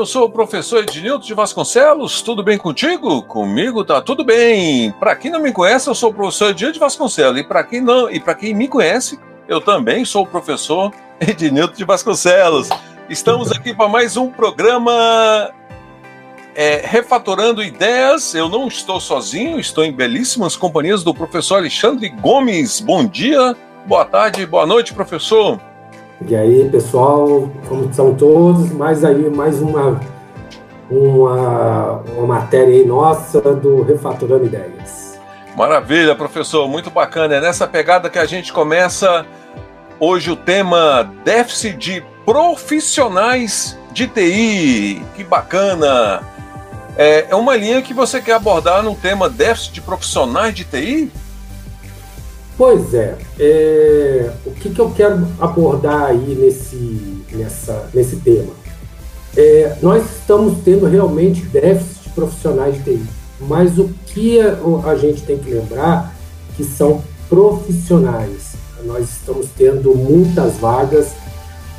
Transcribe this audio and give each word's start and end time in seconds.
Eu 0.00 0.06
sou 0.06 0.24
o 0.24 0.30
professor 0.30 0.82
Ednilton 0.82 1.26
de 1.26 1.34
Vasconcelos, 1.34 2.22
tudo 2.22 2.42
bem 2.42 2.56
contigo? 2.56 3.22
Comigo 3.22 3.84
tá 3.84 4.00
tudo 4.00 4.24
bem. 4.24 4.90
Para 4.92 5.14
quem 5.14 5.30
não 5.30 5.40
me 5.40 5.52
conhece, 5.52 5.90
eu 5.90 5.94
sou 5.94 6.08
o 6.08 6.14
professor 6.14 6.50
Ednilton 6.52 6.72
de 6.72 6.78
Vasconcelos 6.78 7.38
e 7.38 7.44
para 7.44 7.62
quem 7.62 7.82
não, 7.82 8.10
e 8.10 8.18
para 8.18 8.34
quem 8.34 8.54
me 8.54 8.66
conhece, 8.66 9.20
eu 9.46 9.60
também 9.60 10.02
sou 10.06 10.22
o 10.22 10.26
professor 10.26 10.90
Ednilton 11.20 11.74
de 11.74 11.84
Vasconcelos. 11.84 12.70
Estamos 13.10 13.52
aqui 13.52 13.74
para 13.74 13.88
mais 13.88 14.16
um 14.16 14.30
programa 14.30 15.50
é, 16.54 16.80
Refatorando 16.82 17.62
Ideias. 17.62 18.34
Eu 18.34 18.48
não 18.48 18.68
estou 18.68 19.00
sozinho, 19.00 19.60
estou 19.60 19.84
em 19.84 19.92
belíssimas 19.92 20.56
companhias 20.56 21.04
do 21.04 21.12
professor 21.12 21.56
Alexandre 21.56 22.08
Gomes. 22.08 22.80
Bom 22.80 23.04
dia, 23.04 23.54
boa 23.84 24.06
tarde, 24.06 24.46
boa 24.46 24.64
noite, 24.64 24.94
professor. 24.94 25.60
E 26.26 26.36
aí, 26.36 26.68
pessoal, 26.68 27.50
como 27.66 27.88
estão 27.88 28.14
todos? 28.14 28.70
Mais 28.72 29.04
aí, 29.04 29.30
mais 29.30 29.62
uma, 29.62 29.98
uma, 30.90 32.02
uma 32.16 32.26
matéria 32.26 32.74
aí 32.74 32.84
nossa 32.84 33.40
do 33.40 33.82
Refatorando 33.82 34.44
Ideias. 34.44 35.18
Maravilha, 35.56 36.14
professor, 36.14 36.68
muito 36.68 36.90
bacana. 36.90 37.36
É 37.36 37.40
nessa 37.40 37.66
pegada 37.66 38.10
que 38.10 38.18
a 38.18 38.26
gente 38.26 38.52
começa 38.52 39.24
hoje 39.98 40.30
o 40.30 40.36
tema 40.36 41.10
déficit 41.24 41.76
de 41.76 42.04
profissionais 42.26 43.78
de 43.90 44.06
TI. 44.06 45.02
Que 45.16 45.24
bacana! 45.24 46.22
É, 46.98 47.28
é 47.30 47.34
uma 47.34 47.56
linha 47.56 47.80
que 47.80 47.94
você 47.94 48.20
quer 48.20 48.34
abordar 48.34 48.82
no 48.82 48.94
tema 48.94 49.28
déficit 49.28 49.72
de 49.72 49.80
profissionais 49.80 50.54
de 50.54 50.64
TI? 50.64 51.10
Pois 52.60 52.92
é, 52.92 53.16
é 53.38 54.30
o 54.44 54.50
que, 54.50 54.68
que, 54.68 54.78
eu 54.78 54.90
quero 54.90 55.26
abordar 55.40 56.10
aí 56.10 56.36
nesse, 56.38 57.24
nessa, 57.32 57.88
nesse 57.94 58.16
tema? 58.16 58.52
É, 59.34 59.78
nós 59.80 60.04
estamos 60.18 60.58
tendo 60.62 60.84
realmente 60.84 61.40
déficit 61.46 62.02
de 62.02 62.10
profissionais 62.10 62.74
de 62.74 62.82
TI, 62.82 63.06
mas 63.40 63.78
o 63.78 63.88
que 64.08 64.38
a, 64.42 64.58
a 64.90 64.94
gente 64.94 65.22
tem 65.22 65.38
que 65.38 65.50
lembrar 65.50 66.14
que 66.54 66.62
são 66.62 67.02
profissionais. 67.30 68.56
Nós 68.84 69.08
estamos 69.08 69.46
tendo 69.56 69.94
muitas 69.94 70.58
vagas, 70.58 71.14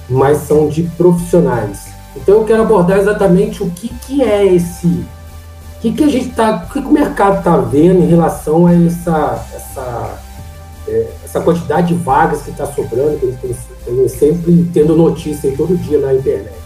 mas 0.10 0.40
são 0.40 0.68
de 0.68 0.82
profissionais. 0.98 1.90
Então 2.16 2.40
eu 2.40 2.44
quero 2.44 2.64
abordar 2.64 2.98
exatamente 2.98 3.62
o 3.62 3.70
que, 3.70 3.88
que 4.08 4.24
é 4.24 4.52
esse, 4.52 4.88
o 4.88 5.80
que, 5.80 5.94
que 5.94 6.04
a 6.04 6.10
gente 6.10 6.30
está, 6.30 6.56
o 6.56 6.74
que, 6.74 6.82
que 6.82 6.88
o 6.88 6.92
mercado 6.92 7.38
está 7.38 7.56
vendo 7.58 8.02
em 8.02 8.08
relação 8.08 8.66
a 8.66 8.74
essa, 8.74 9.46
essa 9.54 10.21
é, 10.92 11.08
essa 11.24 11.40
quantidade 11.40 11.88
de 11.88 11.94
vagas 11.94 12.42
que 12.42 12.52
está 12.52 12.66
sobrando, 12.66 13.18
que 13.18 13.26
eles 13.26 13.58
estão 13.80 14.10
sempre 14.10 14.70
tendo 14.74 14.96
notícia 14.96 15.56
todo 15.56 15.78
dia 15.78 16.00
na 16.00 16.14
internet. 16.14 16.62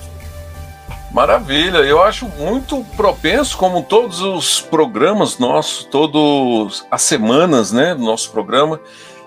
Maravilha, 1.11 1.77
eu 1.77 2.03
acho 2.03 2.27
muito 2.37 2.83
propenso, 2.97 3.57
como 3.57 3.83
todos 3.83 4.19
os 4.19 4.59
programas 4.59 5.37
nossos, 5.37 5.85
todas 5.85 6.85
as 6.91 7.03
semanas 7.03 7.71
né, 7.71 7.95
do 7.95 8.03
nosso 8.03 8.31
programa. 8.31 8.81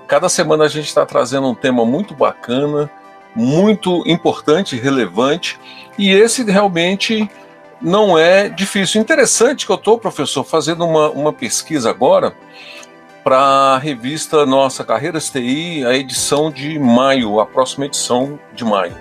Cada 0.06 0.28
semana 0.28 0.64
a 0.64 0.68
gente 0.68 0.86
está 0.86 1.06
trazendo 1.06 1.46
um 1.48 1.54
tema 1.54 1.86
muito 1.86 2.12
bacana, 2.12 2.90
muito 3.34 4.02
importante 4.06 4.76
relevante, 4.76 5.58
e 5.96 6.10
esse 6.10 6.42
realmente 6.42 7.30
não 7.80 8.18
é 8.18 8.48
difícil. 8.48 9.00
Interessante 9.00 9.64
que 9.64 9.72
eu 9.72 9.76
estou, 9.76 9.98
professor, 9.98 10.44
fazendo 10.44 10.84
uma, 10.84 11.08
uma 11.08 11.32
pesquisa 11.32 11.88
agora 11.88 12.34
para 13.28 13.74
a 13.74 13.78
revista 13.78 14.46
nossa 14.46 14.82
Carreiras 14.82 15.28
TI, 15.28 15.84
a 15.84 15.92
edição 15.92 16.50
de 16.50 16.78
maio, 16.78 17.40
a 17.40 17.44
próxima 17.44 17.84
edição 17.84 18.40
de 18.54 18.64
maio. 18.64 18.96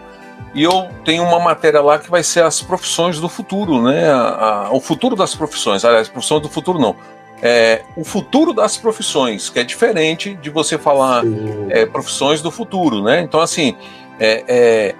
E 0.54 0.64
eu 0.64 0.90
tenho 1.06 1.24
uma 1.24 1.40
matéria 1.40 1.80
lá 1.80 1.98
que 1.98 2.12
vai 2.12 2.22
ser 2.22 2.44
as 2.44 2.62
profissões 2.62 3.22
do 3.22 3.30
futuro, 3.30 3.82
né? 3.82 4.12
A, 4.12 4.66
a, 4.66 4.72
o 4.74 4.82
futuro 4.82 5.16
das 5.16 5.34
profissões, 5.34 5.86
aliás, 5.86 6.10
profissões 6.10 6.42
do 6.42 6.50
futuro 6.50 6.78
não. 6.78 6.94
É, 7.42 7.84
o 7.96 8.04
futuro 8.04 8.52
das 8.52 8.76
profissões, 8.76 9.50
que 9.50 9.60
é 9.60 9.64
diferente 9.64 10.36
de 10.36 10.50
você 10.50 10.78
falar 10.78 11.24
é, 11.70 11.86
profissões 11.86 12.42
do 12.42 12.52
futuro, 12.52 13.02
né? 13.02 13.22
Então, 13.22 13.40
assim, 13.40 13.78
é, 14.20 14.44
é, 14.46 14.96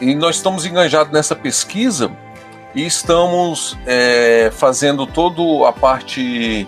e 0.00 0.12
nós 0.16 0.34
estamos 0.34 0.66
enganjados 0.66 1.12
nessa 1.12 1.36
pesquisa 1.36 2.10
e 2.74 2.84
estamos 2.84 3.78
é, 3.86 4.50
fazendo 4.52 5.06
toda 5.06 5.68
a 5.68 5.72
parte 5.72 6.66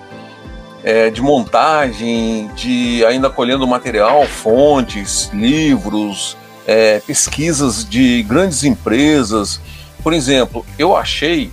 é, 0.87 1.11
de 1.11 1.21
montagem, 1.21 2.49
de 2.55 3.05
ainda 3.07 3.29
colhendo 3.29 3.67
material, 3.67 4.25
fontes, 4.25 5.29
livros, 5.33 6.37
é, 6.65 7.01
pesquisas 7.01 7.85
de 7.85 8.23
grandes 8.23 8.63
empresas. 8.63 9.61
Por 10.01 10.13
exemplo, 10.13 10.65
eu 10.79 10.97
achei 10.97 11.51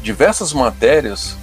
diversas 0.00 0.52
matérias 0.52 1.36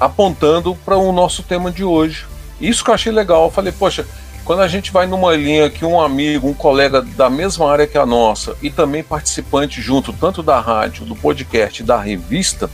apontando 0.00 0.74
para 0.84 0.96
o 0.96 1.12
nosso 1.12 1.44
tema 1.44 1.70
de 1.70 1.84
hoje. 1.84 2.26
Isso 2.60 2.82
que 2.82 2.90
eu 2.90 2.94
achei 2.94 3.12
legal. 3.12 3.44
Eu 3.44 3.50
falei, 3.52 3.70
poxa, 3.70 4.04
quando 4.44 4.62
a 4.62 4.66
gente 4.66 4.90
vai 4.90 5.06
numa 5.06 5.36
linha 5.36 5.70
que 5.70 5.84
um 5.84 6.00
amigo, 6.00 6.48
um 6.48 6.54
colega 6.54 7.00
da 7.00 7.30
mesma 7.30 7.70
área 7.70 7.86
que 7.86 7.96
a 7.96 8.04
nossa 8.04 8.56
e 8.60 8.70
também 8.70 9.04
participante 9.04 9.80
junto, 9.80 10.12
tanto 10.12 10.42
da 10.42 10.58
rádio, 10.58 11.04
do 11.04 11.14
podcast, 11.14 11.80
da 11.84 12.00
revista, 12.00 12.68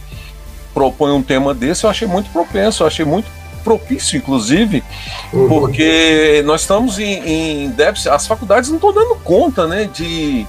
propõe 0.72 1.12
um 1.12 1.22
tema 1.22 1.52
desse, 1.52 1.84
eu 1.84 1.90
achei 1.90 2.08
muito 2.08 2.30
propenso, 2.30 2.82
eu 2.82 2.86
achei 2.86 3.04
muito 3.04 3.39
propício, 3.60 4.16
inclusive, 4.16 4.82
uhum. 5.32 5.48
porque 5.48 6.42
nós 6.44 6.62
estamos 6.62 6.98
em, 6.98 7.64
em 7.64 7.70
déficit, 7.70 8.08
as 8.08 8.26
faculdades 8.26 8.68
não 8.70 8.76
estão 8.76 8.92
dando 8.92 9.16
conta 9.16 9.66
né, 9.66 9.84
de, 9.92 10.46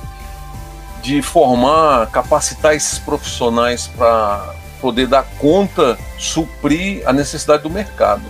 de 1.01 1.21
formar, 1.21 2.09
capacitar 2.11 2.75
esses 2.75 2.99
profissionais 2.99 3.87
para 3.87 4.53
poder 4.79 5.07
dar 5.07 5.23
conta, 5.37 5.97
suprir 6.17 7.03
a 7.05 7.13
necessidade 7.13 7.63
do 7.63 7.69
mercado. 7.69 8.23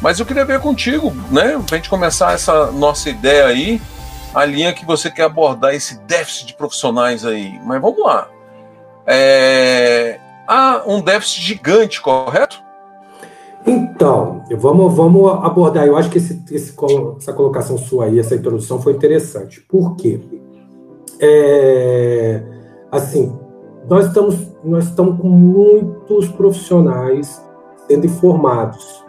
Mas 0.00 0.20
eu 0.20 0.26
queria 0.26 0.44
ver 0.44 0.60
contigo, 0.60 1.10
né, 1.30 1.60
para 1.66 1.74
a 1.74 1.78
gente 1.78 1.90
começar 1.90 2.32
essa 2.32 2.70
nossa 2.70 3.10
ideia 3.10 3.46
aí, 3.46 3.82
a 4.34 4.44
linha 4.44 4.72
que 4.72 4.84
você 4.84 5.10
quer 5.10 5.24
abordar 5.24 5.74
esse 5.74 5.98
déficit 6.00 6.46
de 6.46 6.54
profissionais 6.54 7.24
aí. 7.24 7.58
Mas 7.64 7.80
vamos 7.80 8.00
lá. 8.00 8.28
É... 9.06 10.20
Há 10.46 10.82
um 10.86 11.00
déficit 11.00 11.42
gigante, 11.42 12.00
correto? 12.00 12.62
Então, 13.66 14.42
vamos, 14.56 14.94
vamos 14.94 15.30
abordar. 15.44 15.86
Eu 15.86 15.96
acho 15.96 16.10
que 16.10 16.18
esse, 16.18 16.42
esse, 16.50 16.74
essa 17.16 17.32
colocação 17.32 17.76
sua 17.76 18.06
aí, 18.06 18.18
essa 18.18 18.34
introdução 18.34 18.80
foi 18.80 18.92
interessante. 18.92 19.60
Por 19.68 19.96
quê? 19.96 20.20
É, 21.20 22.42
assim, 22.90 23.36
nós 23.88 24.06
estamos, 24.06 24.36
nós 24.64 24.84
estamos 24.84 25.20
com 25.20 25.28
muitos 25.28 26.28
profissionais 26.28 27.42
sendo 27.86 28.08
formados. 28.08 29.04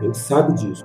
A 0.00 0.04
gente 0.04 0.18
sabe 0.18 0.54
disso. 0.54 0.84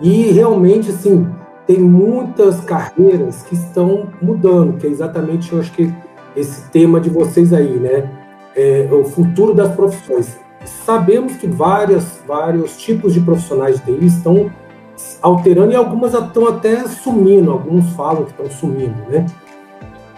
E 0.00 0.32
realmente, 0.32 0.90
assim, 0.90 1.28
tem 1.66 1.78
muitas 1.78 2.60
carreiras 2.60 3.42
que 3.42 3.54
estão 3.54 4.08
mudando, 4.20 4.78
que 4.78 4.86
é 4.86 4.90
exatamente, 4.90 5.52
eu 5.52 5.60
acho 5.60 5.72
que 5.72 5.94
esse 6.34 6.68
tema 6.70 7.00
de 7.00 7.10
vocês 7.10 7.52
aí, 7.52 7.78
né? 7.78 8.10
É, 8.56 8.88
o 8.90 9.04
futuro 9.04 9.54
das 9.54 9.72
profissões 9.76 10.36
sabemos 10.64 11.36
que 11.36 11.46
várias, 11.46 12.20
vários 12.26 12.76
tipos 12.76 13.14
de 13.14 13.20
profissionais 13.20 13.80
de 13.80 13.96
TI 13.96 14.06
estão 14.06 14.50
alterando 15.22 15.72
e 15.72 15.76
algumas 15.76 16.14
estão 16.14 16.46
até 16.46 16.86
sumindo, 16.86 17.50
alguns 17.50 17.90
falam 17.92 18.24
que 18.24 18.30
estão 18.30 18.50
sumindo, 18.50 18.96
né? 19.08 19.26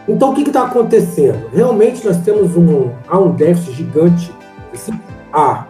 Então, 0.08 0.32
o 0.32 0.34
que 0.34 0.42
está 0.42 0.64
acontecendo? 0.64 1.48
Realmente, 1.52 2.04
nós 2.04 2.18
temos 2.18 2.56
um, 2.56 2.90
há 3.06 3.18
um 3.18 3.30
déficit 3.30 3.76
gigante. 3.76 4.34
Assim, 4.72 4.98
há. 5.32 5.66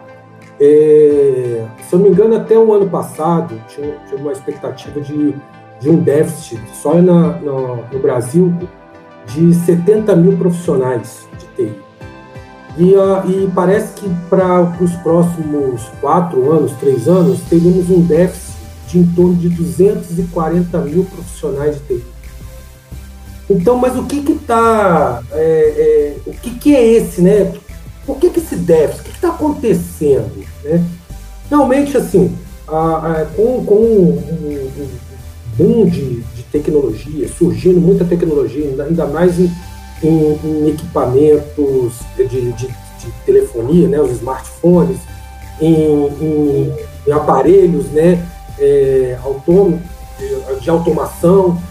É, 0.59 1.65
se 1.81 1.93
eu 1.93 1.99
não 1.99 2.05
me 2.05 2.11
engano, 2.11 2.35
até 2.35 2.57
o 2.57 2.73
ano 2.73 2.89
passado 2.89 3.59
tinha, 3.67 3.95
tinha 4.07 4.19
uma 4.19 4.31
expectativa 4.31 4.99
de, 5.01 5.35
de 5.79 5.89
um 5.89 5.97
déficit 5.97 6.59
só 6.73 6.95
na, 6.95 7.33
no 7.39 7.99
Brasil 7.99 8.51
de 9.27 9.53
70 9.53 10.15
mil 10.15 10.37
profissionais 10.37 11.27
de 11.37 11.45
TI. 11.55 11.82
E, 12.77 12.95
uh, 12.95 13.29
e 13.29 13.51
parece 13.53 13.93
que 13.93 14.09
para 14.29 14.61
os 14.81 14.91
próximos 14.97 15.83
quatro 16.01 16.51
anos, 16.51 16.71
três 16.79 17.07
anos, 17.07 17.39
teríamos 17.49 17.89
um 17.89 18.01
déficit 18.01 18.53
de 18.87 18.99
em 18.99 19.05
torno 19.07 19.35
de 19.35 19.49
240 19.49 20.77
mil 20.79 21.05
profissionais 21.05 21.75
de 21.75 21.81
TI. 21.81 22.03
Então, 23.49 23.77
mas 23.77 23.97
o 23.97 24.05
que 24.05 24.21
que 24.21 24.33
está, 24.33 25.21
é, 25.31 25.37
é, 25.37 26.29
o 26.29 26.33
que 26.33 26.51
que 26.51 26.75
é 26.75 26.93
esse, 26.93 27.21
né? 27.21 27.53
Por 28.05 28.17
que 28.17 28.29
que 28.29 28.39
esse 28.39 28.55
déficit? 28.55 29.01
O 29.01 29.03
que 29.03 29.11
está 29.11 29.29
acontecendo, 29.29 30.43
né? 30.63 30.83
Realmente, 31.49 31.95
assim, 31.97 32.35
a, 32.67 33.11
a, 33.11 33.25
com, 33.35 33.63
com 33.65 33.75
um, 33.75 34.17
um, 34.17 34.87
boom 35.57 35.85
de, 35.85 36.21
de, 36.21 36.43
tecnologia, 36.51 37.27
surgindo 37.27 37.79
muita 37.79 38.05
tecnologia, 38.05 38.65
ainda 38.83 39.05
mais 39.07 39.39
em, 39.39 39.51
em, 40.03 40.39
em 40.43 40.69
equipamentos 40.69 41.99
de, 42.15 42.27
de, 42.27 42.51
de, 42.51 42.73
telefonia, 43.25 43.87
né, 43.87 43.99
os 43.99 44.11
smartphones, 44.11 44.99
em, 45.59 46.73
em 47.07 47.11
aparelhos 47.11 47.87
né, 47.91 48.23
é, 48.59 49.17
de 50.61 50.69
automação, 50.69 51.61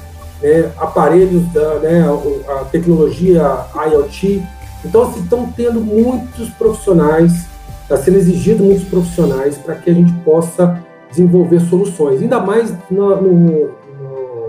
né, 0.42 0.70
aparelhos 0.78 1.42
da 1.52 1.76
né, 1.76 2.04
a, 2.48 2.60
a 2.60 2.64
tecnologia 2.64 3.66
IoT. 3.74 4.42
Então, 4.84 5.02
assim, 5.02 5.20
estão 5.20 5.50
tendo 5.56 5.80
muitos 5.80 6.50
profissionais, 6.50 7.46
está 7.82 7.96
sendo 7.96 8.18
exigido 8.18 8.64
muitos 8.64 8.84
profissionais 8.84 9.56
para 9.56 9.76
que 9.76 9.90
a 9.90 9.94
gente 9.94 10.12
possa 10.24 10.82
desenvolver 11.10 11.60
soluções, 11.60 12.20
ainda 12.20 12.40
mais 12.40 12.72
no, 12.90 13.16
no, 13.20 13.32
no, 13.66 14.48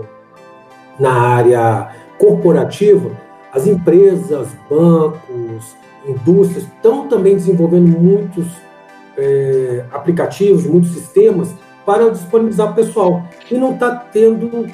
na 0.98 1.12
área 1.12 1.88
corporativa, 2.18 3.10
as 3.54 3.66
empresas, 3.66 4.48
bancos, 4.68 5.76
indústrias 6.06 6.64
estão 6.64 7.06
também 7.08 7.36
desenvolvendo 7.36 7.86
muitos 7.86 8.46
é, 9.16 9.84
aplicativos, 9.92 10.66
muitos 10.66 10.90
sistemas 10.90 11.54
para 11.86 12.10
disponibilizar 12.10 12.72
o 12.72 12.74
pessoal. 12.74 13.22
E 13.50 13.56
não 13.56 13.74
está 13.74 13.94
tendo 13.94 14.66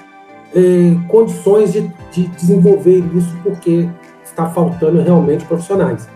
é, 0.55 0.97
condições 1.09 1.73
de, 1.73 1.93
de, 2.11 2.27
desenvolver 2.29 3.05
isso 3.15 3.37
porque 3.43 3.89
está 4.25 4.47
faltando 4.47 5.03
realmente 5.03 5.45
profissionais. 5.45 6.09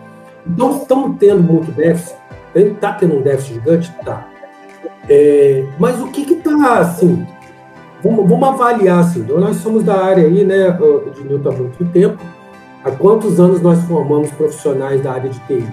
Então, 0.46 0.78
estamos 0.78 1.18
tendo 1.18 1.42
muito 1.42 1.70
déficit. 1.72 2.16
Está 2.54 2.92
tendo 2.92 3.16
um 3.16 3.22
déficit 3.22 3.54
gigante? 3.54 3.92
Está. 3.98 4.28
É, 5.08 5.66
mas 5.78 6.00
o 6.00 6.08
que 6.08 6.22
está 6.22 6.78
assim? 6.78 7.26
Vamos, 8.02 8.28
vamos, 8.28 8.48
avaliar 8.48 9.00
assim. 9.00 9.22
Nós 9.22 9.56
somos 9.56 9.82
da 9.82 10.02
área 10.02 10.26
aí, 10.26 10.44
né, 10.44 10.70
de 11.14 11.24
Newton 11.24 11.48
há 11.48 11.52
muito 11.52 11.84
tempo. 11.86 12.18
Há 12.84 12.90
quantos 12.90 13.40
anos 13.40 13.62
nós 13.62 13.82
formamos 13.84 14.30
profissionais 14.32 15.02
da 15.02 15.12
área 15.12 15.30
de 15.30 15.38
TI? 15.46 15.66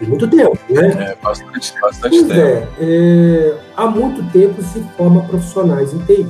Tem 0.00 0.08
muito 0.08 0.26
tempo, 0.26 0.58
né? 0.68 1.10
É, 1.10 1.16
bastante, 1.22 1.72
bastante 1.80 2.24
pois 2.24 2.26
tempo. 2.26 2.32
É, 2.32 2.68
é, 2.80 3.58
há 3.76 3.86
muito 3.86 4.28
tempo 4.32 4.60
se 4.60 4.80
forma 4.96 5.22
profissionais 5.22 5.94
em 5.94 5.98
TI. 5.98 6.26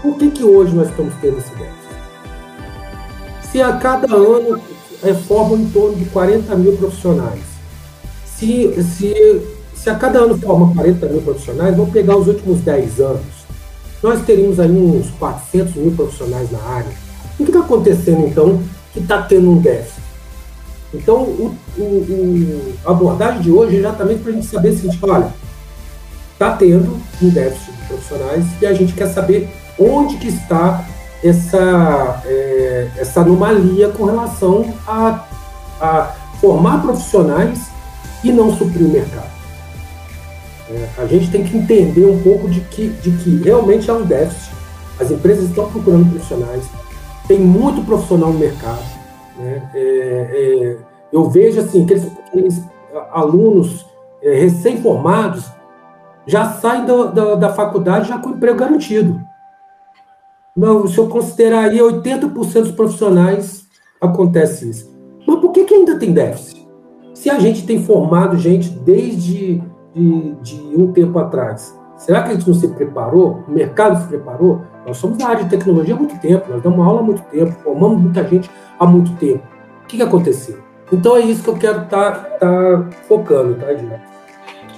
Por 0.00 0.16
que, 0.16 0.30
que 0.30 0.42
hoje 0.42 0.74
nós 0.74 0.88
estamos 0.88 1.12
tendo 1.20 1.36
esse 1.36 1.50
déficit? 1.50 1.90
Se 3.42 3.60
a 3.60 3.76
cada 3.76 4.14
ano 4.14 4.58
é, 5.02 5.12
formam 5.12 5.58
em 5.58 5.68
torno 5.68 5.94
de 5.96 6.06
40 6.06 6.56
mil 6.56 6.76
profissionais, 6.78 7.42
se, 8.24 8.82
se, 8.82 9.42
se 9.74 9.90
a 9.90 9.94
cada 9.94 10.20
ano 10.20 10.38
formam 10.38 10.74
40 10.74 11.06
mil 11.06 11.20
profissionais, 11.20 11.76
vamos 11.76 11.92
pegar 11.92 12.16
os 12.16 12.28
últimos 12.28 12.60
10 12.60 12.98
anos, 13.00 13.40
nós 14.02 14.22
teríamos 14.22 14.58
aí 14.58 14.70
uns 14.70 15.10
400 15.18 15.74
mil 15.74 15.92
profissionais 15.92 16.50
na 16.50 16.62
área. 16.62 16.92
O 17.38 17.44
que 17.44 17.50
está 17.50 17.60
acontecendo, 17.60 18.26
então, 18.26 18.58
que 18.92 19.00
está 19.00 19.22
tendo 19.22 19.50
um 19.50 19.58
déficit? 19.58 20.02
Então, 20.92 21.22
o, 21.22 21.56
o, 21.78 21.82
o, 21.82 22.74
a 22.84 22.90
abordagem 22.90 23.42
de 23.42 23.50
hoje 23.50 23.76
é 23.76 23.78
exatamente 23.78 24.22
para 24.22 24.32
a 24.32 24.34
gente 24.34 24.46
saber 24.46 24.70
o 24.70 24.76
seguinte, 24.76 24.98
olha, 25.02 25.32
está 26.32 26.56
tendo 26.56 27.00
um 27.22 27.28
déficit 27.28 27.72
de 27.72 27.82
profissionais 27.86 28.44
e 28.60 28.66
a 28.66 28.72
gente 28.72 28.92
quer 28.92 29.08
saber 29.08 29.48
onde 29.78 30.16
que 30.16 30.28
está 30.28 30.84
essa, 31.22 32.22
é, 32.24 32.88
essa 32.96 33.20
anomalia 33.20 33.88
com 33.88 34.04
relação 34.04 34.74
a, 34.86 35.24
a 35.80 36.14
formar 36.40 36.82
profissionais 36.82 37.60
e 38.24 38.32
não 38.32 38.56
suprir 38.56 38.86
o 38.86 38.90
mercado. 38.90 39.30
É, 40.70 40.88
a 40.98 41.06
gente 41.06 41.30
tem 41.30 41.44
que 41.44 41.56
entender 41.56 42.06
um 42.06 42.22
pouco 42.22 42.48
de 42.48 42.60
que, 42.60 42.88
de 42.88 43.10
que 43.12 43.42
realmente 43.42 43.90
há 43.90 43.94
um 43.94 44.04
déficit. 44.04 44.50
As 44.98 45.10
empresas 45.10 45.44
estão 45.48 45.70
procurando 45.70 46.10
profissionais, 46.10 46.64
tem 47.30 47.38
muito 47.38 47.86
profissional 47.86 48.32
no 48.32 48.38
mercado. 48.40 48.82
Né? 49.38 49.70
É, 49.72 49.78
é, 50.32 50.76
eu 51.12 51.30
vejo 51.30 51.60
assim, 51.60 51.84
aqueles, 51.84 52.04
aqueles 52.26 52.60
alunos 53.12 53.86
é, 54.20 54.34
recém-formados 54.34 55.48
já 56.26 56.46
saem 56.54 56.84
da, 56.84 57.04
da, 57.04 57.34
da 57.36 57.48
faculdade 57.50 58.08
já 58.08 58.18
com 58.18 58.30
emprego 58.30 58.58
garantido. 58.58 59.20
Não, 60.56 60.88
se 60.88 60.98
eu 60.98 61.08
considerar 61.08 61.70
aí 61.70 61.78
80% 61.78 62.62
dos 62.62 62.72
profissionais, 62.72 63.64
acontece 64.00 64.68
isso. 64.68 64.92
Mas 65.24 65.38
por 65.38 65.52
que, 65.52 65.62
que 65.62 65.74
ainda 65.74 66.00
tem 66.00 66.12
déficit? 66.12 66.68
Se 67.14 67.30
a 67.30 67.38
gente 67.38 67.64
tem 67.64 67.80
formado 67.80 68.36
gente 68.38 68.70
desde 68.70 69.62
de, 69.94 70.34
de 70.42 70.76
um 70.76 70.90
tempo 70.92 71.16
atrás, 71.16 71.78
será 71.96 72.24
que 72.24 72.30
a 72.30 72.34
gente 72.34 72.48
não 72.48 72.54
se 72.54 72.66
preparou? 72.66 73.44
O 73.46 73.52
mercado 73.52 74.02
se 74.02 74.08
preparou? 74.08 74.62
Nós 74.90 74.98
somos 74.98 75.18
da 75.18 75.28
área 75.28 75.44
de 75.44 75.50
tecnologia 75.50 75.94
há 75.94 75.96
muito 75.96 76.18
tempo, 76.18 76.50
nós 76.50 76.60
damos 76.60 76.84
aula 76.84 76.98
há 76.98 77.02
muito 77.04 77.22
tempo, 77.22 77.52
formamos 77.62 78.02
muita 78.02 78.26
gente 78.26 78.50
há 78.76 78.84
muito 78.84 79.12
tempo. 79.18 79.46
O 79.84 79.86
que, 79.86 79.98
que 79.98 80.02
aconteceu? 80.02 80.58
Então 80.92 81.16
é 81.16 81.20
isso 81.20 81.44
que 81.44 81.48
eu 81.48 81.56
quero 81.56 81.82
estar 81.82 82.10
tá, 82.10 82.38
tá 82.38 82.86
focando, 83.06 83.54
tá, 83.54 83.70
Edilson? 83.70 84.00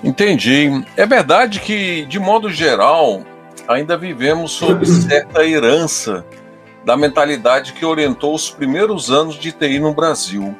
Entendi. 0.05 0.85
É 0.99 1.07
verdade 1.07 1.61
que, 1.61 2.05
de 2.05 2.19
modo 2.19 2.51
geral, 2.51 3.23
ainda 3.67 3.97
vivemos 3.97 4.53
sob 4.53 4.85
certa 4.85 5.47
herança 5.47 6.27
da 6.85 6.95
mentalidade 6.95 7.73
que 7.73 7.87
orientou 7.87 8.35
os 8.35 8.51
primeiros 8.51 9.11
anos 9.11 9.37
de 9.37 9.51
TI 9.51 9.79
no 9.79 9.95
Brasil. 9.95 10.55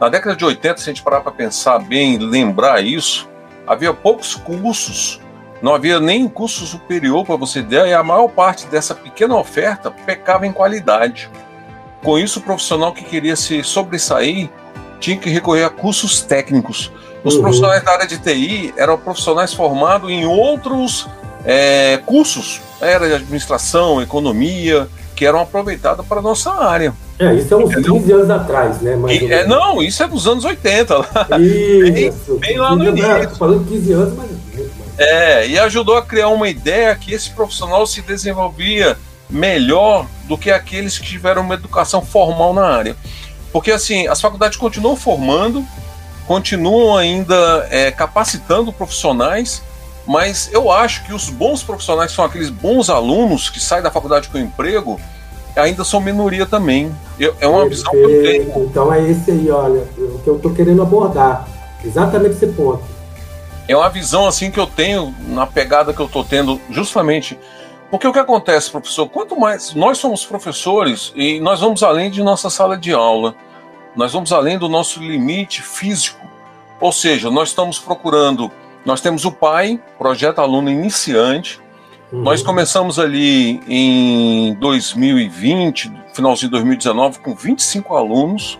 Na 0.00 0.08
década 0.08 0.36
de 0.36 0.44
80, 0.44 0.76
se 0.78 0.88
a 0.88 0.92
gente 0.92 1.02
parar 1.02 1.20
para 1.22 1.32
pensar 1.32 1.80
bem 1.80 2.14
e 2.14 2.18
lembrar 2.18 2.80
isso, 2.80 3.28
havia 3.66 3.92
poucos 3.92 4.36
cursos, 4.36 5.20
não 5.60 5.74
havia 5.74 5.98
nem 5.98 6.28
curso 6.28 6.66
superior 6.66 7.24
para 7.24 7.36
você 7.36 7.62
ter, 7.62 7.86
e 7.86 7.92
a 7.92 8.02
maior 8.02 8.28
parte 8.28 8.66
dessa 8.66 8.94
pequena 8.94 9.36
oferta 9.36 9.90
pecava 9.90 10.46
em 10.46 10.52
qualidade. 10.52 11.28
Com 12.02 12.18
isso, 12.18 12.38
o 12.38 12.42
profissional 12.42 12.92
que 12.92 13.04
queria 13.04 13.34
se 13.34 13.62
sobressair 13.62 14.48
tinha 15.00 15.16
que 15.16 15.28
recorrer 15.28 15.64
a 15.64 15.70
cursos 15.70 16.20
técnicos. 16.20 16.92
Os 17.24 17.34
uhum. 17.34 17.42
profissionais 17.42 17.82
da 17.82 17.92
área 17.92 18.06
de 18.06 18.18
TI 18.18 18.72
eram 18.76 18.96
profissionais 18.96 19.52
formados 19.52 20.08
em 20.10 20.24
outros 20.24 21.08
é, 21.44 22.00
cursos, 22.06 22.60
era 22.80 23.08
de 23.08 23.14
administração, 23.14 24.00
economia, 24.00 24.88
que 25.16 25.26
eram 25.26 25.40
aproveitados 25.40 26.06
para 26.06 26.20
a 26.20 26.22
nossa 26.22 26.52
área. 26.52 26.94
É, 27.18 27.34
isso 27.34 27.52
é 27.52 27.56
uns 27.56 27.72
Entendeu? 27.72 27.94
15 27.94 28.12
anos 28.12 28.30
atrás, 28.30 28.80
né? 28.80 28.96
E, 29.08 29.32
é, 29.32 29.44
não, 29.44 29.82
isso 29.82 30.00
é 30.00 30.06
dos 30.06 30.28
anos 30.28 30.44
80. 30.44 30.96
Lá. 30.96 31.06
Isso, 31.40 32.36
bem, 32.38 32.50
bem 32.50 32.58
lá 32.58 32.76
no 32.76 32.88
início. 32.88 33.30
Falando 33.36 33.68
15 33.68 33.92
anos, 33.92 34.14
mas 34.16 34.30
É, 34.98 35.46
e 35.46 35.58
ajudou 35.58 35.96
a 35.96 36.02
criar 36.02 36.28
uma 36.28 36.48
ideia 36.48 36.94
que 36.96 37.14
esse 37.14 37.30
profissional 37.30 37.86
se 37.86 38.02
desenvolvia 38.02 38.98
melhor 39.30 40.06
do 40.24 40.36
que 40.36 40.50
aqueles 40.50 40.98
que 40.98 41.06
tiveram 41.06 41.42
uma 41.42 41.54
educação 41.54 42.02
formal 42.02 42.52
na 42.52 42.64
área. 42.64 42.96
Porque 43.52 43.70
assim, 43.70 44.08
as 44.08 44.20
faculdades 44.20 44.58
continuam 44.58 44.96
formando, 44.96 45.64
continuam 46.26 46.96
ainda 46.96 47.66
é, 47.70 47.90
capacitando 47.90 48.72
profissionais, 48.72 49.62
mas 50.06 50.50
eu 50.52 50.70
acho 50.70 51.04
que 51.04 51.12
os 51.12 51.28
bons 51.28 51.62
profissionais 51.62 52.12
são 52.12 52.24
aqueles 52.24 52.50
bons 52.50 52.90
alunos 52.90 53.48
que 53.48 53.60
saem 53.60 53.82
da 53.82 53.90
faculdade 53.90 54.28
com 54.28 54.38
emprego, 54.38 55.00
ainda 55.54 55.84
são 55.84 56.00
minoria 56.00 56.46
também. 56.46 56.90
Eu, 57.18 57.34
é 57.40 57.46
uma 57.46 57.68
visão 57.68 57.90
que 57.90 57.98
eu 57.98 58.22
tenho. 58.22 58.64
Então 58.64 58.92
é 58.92 59.10
esse 59.10 59.30
aí, 59.30 59.50
olha, 59.50 59.84
o 59.96 60.18
que 60.22 60.28
eu 60.28 60.36
estou 60.36 60.52
querendo 60.52 60.82
abordar. 60.82 61.46
Exatamente 61.84 62.34
esse 62.34 62.48
ponto. 62.48 62.97
É 63.68 63.76
uma 63.76 63.88
visão 63.88 64.26
assim 64.26 64.50
que 64.50 64.58
eu 64.58 64.66
tenho 64.66 65.14
na 65.28 65.46
pegada 65.46 65.92
que 65.92 66.00
eu 66.00 66.06
estou 66.06 66.24
tendo, 66.24 66.60
justamente. 66.70 67.38
Porque 67.90 68.08
o 68.08 68.12
que 68.12 68.18
acontece, 68.18 68.70
professor? 68.70 69.08
Quanto 69.08 69.38
mais 69.38 69.74
nós 69.74 69.98
somos 69.98 70.24
professores 70.24 71.12
e 71.14 71.38
nós 71.38 71.60
vamos 71.60 71.82
além 71.82 72.10
de 72.10 72.22
nossa 72.22 72.50
sala 72.50 72.76
de 72.76 72.92
aula, 72.92 73.34
nós 73.94 74.12
vamos 74.12 74.32
além 74.32 74.58
do 74.58 74.68
nosso 74.68 75.00
limite 75.00 75.62
físico. 75.62 76.26
Ou 76.80 76.92
seja, 76.92 77.30
nós 77.30 77.50
estamos 77.50 77.78
procurando 77.78 78.50
nós 78.88 79.02
temos 79.02 79.26
o 79.26 79.30
PAI, 79.32 79.78
Projeto 79.98 80.38
Aluno 80.38 80.70
Iniciante. 80.70 81.60
Uhum. 82.10 82.22
Nós 82.22 82.42
começamos 82.42 82.98
ali 82.98 83.60
em 83.68 84.54
2020, 84.54 85.92
finalzinho 86.14 86.48
de 86.48 86.52
2019, 86.52 87.18
com 87.18 87.34
25 87.34 87.94
alunos. 87.94 88.58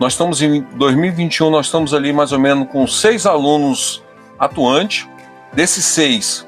Nós 0.00 0.14
estamos 0.14 0.42
em 0.42 0.60
2021, 0.74 1.50
nós 1.50 1.66
estamos 1.66 1.94
ali 1.94 2.12
mais 2.12 2.32
ou 2.32 2.40
menos 2.40 2.68
com 2.68 2.84
seis 2.84 3.26
alunos 3.26 4.02
atuante. 4.38 5.08
Desses 5.52 5.84
seis, 5.84 6.44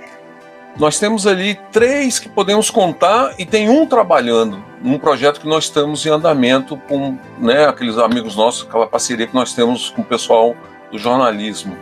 nós 0.79 0.99
temos 0.99 1.27
ali 1.27 1.59
três 1.73 2.19
que 2.19 2.29
podemos 2.29 2.71
contar 2.71 3.35
e 3.39 3.47
tem 3.47 3.69
um 3.69 3.87
trabalhando 3.87 4.63
num 4.83 4.99
projeto 4.99 5.41
que 5.41 5.49
nós 5.49 5.65
estamos 5.65 6.05
em 6.05 6.11
andamento 6.11 6.77
com 6.89 7.17
né, 7.39 7.67
aqueles 7.67 7.97
amigos 7.97 8.37
nossos, 8.37 8.67
aquela 8.67 8.87
parceria 8.87 9.27
que 9.27 9.35
nós 9.35 9.55
temos 9.55 9.91
com 9.91 10.03
o 10.03 10.05
pessoal 10.05 10.55
do 10.91 10.99
jornalismo. 10.99 11.77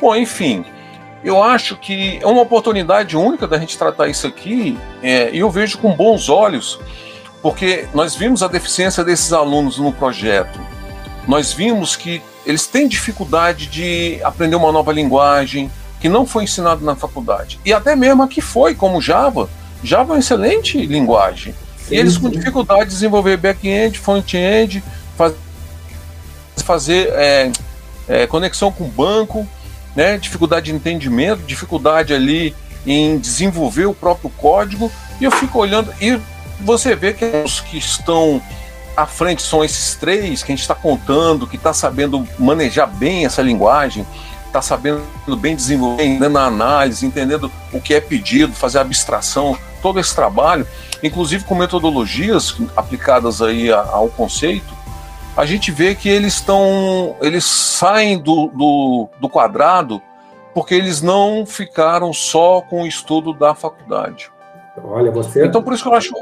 Bom, 0.00 0.16
enfim, 0.16 0.64
eu 1.22 1.42
acho 1.42 1.76
que 1.76 2.18
é 2.22 2.26
uma 2.26 2.40
oportunidade 2.40 3.16
única 3.16 3.46
da 3.46 3.58
gente 3.58 3.76
tratar 3.76 4.08
isso 4.08 4.26
aqui 4.26 4.78
é, 5.02 5.30
e 5.30 5.38
eu 5.40 5.50
vejo 5.50 5.76
com 5.78 5.92
bons 5.92 6.30
olhos, 6.30 6.80
porque 7.42 7.86
nós 7.92 8.14
vimos 8.14 8.42
a 8.42 8.48
deficiência 8.48 9.04
desses 9.04 9.32
alunos 9.32 9.76
no 9.76 9.92
projeto. 9.92 10.58
Nós 11.28 11.52
vimos 11.52 11.94
que 11.94 12.22
eles 12.46 12.66
têm 12.66 12.88
dificuldade 12.88 13.66
de 13.66 14.20
aprender 14.22 14.56
uma 14.56 14.72
nova 14.72 14.92
linguagem 14.92 15.70
que 16.00 16.08
não 16.08 16.26
foi 16.26 16.44
ensinado 16.44 16.84
na 16.84 16.96
faculdade. 16.96 17.60
E 17.64 17.72
até 17.72 17.94
mesmo 17.94 18.22
a 18.22 18.28
que 18.28 18.40
foi, 18.40 18.74
como 18.74 19.00
Java. 19.00 19.50
Java 19.82 20.12
é 20.12 20.14
uma 20.14 20.18
excelente 20.18 20.84
linguagem. 20.86 21.54
Sim, 21.86 21.94
e 21.94 21.98
eles 21.98 22.16
com 22.16 22.30
dificuldade 22.30 22.84
de 22.84 22.90
desenvolver 22.90 23.36
back-end, 23.36 23.98
front-end, 23.98 24.82
faz, 25.16 25.34
fazer 26.64 27.08
é, 27.12 27.52
é, 28.08 28.26
conexão 28.26 28.72
com 28.72 28.84
o 28.84 28.88
banco 28.88 29.46
né, 29.94 30.16
dificuldade 30.18 30.66
de 30.66 30.72
entendimento, 30.72 31.42
dificuldade 31.42 32.14
ali 32.14 32.54
em 32.86 33.18
desenvolver 33.18 33.86
o 33.86 33.94
próprio 33.94 34.30
código. 34.30 34.90
E 35.20 35.24
eu 35.24 35.30
fico 35.30 35.58
olhando 35.58 35.92
e 36.00 36.18
você 36.60 36.94
vê 36.94 37.12
que 37.12 37.24
os 37.44 37.60
que 37.60 37.78
estão 37.78 38.40
à 38.96 39.06
frente 39.06 39.42
são 39.42 39.64
esses 39.64 39.94
três 39.94 40.42
que 40.42 40.52
a 40.52 40.54
gente 40.54 40.62
está 40.62 40.74
contando, 40.74 41.46
que 41.46 41.56
está 41.56 41.72
sabendo 41.72 42.26
manejar 42.38 42.86
bem 42.86 43.24
essa 43.24 43.42
linguagem, 43.42 44.06
está 44.46 44.60
sabendo 44.60 45.02
bem 45.38 45.54
desenvolver, 45.54 46.04
entendendo 46.04 46.38
a 46.38 46.44
análise, 46.44 47.06
entendendo 47.06 47.50
o 47.72 47.80
que 47.80 47.94
é 47.94 48.00
pedido, 48.00 48.52
fazer 48.52 48.78
abstração, 48.78 49.56
todo 49.80 49.98
esse 49.98 50.14
trabalho, 50.14 50.66
inclusive 51.02 51.44
com 51.44 51.54
metodologias 51.54 52.56
aplicadas 52.76 53.40
aí 53.40 53.72
ao 53.72 54.08
conceito, 54.08 54.80
a 55.36 55.46
gente 55.46 55.70
vê 55.70 55.94
que 55.94 56.08
eles 56.08 56.34
estão. 56.34 57.16
Eles 57.20 57.44
saem 57.44 58.18
do, 58.18 58.48
do, 58.48 59.08
do, 59.20 59.28
quadrado 59.28 60.02
porque 60.52 60.74
eles 60.74 61.00
não 61.00 61.46
ficaram 61.46 62.12
só 62.12 62.60
com 62.60 62.82
o 62.82 62.86
estudo 62.86 63.32
da 63.32 63.54
faculdade. 63.54 64.30
Olha, 64.82 65.10
você. 65.10 65.46
Então, 65.46 65.62
por 65.62 65.72
isso 65.72 65.82
que 65.84 65.88
eu 65.88 65.94
acho. 65.94 66.12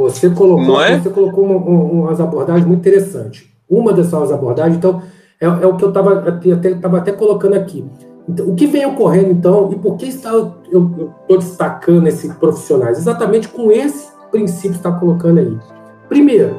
Você 0.00 0.30
colocou, 0.30 0.80
é? 0.80 0.98
você 0.98 1.10
colocou 1.10 1.44
uma, 1.44 1.56
uma, 1.56 2.04
umas 2.04 2.20
abordagens 2.20 2.66
muito 2.66 2.80
interessantes. 2.80 3.44
Uma 3.68 3.92
dessas 3.92 4.32
abordagens, 4.32 4.78
então, 4.78 5.02
é, 5.38 5.44
é 5.44 5.66
o 5.66 5.76
que 5.76 5.84
eu 5.84 5.90
estava 5.90 6.26
até, 6.26 6.74
tava 6.74 6.98
até 6.98 7.12
colocando 7.12 7.54
aqui. 7.54 7.84
Então, 8.26 8.48
o 8.48 8.54
que 8.54 8.66
vem 8.66 8.86
ocorrendo, 8.86 9.30
então, 9.30 9.70
e 9.70 9.76
por 9.76 9.98
que 9.98 10.06
está, 10.06 10.30
eu 10.30 11.10
estou 11.20 11.38
destacando 11.38 12.06
esses 12.06 12.32
profissionais? 12.34 12.96
Exatamente 12.96 13.48
com 13.48 13.70
esse 13.70 14.08
princípio 14.30 14.70
que 14.70 14.76
está 14.76 14.90
colocando 14.90 15.38
aí. 15.38 15.58
Primeiro, 16.08 16.56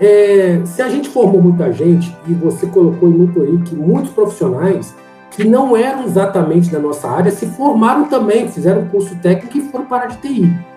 é, 0.00 0.62
se 0.64 0.80
a 0.80 0.88
gente 0.88 1.10
formou 1.10 1.42
muita 1.42 1.70
gente, 1.72 2.16
e 2.26 2.32
você 2.32 2.66
colocou 2.66 3.10
muito 3.10 3.42
aí 3.42 3.58
que 3.58 3.74
muitos 3.74 4.10
profissionais 4.12 4.94
que 5.30 5.44
não 5.44 5.76
eram 5.76 6.04
exatamente 6.04 6.70
da 6.70 6.78
nossa 6.78 7.08
área 7.08 7.30
se 7.30 7.46
formaram 7.46 8.06
também, 8.06 8.48
fizeram 8.48 8.86
curso 8.86 9.14
técnico 9.16 9.58
e 9.58 9.60
foram 9.70 9.84
para 9.84 10.04
a 10.04 10.06
de 10.06 10.16
TI. 10.16 10.69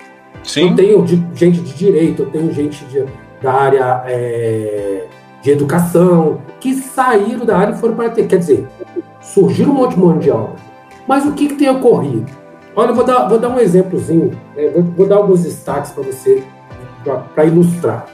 Sim. 0.44 0.70
Eu 0.70 0.76
tenho 0.76 1.08
gente 1.34 1.62
de 1.62 1.74
direito, 1.74 2.24
eu 2.24 2.30
tenho 2.30 2.52
gente 2.54 2.84
de, 2.86 3.06
da 3.42 3.54
área 3.54 4.04
é, 4.06 5.06
de 5.42 5.52
educação, 5.52 6.42
que 6.60 6.74
saíram 6.74 7.46
da 7.46 7.58
área 7.58 7.74
e 7.74 7.78
foram 7.78 7.96
para 7.96 8.10
TI. 8.10 8.24
Quer 8.24 8.38
dizer, 8.38 8.68
surgiram 9.22 9.72
um 9.72 9.76
monte 9.76 9.96
de 9.96 10.00
mão 10.00 10.18
de 10.18 10.30
obra. 10.30 10.56
Mas 11.08 11.26
o 11.26 11.34
que, 11.34 11.48
que 11.48 11.56
tem 11.56 11.70
ocorrido? 11.70 12.32
Olha, 12.76 12.90
eu 12.90 12.96
vou 12.96 13.04
dar, 13.04 13.28
vou 13.28 13.38
dar 13.38 13.50
um 13.50 13.60
exemplozinho, 13.60 14.32
né? 14.56 14.70
vou, 14.70 14.84
vou 14.84 15.08
dar 15.08 15.18
alguns 15.18 15.44
destaques 15.44 15.92
para 15.92 16.04
você, 16.04 16.44
para 17.36 17.46
ilustrar. 17.46 18.06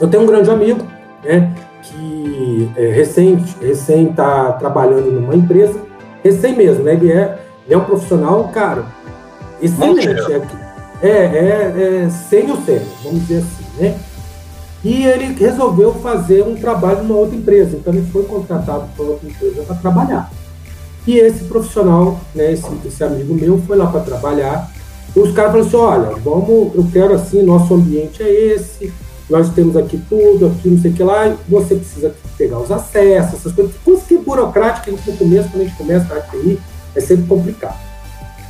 Eu 0.00 0.08
tenho 0.08 0.22
um 0.22 0.26
grande 0.26 0.50
amigo, 0.50 0.84
né, 1.22 1.52
que 1.82 2.70
é, 2.76 2.88
recém 2.90 3.36
recém 3.60 4.10
está 4.10 4.52
trabalhando 4.52 5.10
numa 5.10 5.34
empresa, 5.34 5.78
recém 6.22 6.56
mesmo, 6.56 6.84
né? 6.84 6.94
Ele 6.94 7.12
é, 7.12 7.38
ele 7.66 7.74
é 7.74 7.76
um 7.76 7.84
profissional, 7.84 8.48
cara, 8.48 8.84
excelente. 9.60 10.32
É, 10.32 10.63
é, 11.02 11.08
é, 11.08 12.04
é 12.04 12.10
sênior 12.10 12.58
sênior, 12.64 12.88
vamos 13.02 13.20
dizer 13.20 13.38
assim, 13.38 13.64
né? 13.78 13.98
E 14.84 15.04
ele 15.04 15.32
resolveu 15.32 15.94
fazer 15.94 16.42
um 16.42 16.56
trabalho 16.56 17.04
numa 17.04 17.18
outra 17.18 17.34
empresa, 17.34 17.76
então 17.76 17.92
ele 17.92 18.06
foi 18.12 18.24
contratado 18.24 18.84
por 18.96 19.06
outra 19.06 19.28
empresa 19.28 19.62
para 19.62 19.76
trabalhar. 19.76 20.30
E 21.06 21.16
esse 21.18 21.44
profissional, 21.44 22.20
né, 22.34 22.52
esse, 22.52 22.66
esse 22.84 23.02
amigo 23.02 23.34
meu, 23.34 23.58
foi 23.66 23.76
lá 23.76 23.86
para 23.86 24.00
trabalhar. 24.00 24.70
Os 25.14 25.32
caras 25.32 25.52
falaram 25.52 25.66
assim: 25.66 25.76
olha, 25.76 26.16
vamos, 26.22 26.74
eu 26.74 26.86
quero 26.92 27.14
assim, 27.14 27.42
nosso 27.42 27.72
ambiente 27.74 28.22
é 28.22 28.30
esse, 28.30 28.92
nós 29.28 29.48
temos 29.50 29.76
aqui 29.76 29.98
tudo, 30.08 30.46
aqui 30.46 30.68
não 30.68 30.78
sei 30.80 30.90
o 30.90 30.94
que 30.94 31.02
lá, 31.02 31.34
você 31.48 31.76
precisa 31.76 32.14
pegar 32.36 32.58
os 32.58 32.70
acessos, 32.70 33.34
essas 33.34 33.52
coisas. 33.52 33.74
Coisa 33.82 34.02
que 34.06 34.18
burocrática, 34.18 34.90
no 34.90 34.98
começo, 35.16 35.48
quando 35.50 35.62
a 35.62 35.64
gente 35.64 35.76
começa 35.76 36.14
a 36.14 36.20
TI, 36.20 36.58
é 36.94 37.00
sempre 37.00 37.26
complicado. 37.26 37.78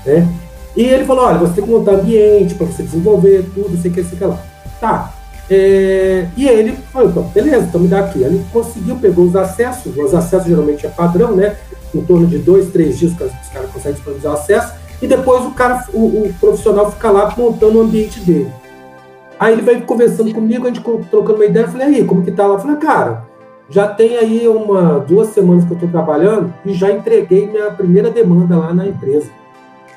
Né? 0.05 0.29
E 0.77 0.83
ele 0.83 1.05
falou, 1.05 1.27
olha, 1.27 1.39
você 1.39 1.55
tem 1.55 1.65
que 1.65 1.71
montar 1.71 1.93
ambiente 1.93 2.55
para 2.55 2.67
você 2.67 2.83
desenvolver 2.83 3.45
tudo, 3.55 3.77
sei 3.81 3.91
que, 3.91 4.03
sei 4.03 4.19
que 4.19 4.25
lá. 4.25 4.39
Tá. 4.81 5.15
É, 5.49 6.27
e 6.37 6.49
ele 6.49 6.73
falou, 6.93 7.11
então, 7.11 7.23
beleza, 7.25 7.67
então 7.67 7.81
me 7.81 7.89
dá 7.89 8.01
aqui. 8.01 8.23
Ele 8.23 8.45
conseguiu, 8.53 8.97
pegou 8.97 9.25
os 9.27 9.37
acessos, 9.37 9.97
os 9.97 10.15
acessos 10.15 10.49
geralmente 10.49 10.87
é 10.87 10.89
padrão, 10.89 11.37
né? 11.37 11.57
Em 11.95 12.01
torno 12.01 12.27
de 12.27 12.39
dois, 12.39 12.71
três 12.71 12.99
dias 12.99 13.13
os 13.13 13.49
caras 13.51 13.71
conseguem 13.71 13.93
disponibilizar 13.93 14.33
o 14.33 14.37
acesso, 14.37 14.75
e 15.01 15.07
depois 15.07 15.45
o 15.45 15.51
cara, 15.51 15.85
o, 15.93 15.99
o 15.99 16.35
profissional 16.41 16.91
fica 16.91 17.11
lá 17.11 17.33
montando 17.37 17.79
o 17.79 17.83
ambiente 17.83 18.21
dele. 18.21 18.51
Aí 19.39 19.53
ele 19.53 19.63
veio 19.63 19.83
conversando 19.83 20.33
comigo, 20.33 20.67
a 20.67 20.71
gente 20.71 20.81
trocando 21.11 21.35
uma 21.35 21.45
ideia, 21.45 21.65
eu 21.65 21.69
falei, 21.69 21.87
aí, 21.89 22.05
como 22.05 22.23
que 22.23 22.33
tá 22.33 22.47
lá? 22.47 22.55
Eu 22.55 22.61
falei, 22.61 22.77
cara, 22.77 23.25
já 23.69 23.89
tem 23.89 24.17
aí 24.17 24.49
uma, 24.49 25.01
duas 25.01 25.29
semanas 25.29 25.65
que 25.65 25.73
eu 25.73 25.75
estou 25.75 25.89
trabalhando 25.89 26.53
e 26.65 26.73
já 26.73 26.91
entreguei 26.91 27.47
minha 27.47 27.71
primeira 27.71 28.11
demanda 28.11 28.57
lá 28.57 28.73
na 28.73 28.87
empresa. 28.87 29.29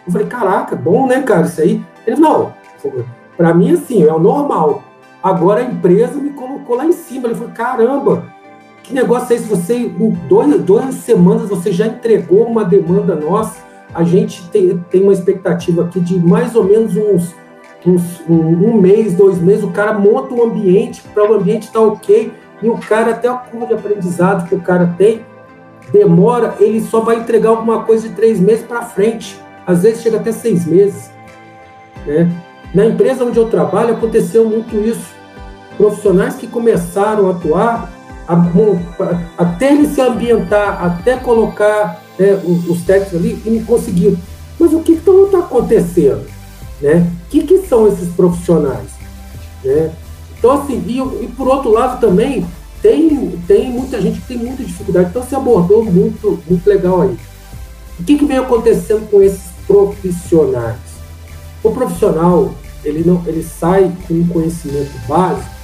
Eu 0.07 0.13
falei, 0.13 0.27
caraca, 0.27 0.75
bom, 0.75 1.05
né, 1.05 1.21
cara, 1.21 1.45
isso 1.45 1.61
aí? 1.61 1.83
Ele 2.05 2.19
não, 2.21 2.53
para 3.35 3.53
mim, 3.53 3.73
assim, 3.73 4.03
é 4.03 4.13
o 4.13 4.19
normal. 4.19 4.81
Agora 5.21 5.59
a 5.59 5.65
empresa 5.65 6.15
me 6.15 6.29
colocou 6.29 6.77
lá 6.77 6.85
em 6.85 6.93
cima. 6.93 7.27
Ele 7.27 7.35
falou, 7.35 7.51
caramba, 7.53 8.23
que 8.81 8.93
negócio 8.93 9.33
é 9.33 9.35
esse? 9.35 9.45
Você, 9.45 9.75
em 9.75 10.09
dois, 10.29 10.61
duas 10.61 10.95
semanas, 10.95 11.49
você 11.49 11.71
já 11.71 11.85
entregou 11.85 12.45
uma 12.45 12.63
demanda 12.63 13.15
nossa. 13.15 13.59
A 13.93 14.03
gente 14.03 14.47
tem, 14.49 14.77
tem 14.89 15.03
uma 15.03 15.13
expectativa 15.13 15.83
aqui 15.83 15.99
de 15.99 16.17
mais 16.17 16.55
ou 16.55 16.63
menos 16.63 16.95
uns 16.95 17.35
uns, 17.85 18.21
um, 18.27 18.35
um, 18.35 18.81
mês, 18.81 19.13
dois 19.13 19.39
meses, 19.39 19.63
o 19.63 19.71
cara 19.71 19.93
monta 19.93 20.33
um 20.33 20.43
ambiente 20.43 21.01
para 21.13 21.31
o 21.31 21.35
ambiente 21.35 21.67
estar 21.67 21.79
tá 21.79 21.85
ok, 21.85 22.33
e 22.61 22.69
o 22.69 22.77
cara, 22.77 23.11
até 23.11 23.29
a 23.29 23.35
curva 23.35 23.67
de 23.67 23.73
aprendizado 23.75 24.47
que 24.47 24.55
o 24.55 24.61
cara 24.61 24.93
tem, 24.97 25.21
demora, 25.91 26.55
ele 26.59 26.81
só 26.81 26.99
vai 26.99 27.19
entregar 27.19 27.49
alguma 27.49 27.83
coisa 27.83 28.09
de 28.09 28.15
três 28.15 28.39
meses 28.39 28.65
para 28.65 28.81
frente. 28.81 29.39
Às 29.67 29.83
vezes 29.83 30.01
chega 30.01 30.15
até 30.15 30.31
seis 30.31 30.65
meses. 30.65 31.11
Né? 32.05 32.31
Na 32.73 32.85
empresa 32.85 33.25
onde 33.25 33.37
eu 33.37 33.49
trabalho 33.49 33.95
aconteceu 33.95 34.49
muito 34.49 34.77
isso. 34.77 35.17
Profissionais 35.77 36.35
que 36.35 36.47
começaram 36.47 37.27
a 37.27 37.31
atuar, 37.31 37.91
até 39.37 39.73
ele 39.73 39.87
se 39.87 39.99
ambientar, 39.99 40.83
até 40.83 41.17
colocar 41.17 42.01
né, 42.17 42.41
os, 42.45 42.67
os 42.69 42.81
técnicos 42.83 43.19
ali, 43.19 43.41
e 43.45 43.49
não 43.49 43.65
conseguiu. 43.65 44.17
Mas 44.57 44.73
o 44.73 44.79
que 44.79 44.93
está 44.93 45.39
acontecendo? 45.39 46.25
Né? 46.81 47.05
O 47.25 47.29
que, 47.29 47.43
que 47.43 47.67
são 47.67 47.87
esses 47.89 48.07
profissionais? 48.13 48.89
Né? 49.63 49.91
Então, 50.39 50.51
assim, 50.51 50.81
e, 50.87 50.99
e, 50.99 51.27
por 51.27 51.47
outro 51.47 51.71
lado 51.71 51.99
também, 51.99 52.45
tem, 52.81 53.37
tem 53.45 53.69
muita 53.69 54.01
gente 54.01 54.21
que 54.21 54.27
tem 54.27 54.37
muita 54.37 54.63
dificuldade. 54.63 55.09
Então, 55.09 55.23
se 55.23 55.35
abordou 55.35 55.83
muito, 55.83 56.39
muito 56.49 56.67
legal 56.67 57.01
aí. 57.01 57.17
O 57.99 58.03
que, 58.03 58.17
que 58.17 58.25
vem 58.25 58.37
acontecendo 58.37 59.09
com 59.09 59.21
esses 59.21 59.56
profissionais? 59.67 60.79
O 61.63 61.71
profissional, 61.71 62.53
ele, 62.83 63.03
não, 63.05 63.21
ele 63.27 63.43
sai 63.43 63.91
com 64.07 64.13
um 64.13 64.27
conhecimento 64.27 64.91
básico, 65.07 65.57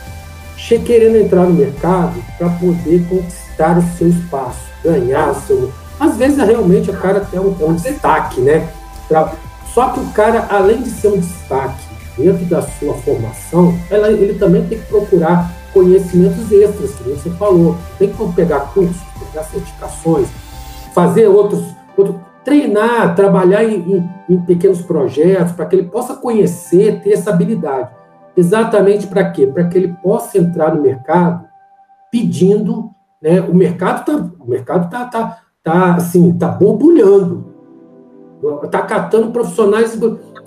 querendo 0.85 1.17
entrar 1.17 1.43
no 1.43 1.53
mercado 1.53 2.23
para 2.37 2.49
poder 2.49 3.05
conquistar 3.07 3.77
o 3.77 3.97
seu 3.97 4.09
espaço, 4.09 4.59
ganhar 4.83 5.33
seu. 5.35 5.71
Às 5.99 6.17
vezes, 6.17 6.37
realmente, 6.37 6.89
o 6.89 6.97
cara 6.97 7.21
tem 7.21 7.39
um, 7.39 7.55
um 7.65 7.75
destaque, 7.75 8.41
né? 8.41 8.67
Pra, 9.07 9.33
só 9.73 9.89
que 9.89 9.99
o 9.99 10.05
cara, 10.11 10.47
além 10.49 10.81
de 10.81 10.89
ser 10.89 11.09
um 11.09 11.19
destaque 11.19 11.83
dentro 12.17 12.45
da 12.45 12.61
sua 12.61 12.93
formação, 12.95 13.77
ela, 13.89 14.11
ele 14.11 14.35
também 14.35 14.65
tem 14.67 14.77
que 14.79 14.85
procurar 14.85 15.51
conhecimentos 15.73 16.51
extras, 16.51 16.91
que 16.91 17.03
você 17.03 17.29
falou. 17.31 17.77
Tem 17.97 18.11
que 18.11 18.33
pegar 18.33 18.59
cursos, 18.73 19.01
pegar 19.31 19.43
certificações, 19.43 20.27
fazer 20.93 21.27
outros, 21.27 21.65
outro, 21.97 22.19
treinar, 22.43 23.15
trabalhar 23.15 23.63
em, 23.63 23.75
em, 23.75 24.09
em 24.29 24.41
pequenos 24.41 24.81
projetos, 24.81 25.53
para 25.53 25.65
que 25.65 25.75
ele 25.75 25.89
possa 25.89 26.15
conhecer, 26.15 27.01
ter 27.01 27.13
essa 27.13 27.29
habilidade. 27.29 27.89
Exatamente 28.35 29.07
para 29.07 29.29
quê? 29.31 29.47
Para 29.47 29.65
que 29.65 29.77
ele 29.77 29.95
possa 30.01 30.37
entrar 30.37 30.73
no 30.73 30.81
mercado 30.81 31.45
pedindo, 32.11 32.89
né? 33.21 33.41
O 33.41 33.53
mercado 33.53 33.99
está, 33.99 34.15
o 34.39 34.49
mercado 34.49 34.89
tá, 34.89 35.05
tá, 35.05 35.37
tá 35.63 35.95
assim, 35.95 36.33
tá 36.33 36.47
borbulhando 36.47 37.53
está 38.63 38.81
catando 38.81 39.31
profissionais. 39.31 39.97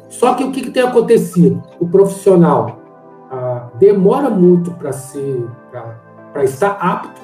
Só 0.08 0.34
que 0.34 0.44
o 0.44 0.52
que, 0.52 0.62
que 0.62 0.70
tem 0.70 0.82
acontecido? 0.82 1.62
O 1.80 1.88
profissional 1.88 2.80
ah, 3.30 3.68
demora 3.78 4.30
muito 4.30 4.70
para 4.72 4.92
ser 4.92 5.46
para 6.32 6.44
estar 6.44 6.76
apto 6.80 7.20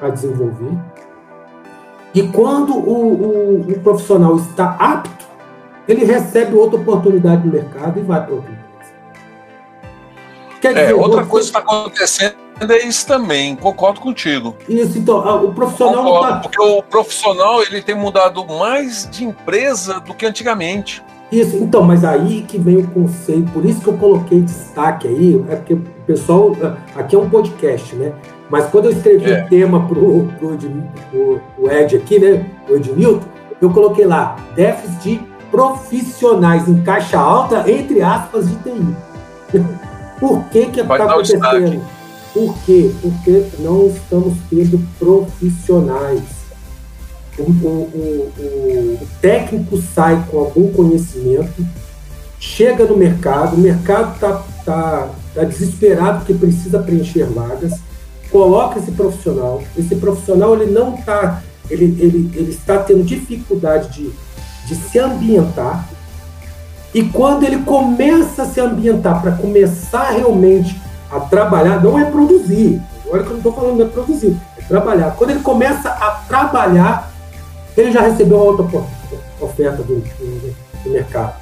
a 0.00 0.08
desenvolver. 0.08 0.76
E 2.14 2.22
quando 2.28 2.74
o, 2.74 3.62
o, 3.62 3.72
o, 3.72 3.80
profissional 3.80 4.36
está 4.36 4.76
apto, 4.78 5.26
ele 5.88 6.04
recebe 6.04 6.54
outra 6.54 6.78
oportunidade 6.78 7.46
no 7.46 7.52
mercado 7.52 7.98
e 7.98 8.02
vai 8.02 8.24
para 8.24 8.34
outra 8.34 8.50
empresa. 8.50 8.92
Quer 10.60 10.70
é, 10.72 10.74
dizer, 10.74 10.90
é, 10.90 10.94
outra 10.94 11.22
você... 11.22 11.30
coisa 11.30 11.50
que 11.50 11.58
está 11.58 11.72
acontecendo 11.72 12.42
é 12.60 12.86
isso 12.86 13.06
também, 13.06 13.56
concordo 13.56 14.00
contigo. 14.00 14.54
Isso, 14.68 14.98
então, 14.98 15.44
o 15.44 15.52
profissional. 15.52 16.04
Concordo, 16.04 16.28
tá... 16.28 16.40
Porque 16.40 16.60
o 16.60 16.82
profissional 16.82 17.62
ele 17.62 17.82
tem 17.82 17.94
mudado 17.94 18.44
mais 18.46 19.08
de 19.10 19.24
empresa 19.24 19.98
do 20.00 20.14
que 20.14 20.26
antigamente. 20.26 21.02
Isso, 21.32 21.56
então, 21.56 21.82
mas 21.82 22.04
aí 22.04 22.44
que 22.46 22.58
vem 22.58 22.76
o 22.76 22.86
conceito, 22.88 23.50
por 23.52 23.64
isso 23.64 23.80
que 23.80 23.88
eu 23.88 23.96
coloquei 23.96 24.42
destaque 24.42 25.08
aí, 25.08 25.42
é 25.48 25.56
porque 25.56 25.72
o 25.72 25.82
pessoal, 26.06 26.54
aqui 26.94 27.16
é 27.16 27.18
um 27.18 27.30
podcast, 27.30 27.96
né? 27.96 28.12
Mas 28.52 28.66
quando 28.66 28.84
eu 28.84 28.90
escrevi 28.92 29.32
é. 29.32 29.42
o 29.42 29.48
tema 29.48 29.88
pro, 29.88 30.28
pro, 30.38 30.58
pro, 30.58 31.40
pro 31.56 31.72
Ed 31.72 31.96
aqui, 31.96 32.18
né? 32.18 32.44
O 32.68 32.74
Edmilton, 32.74 33.26
eu 33.62 33.70
coloquei 33.70 34.04
lá, 34.04 34.36
déficit 34.54 35.00
de 35.02 35.20
profissionais 35.50 36.68
em 36.68 36.82
caixa 36.82 37.18
alta, 37.18 37.64
entre 37.70 38.02
aspas, 38.02 38.50
de 38.50 38.56
TI. 38.56 38.96
Por 40.20 40.44
que 40.50 40.66
que 40.66 40.80
está 40.80 40.96
acontecendo? 40.96 41.82
Por 42.34 42.54
quê? 42.66 42.92
Porque 43.00 43.46
não 43.58 43.86
estamos 43.86 44.34
tendo 44.50 44.78
profissionais. 44.98 46.22
O, 47.38 47.42
o, 47.44 47.90
o, 48.36 48.98
o, 49.00 49.08
técnico 49.22 49.78
sai 49.78 50.22
com 50.30 50.38
algum 50.38 50.70
conhecimento, 50.74 51.66
chega 52.38 52.84
no 52.84 52.98
mercado, 52.98 53.56
o 53.56 53.58
mercado 53.58 54.14
está 54.14 54.44
tá, 54.66 55.08
tá 55.34 55.44
desesperado 55.44 56.18
porque 56.18 56.34
precisa 56.34 56.78
preencher 56.78 57.24
vagas, 57.24 57.80
coloca 58.32 58.78
esse 58.78 58.90
profissional, 58.90 59.62
esse 59.76 59.94
profissional 59.96 60.54
ele 60.54 60.72
não 60.72 60.94
está, 60.94 61.42
ele, 61.70 61.84
ele, 62.00 62.30
ele 62.34 62.50
está 62.50 62.78
tendo 62.78 63.04
dificuldade 63.04 63.90
de, 63.90 64.10
de 64.66 64.74
se 64.74 64.98
ambientar, 64.98 65.86
e 66.94 67.04
quando 67.04 67.44
ele 67.44 67.58
começa 67.58 68.42
a 68.42 68.46
se 68.46 68.58
ambientar 68.60 69.20
para 69.20 69.32
começar 69.32 70.10
realmente 70.10 70.80
a 71.10 71.20
trabalhar, 71.20 71.82
não 71.82 71.98
é 71.98 72.04
produzir. 72.06 72.80
Olha 73.10 73.22
que 73.22 73.28
eu 73.28 73.32
não 73.32 73.38
estou 73.38 73.52
falando, 73.52 73.76
não 73.78 73.86
é 73.86 73.88
produzir, 73.88 74.36
é 74.58 74.62
trabalhar. 74.62 75.10
Quando 75.12 75.30
ele 75.30 75.40
começa 75.40 75.90
a 75.90 76.22
trabalhar, 76.26 77.12
ele 77.76 77.92
já 77.92 78.00
recebeu 78.00 78.38
uma 78.38 78.46
outra 78.46 78.64
oferta 79.40 79.82
do, 79.82 79.96
do, 79.96 80.54
do 80.84 80.90
mercado. 80.90 81.34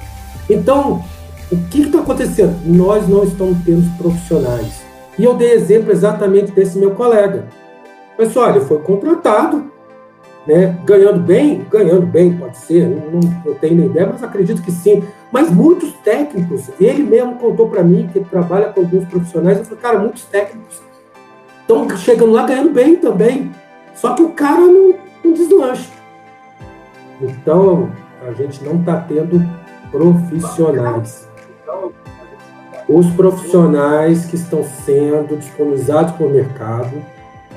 Então, 0.49 1.03
o 1.51 1.57
que 1.69 1.81
está 1.81 1.99
acontecendo? 1.99 2.57
Nós 2.65 3.07
não 3.07 3.23
estamos 3.23 3.57
tendo 3.65 3.97
profissionais. 3.97 4.90
E 5.17 5.23
eu 5.23 5.33
dei 5.33 5.51
exemplo 5.51 5.91
exatamente 5.91 6.51
desse 6.51 6.77
meu 6.77 6.91
colega. 6.91 7.47
Pessoal, 8.17 8.49
ele 8.49 8.61
foi 8.61 8.79
contratado, 8.79 9.71
né, 10.45 10.77
ganhando 10.85 11.19
bem, 11.19 11.65
ganhando 11.69 12.05
bem, 12.05 12.35
pode 12.37 12.57
ser, 12.57 12.87
não, 12.87 13.19
não, 13.45 13.53
tenho 13.55 13.75
nem 13.75 13.85
ideia, 13.87 14.09
mas 14.11 14.23
acredito 14.23 14.61
que 14.61 14.71
sim. 14.71 15.03
Mas 15.31 15.49
muitos 15.51 15.93
técnicos, 16.03 16.69
ele 16.79 17.03
mesmo 17.03 17.35
contou 17.35 17.69
para 17.69 17.83
mim 17.83 18.09
que 18.11 18.19
trabalha 18.21 18.69
com 18.69 18.81
alguns 18.81 19.05
profissionais, 19.05 19.59
eu 19.59 19.65
falei, 19.65 19.79
cara, 19.79 19.99
muitos 19.99 20.23
técnicos 20.25 20.81
estão 21.61 21.89
chegando 21.97 22.31
lá 22.31 22.45
ganhando 22.45 22.71
bem 22.71 22.95
também, 22.95 23.51
só 23.93 24.13
que 24.13 24.23
o 24.23 24.29
cara 24.29 24.61
não, 24.61 24.95
não 25.23 25.33
deslancha. 25.33 25.89
Então, 27.21 27.91
a 28.27 28.33
gente 28.33 28.63
não 28.63 28.79
está 28.79 28.97
tendo 29.01 29.41
profissionais. 29.91 31.29
Os 32.93 33.07
profissionais 33.11 34.25
que 34.25 34.35
estão 34.35 34.65
sendo 34.85 35.37
disponibilizados 35.37 36.11
para 36.13 36.25
o 36.25 36.29
mercado 36.29 36.91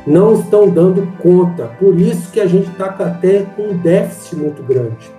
não 0.07 0.35
estão 0.35 0.69
dando 0.69 1.09
conta. 1.21 1.67
Por 1.77 1.99
isso 1.99 2.31
que 2.31 2.39
a 2.39 2.47
gente 2.47 2.71
está 2.71 2.85
até 2.85 3.43
com 3.57 3.63
um 3.63 3.77
déficit 3.77 4.37
muito 4.37 4.63
grande. 4.63 5.11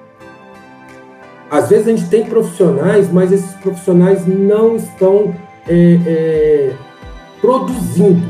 Às 1.51 1.67
vezes 1.67 1.87
a 1.87 1.89
gente 1.89 2.07
tem 2.07 2.25
profissionais, 2.25 3.11
mas 3.11 3.33
esses 3.33 3.51
profissionais 3.55 4.25
não 4.25 4.77
estão 4.77 5.35
é, 5.67 5.99
é, 6.05 6.73
produzindo. 7.41 8.25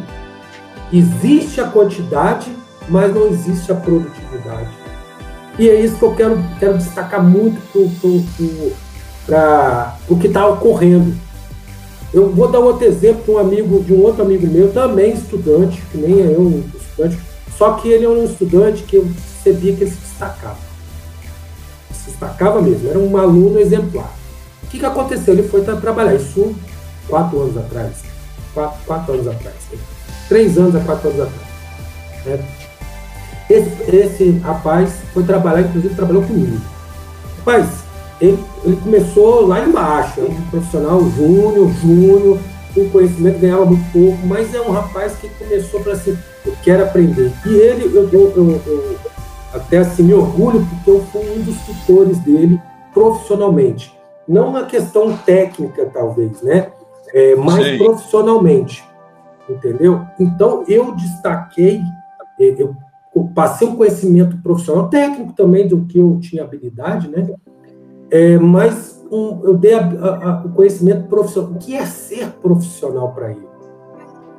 Existe 0.92 1.62
a 1.62 1.68
quantidade, 1.68 2.50
mas 2.90 3.14
não 3.14 3.28
existe 3.28 3.72
a 3.72 3.76
produtividade. 3.76 4.70
E 5.60 5.70
é 5.70 5.80
isso 5.82 6.00
que 6.00 6.04
eu 6.04 6.16
quero, 6.16 6.44
quero 6.60 6.80
destacar 6.80 7.24
muito 7.24 7.62
para 9.28 9.96
o 10.10 10.18
que 10.18 10.26
está 10.26 10.48
ocorrendo. 10.48 11.25
Eu 12.16 12.30
vou 12.30 12.48
dar 12.48 12.60
outro 12.60 12.86
exemplo 12.86 13.26
de 13.26 13.32
um 13.32 13.38
amigo, 13.38 13.84
de 13.84 13.92
um 13.92 14.02
outro 14.02 14.22
amigo 14.22 14.48
meu, 14.48 14.72
também 14.72 15.12
estudante, 15.12 15.84
que 15.92 15.98
nem 15.98 16.20
eu, 16.20 16.40
um 16.40 16.64
estudante, 16.74 17.20
só 17.58 17.74
que 17.74 17.90
ele 17.90 18.06
é 18.06 18.10
um 18.10 18.24
estudante 18.24 18.84
que 18.84 18.96
eu 18.96 19.06
percebia 19.44 19.76
que 19.76 19.84
ele 19.84 19.92
se 19.92 19.98
destacava. 19.98 20.56
Se 21.92 22.12
destacava 22.12 22.62
mesmo, 22.62 22.90
era 22.90 22.98
um 22.98 23.18
aluno 23.18 23.60
exemplar. 23.60 24.14
O 24.64 24.68
que, 24.68 24.80
que 24.80 24.86
aconteceu? 24.86 25.34
Ele 25.34 25.44
foi 25.44 25.62
trabalhar, 25.66 26.16
isso 26.16 26.56
quatro 27.10 27.42
anos 27.42 27.58
atrás. 27.58 27.92
Quatro, 28.54 28.80
quatro 28.86 29.14
anos 29.14 29.28
atrás. 29.28 29.56
Três 30.30 30.58
anos 30.58 30.74
a 30.74 30.80
quatro 30.80 31.10
anos 31.10 31.22
atrás. 31.22 31.50
Né? 32.26 32.46
Esse, 33.50 33.94
esse 33.94 34.30
rapaz 34.40 34.90
foi 35.14 35.24
trabalhar, 35.24 35.68
inclusive 35.68 35.94
trabalhou 35.94 36.24
comigo. 36.24 36.62
Rapaz, 37.40 37.68
ele, 38.22 38.44
ele 38.64 38.78
começou 38.78 39.46
lá 39.46 39.66
embaixo, 39.66 40.22
é 40.22 40.24
um 40.24 40.42
profissional 40.50 41.02
júnior, 41.12 41.70
júnior, 41.82 42.40
com 42.74 42.90
conhecimento, 42.90 43.40
ganhava 43.40 43.66
muito 43.66 43.92
pouco, 43.92 44.26
mas 44.26 44.54
é 44.54 44.62
um 44.62 44.72
rapaz 44.72 45.16
que 45.18 45.30
começou 45.30 45.82
para 45.82 45.94
assim, 45.94 46.18
eu 46.46 46.54
quero 46.64 46.84
aprender. 46.84 47.32
E 47.46 47.54
ele, 47.54 47.86
eu, 47.86 48.10
eu, 48.10 48.34
eu, 48.36 48.62
eu 48.66 48.96
até 49.54 49.78
assim 49.78 50.04
me 50.04 50.14
orgulho, 50.14 50.66
porque 50.66 50.90
eu 50.90 51.02
fui 51.12 51.22
um 51.22 51.42
dos 51.42 51.58
tutores 51.62 52.20
dele 52.20 52.60
profissionalmente. 52.94 53.96
Não 54.28 54.52
na 54.52 54.66
questão 54.66 55.16
técnica, 55.18 55.86
talvez, 55.94 56.42
né? 56.42 56.72
É, 57.14 57.36
mas 57.36 57.66
Sim. 57.66 57.78
profissionalmente. 57.78 58.84
Entendeu? 59.48 60.02
Então, 60.20 60.64
eu 60.68 60.94
destaquei, 60.94 61.82
é, 62.40 62.56
eu 62.60 62.76
passei 63.34 63.68
um 63.68 63.76
conhecimento 63.76 64.38
profissional, 64.38 64.90
técnico 64.90 65.34
também, 65.34 65.68
do 65.68 65.86
que 65.86 66.00
eu 66.00 66.20
tinha 66.20 66.44
habilidade, 66.44 67.08
né? 67.08 67.30
É, 68.12 68.38
mas 68.38 69.04
um, 69.12 69.42
eu 69.44 69.56
dei 69.56 69.74
a, 69.74 69.80
a, 69.80 70.44
o 70.46 70.50
conhecimento 70.50 71.08
profissional. 71.08 71.52
O 71.52 71.56
que 71.56 71.76
é 71.76 71.86
ser 71.86 72.28
profissional 72.42 73.12
para 73.12 73.32
ele? 73.32 73.48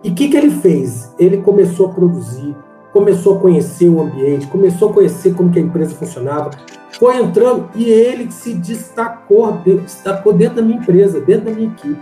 E 0.04 0.10
o 0.10 0.14
que, 0.14 0.28
que 0.28 0.36
ele 0.36 0.50
fez? 0.50 1.12
Ele 1.18 1.38
começou 1.38 1.86
a 1.86 1.92
produzir, 1.92 2.54
começou 2.92 3.36
a 3.36 3.40
conhecer 3.40 3.88
o 3.88 4.00
ambiente, 4.00 4.46
começou 4.46 4.90
a 4.90 4.92
conhecer 4.92 5.34
como 5.34 5.50
que 5.50 5.58
a 5.58 5.62
empresa 5.62 5.94
funcionava, 5.94 6.50
foi 6.98 7.16
entrando 7.18 7.68
e 7.74 7.84
ele 7.84 8.30
se 8.30 8.54
destacou, 8.54 9.52
destacou 9.52 10.32
dentro 10.32 10.56
da 10.56 10.62
minha 10.62 10.78
empresa, 10.78 11.20
dentro 11.20 11.46
da 11.46 11.50
minha 11.50 11.68
equipe. 11.68 12.00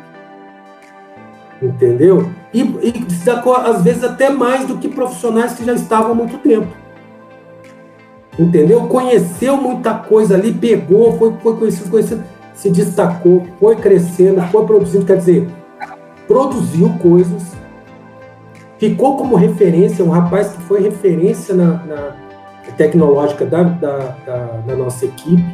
Entendeu? 1.62 2.28
E, 2.52 2.60
e 2.60 2.92
destacou, 2.92 3.54
às 3.54 3.82
vezes, 3.82 4.04
até 4.04 4.28
mais 4.28 4.66
do 4.66 4.76
que 4.76 4.88
profissionais 4.88 5.54
que 5.54 5.64
já 5.64 5.72
estavam 5.72 6.12
há 6.12 6.14
muito 6.14 6.36
tempo 6.38 6.83
entendeu? 8.38 8.82
Conheceu 8.86 9.56
muita 9.56 9.94
coisa 9.94 10.34
ali, 10.34 10.52
pegou, 10.52 11.16
foi, 11.18 11.32
foi 11.42 11.56
conhecido, 11.56 11.90
conhecido, 11.90 12.24
se 12.54 12.70
destacou, 12.70 13.46
foi 13.58 13.76
crescendo, 13.76 14.40
foi 14.48 14.64
produzindo, 14.64 15.04
quer 15.04 15.16
dizer, 15.16 15.48
produziu 16.26 16.90
coisas, 17.00 17.42
ficou 18.78 19.16
como 19.16 19.36
referência, 19.36 20.04
um 20.04 20.10
rapaz 20.10 20.52
que 20.52 20.62
foi 20.62 20.82
referência 20.82 21.54
na, 21.54 21.84
na 21.84 22.12
tecnológica 22.76 23.44
da, 23.44 23.62
da, 23.62 23.98
da, 24.26 24.46
da, 24.66 24.76
nossa 24.76 25.04
equipe. 25.04 25.44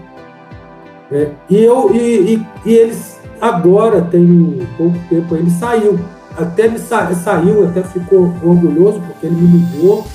Né? 1.11 1.33
E, 1.49 1.63
eu, 1.63 1.95
e, 1.95 2.35
e, 2.35 2.47
e, 2.65 2.73
eles 2.73 3.21
agora, 3.41 4.03
tem 4.03 4.67
pouco 4.77 4.97
tempo, 5.09 5.35
ele 5.35 5.51
saiu. 5.51 5.99
Até 6.37 6.67
ele 6.67 6.79
sa, 6.79 7.13
saiu, 7.15 7.69
até 7.69 7.83
ficou 7.83 8.33
orgulhoso, 8.43 9.01
porque 9.01 9.27
ele 9.27 9.37
me 9.37 9.59
ligou 9.59 10.07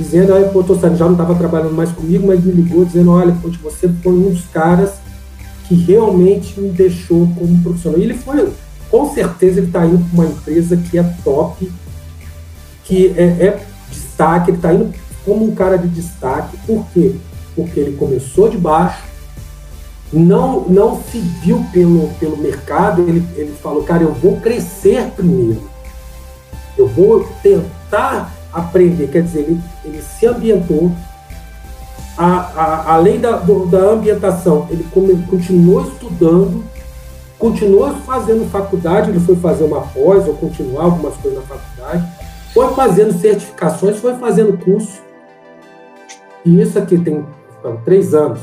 dizendo, 0.00 0.34
aí, 0.34 0.44
pô, 0.48 0.62
já 0.62 1.04
não 1.04 1.12
estava 1.12 1.34
trabalhando 1.34 1.74
mais 1.74 1.92
comigo, 1.92 2.26
mas 2.26 2.42
me 2.42 2.52
ligou 2.52 2.84
dizendo, 2.84 3.12
olha, 3.12 3.36
poxa, 3.42 3.58
você 3.62 3.88
foi 4.02 4.12
um 4.12 4.30
dos 4.30 4.46
caras 4.46 4.92
que 5.68 5.74
realmente 5.74 6.58
me 6.58 6.70
deixou 6.70 7.28
como 7.38 7.62
profissional. 7.62 8.00
E 8.00 8.04
ele 8.04 8.14
foi, 8.14 8.50
com 8.90 9.12
certeza, 9.12 9.60
ele 9.60 9.66
está 9.66 9.84
indo 9.86 9.98
para 9.98 10.22
uma 10.22 10.26
empresa 10.26 10.76
que 10.76 10.98
é 10.98 11.02
top, 11.22 11.70
que 12.84 13.14
é, 13.16 13.22
é 13.22 13.66
destaque, 13.90 14.50
ele 14.50 14.56
está 14.56 14.72
indo 14.72 14.92
como 15.24 15.44
um 15.44 15.54
cara 15.54 15.76
de 15.76 15.88
destaque. 15.88 16.56
Por 16.66 16.86
quê? 16.94 17.14
Porque 17.54 17.78
ele 17.78 17.96
começou 17.96 18.48
de 18.48 18.56
baixo, 18.56 19.04
não, 20.12 20.62
não 20.62 21.00
se 21.00 21.18
viu 21.18 21.64
pelo, 21.72 22.08
pelo 22.18 22.36
mercado, 22.36 23.02
ele, 23.02 23.24
ele 23.36 23.52
falou, 23.62 23.82
cara, 23.82 24.02
eu 24.02 24.14
vou 24.14 24.40
crescer 24.40 25.10
primeiro. 25.14 25.62
Eu 26.76 26.88
vou 26.88 27.28
tentar 27.42 28.39
aprender, 28.52 29.08
quer 29.08 29.22
dizer, 29.22 29.40
ele, 29.40 29.60
ele 29.84 30.02
se 30.02 30.26
ambientou, 30.26 30.90
a, 32.16 32.26
a, 32.26 32.94
além 32.94 33.18
da, 33.18 33.32
do, 33.36 33.66
da 33.66 33.78
ambientação, 33.78 34.66
ele 34.70 34.84
continuou 35.28 35.82
estudando, 35.82 36.62
continuou 37.38 37.94
fazendo 38.06 38.50
faculdade, 38.50 39.10
ele 39.10 39.20
foi 39.20 39.36
fazer 39.36 39.64
uma 39.64 39.80
pós 39.80 40.28
ou 40.28 40.34
continuar 40.34 40.84
algumas 40.84 41.14
coisas 41.16 41.40
na 41.40 41.46
faculdade, 41.46 42.06
foi 42.52 42.74
fazendo 42.74 43.18
certificações, 43.18 43.98
foi 43.98 44.14
fazendo 44.16 44.58
curso. 44.58 45.00
E 46.44 46.60
isso 46.60 46.78
aqui 46.78 46.98
tem 46.98 47.24
três 47.84 48.12
anos. 48.12 48.40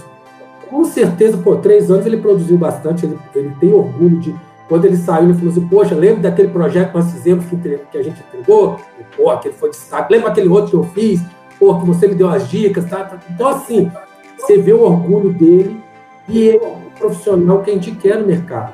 Com 0.70 0.84
certeza, 0.86 1.38
por 1.38 1.58
três 1.58 1.92
anos 1.92 2.06
ele 2.06 2.18
produziu 2.18 2.58
bastante, 2.58 3.06
ele, 3.06 3.18
ele 3.36 3.54
tem 3.60 3.74
orgulho 3.74 4.20
de. 4.20 4.36
Quando 4.68 4.86
ele 4.86 4.98
saiu, 4.98 5.26
ele 5.26 5.34
falou 5.34 5.52
assim: 5.52 5.68
Poxa, 5.68 5.96
lembra 5.96 6.30
daquele 6.30 6.50
projeto 6.50 6.90
que 6.92 6.98
nós 6.98 7.12
fizemos 7.12 7.46
que, 7.46 7.98
a 7.98 8.04
gente 8.04 8.20
entregou? 8.20 8.80
Pô, 9.16 9.30
aquele 9.30 9.54
foi 9.54 9.70
destaque. 9.70 10.14
Lembra 10.14 10.30
aquele 10.30 10.50
outro 10.50 10.70
que 10.72 10.76
eu 10.76 10.84
fiz? 10.84 11.22
Pô, 11.58 11.80
que 11.80 11.86
você 11.86 12.08
me 12.08 12.16
deu 12.16 12.30
as 12.30 12.50
dicas, 12.50 12.86
tá? 12.86 13.04
tá. 13.04 13.18
Então, 13.30 13.48
assim, 13.48 13.92
você 14.38 14.58
vê 14.58 14.74
o 14.74 14.82
orgulho 14.82 15.32
dele 15.32 15.82
e 16.28 16.50
é 16.50 16.56
o 16.56 17.00
profissional 17.00 17.62
que 17.62 17.72
a 17.72 17.74
gente 17.74 17.92
quer 17.92 18.20
no 18.20 18.28
mercado. 18.28 18.74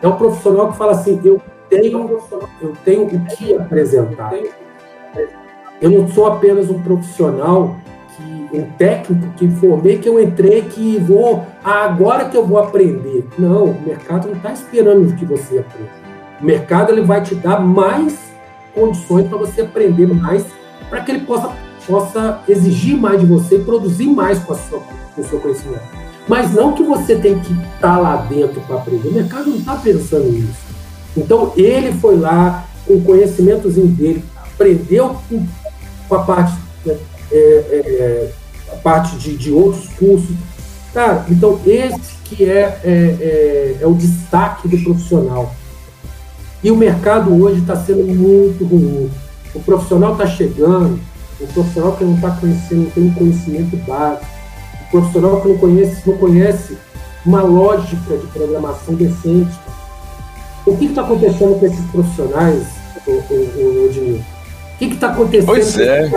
É 0.00 0.08
um 0.08 0.16
profissional 0.16 0.70
que 0.70 0.78
fala 0.78 0.92
assim: 0.92 1.20
Eu 1.24 1.40
tenho, 1.68 2.20
eu 2.62 2.72
tenho 2.84 3.04
o 3.04 3.26
que 3.26 3.54
apresentar. 3.54 4.32
Eu 5.80 5.90
não 5.90 6.08
sou 6.08 6.26
apenas 6.26 6.70
um 6.70 6.80
profissional 6.80 7.76
um 8.54 8.70
técnico 8.72 9.28
que 9.36 9.48
formei 9.48 9.98
que 9.98 10.08
eu 10.08 10.20
entrei 10.20 10.62
que 10.62 10.98
vou 10.98 11.44
ah, 11.62 11.84
agora 11.84 12.26
que 12.26 12.36
eu 12.36 12.46
vou 12.46 12.58
aprender. 12.58 13.26
Não, 13.38 13.64
o 13.64 13.82
mercado 13.86 14.28
não 14.28 14.36
está 14.36 14.52
esperando 14.52 15.14
que 15.16 15.24
você 15.24 15.58
aprenda. 15.58 15.90
O 16.40 16.44
mercado 16.44 16.92
ele 16.92 17.02
vai 17.02 17.22
te 17.22 17.34
dar 17.34 17.60
mais 17.60 18.18
condições 18.74 19.28
para 19.28 19.38
você 19.38 19.62
aprender 19.62 20.06
mais, 20.06 20.44
para 20.90 21.00
que 21.00 21.12
ele 21.12 21.20
possa 21.20 21.52
possa 21.86 22.40
exigir 22.48 22.96
mais 22.96 23.20
de 23.20 23.26
você 23.26 23.56
e 23.56 23.64
produzir 23.64 24.06
mais 24.06 24.38
com, 24.38 24.52
a 24.52 24.56
sua, 24.56 24.80
com 25.14 25.20
o 25.20 25.24
seu 25.24 25.38
conhecimento. 25.38 25.82
Mas 26.26 26.52
não 26.52 26.72
que 26.72 26.82
você 26.82 27.16
tem 27.16 27.38
que 27.38 27.52
estar 27.52 27.78
tá 27.80 27.98
lá 27.98 28.16
dentro 28.16 28.60
para 28.62 28.76
aprender. 28.76 29.08
O 29.08 29.12
mercado 29.12 29.50
não 29.50 29.58
está 29.58 29.76
pensando 29.76 30.24
nisso. 30.24 30.64
Então 31.16 31.52
ele 31.56 31.92
foi 31.92 32.16
lá 32.16 32.66
com 32.86 32.94
o 32.94 33.02
conhecimentozinho 33.02 33.88
dele, 33.88 34.24
aprendeu 34.36 35.16
com, 35.28 35.46
com 36.08 36.14
a 36.14 36.22
parte 36.22 36.54
né, 36.84 36.96
é, 37.30 37.36
é, 37.38 38.32
a 38.74 38.80
parte 38.80 39.16
de, 39.16 39.36
de 39.36 39.52
outros 39.52 39.88
cursos. 39.94 40.34
Cara, 40.92 41.24
então 41.28 41.58
esse 41.66 42.14
que 42.24 42.44
é, 42.44 42.80
é, 42.82 42.90
é, 42.90 43.78
é 43.80 43.86
o 43.86 43.94
destaque 43.94 44.68
do 44.68 44.78
profissional. 44.82 45.54
E 46.62 46.70
o 46.70 46.76
mercado 46.76 47.34
hoje 47.42 47.60
está 47.60 47.76
sendo 47.76 48.04
muito 48.04 48.64
ruim. 48.64 49.10
O 49.54 49.60
profissional 49.60 50.12
está 50.12 50.26
chegando, 50.26 50.98
o 51.40 51.46
profissional 51.48 51.92
que 51.92 52.04
não 52.04 52.14
está 52.14 52.30
conhecendo, 52.30 52.84
não 52.84 52.90
tem 52.90 53.04
um 53.04 53.14
conhecimento 53.14 53.76
básico, 53.86 54.26
o 54.86 54.90
profissional 54.90 55.40
que 55.40 55.48
não 55.48 55.58
conhece, 55.58 56.02
não 56.08 56.16
conhece 56.16 56.78
uma 57.24 57.42
lógica 57.42 58.16
de 58.16 58.26
programação 58.28 58.94
decente. 58.94 59.52
O 60.66 60.76
que 60.76 60.86
está 60.86 61.02
acontecendo 61.02 61.58
com 61.60 61.66
esses 61.66 61.84
profissionais, 61.90 62.66
o, 63.06 64.33
o, 64.74 64.78
que 64.78 64.84
está 64.86 65.08
acontecendo? 65.08 65.46
Pois 65.46 65.78
é. 65.78 66.10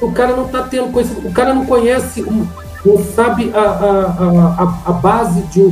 O 0.00 0.12
cara 0.12 0.36
não 0.36 0.46
está 0.46 0.62
tendo 0.62 0.92
coisa, 0.92 1.14
o 1.26 1.32
cara 1.32 1.54
não 1.54 1.66
conhece, 1.66 2.22
não 2.22 2.98
sabe 3.14 3.52
a, 3.54 3.60
a, 3.60 4.62
a, 4.62 4.82
a 4.86 4.92
base 4.92 5.42
de, 5.42 5.68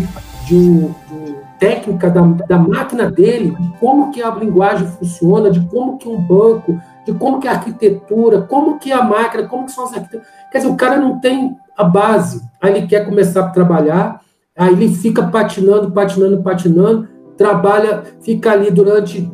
de, 0.46 0.85
de 0.87 1.37
técnica 1.59 2.11
da, 2.11 2.23
da 2.23 2.59
máquina 2.59 3.11
dele, 3.11 3.55
de 3.59 3.68
como 3.79 4.11
que 4.11 4.23
a 4.23 4.31
linguagem 4.31 4.87
funciona, 4.88 5.51
de 5.51 5.61
como 5.66 5.99
que 5.99 6.09
um 6.09 6.20
banco, 6.20 6.81
de 7.05 7.12
como 7.12 7.38
que 7.38 7.46
a 7.46 7.53
arquitetura, 7.53 8.42
como 8.42 8.79
que 8.79 8.90
a 8.90 9.03
máquina, 9.03 9.46
como 9.46 9.66
que 9.66 9.73
são 9.73 9.85
as 9.85 9.92
arquiteturas. 9.92 10.27
Quer 10.51 10.59
dizer, 10.59 10.70
o 10.70 10.77
cara 10.77 10.96
não 10.96 11.20
tem 11.20 11.57
a 11.77 11.85
base, 11.85 12.42
aí 12.61 12.77
ele 12.77 12.87
quer 12.87 13.05
começar 13.05 13.40
a 13.40 13.49
trabalhar, 13.51 14.20
aí 14.57 14.73
ele 14.73 14.94
fica 14.94 15.23
patinando, 15.23 15.90
patinando, 15.90 16.42
patinando, 16.42 17.09
trabalha, 17.37 18.03
fica 18.20 18.53
ali 18.53 18.70
durante 18.70 19.31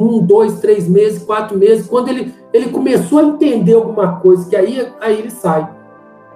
um, 0.00 0.20
dois, 0.24 0.60
três 0.60 0.88
meses, 0.88 1.22
quatro 1.22 1.58
meses, 1.58 1.86
quando 1.86 2.08
ele, 2.08 2.34
ele 2.52 2.70
começou 2.70 3.18
a 3.18 3.24
entender 3.24 3.74
alguma 3.74 4.16
coisa, 4.20 4.48
que 4.48 4.56
aí, 4.56 4.86
aí 5.00 5.18
ele 5.18 5.30
sai. 5.30 5.68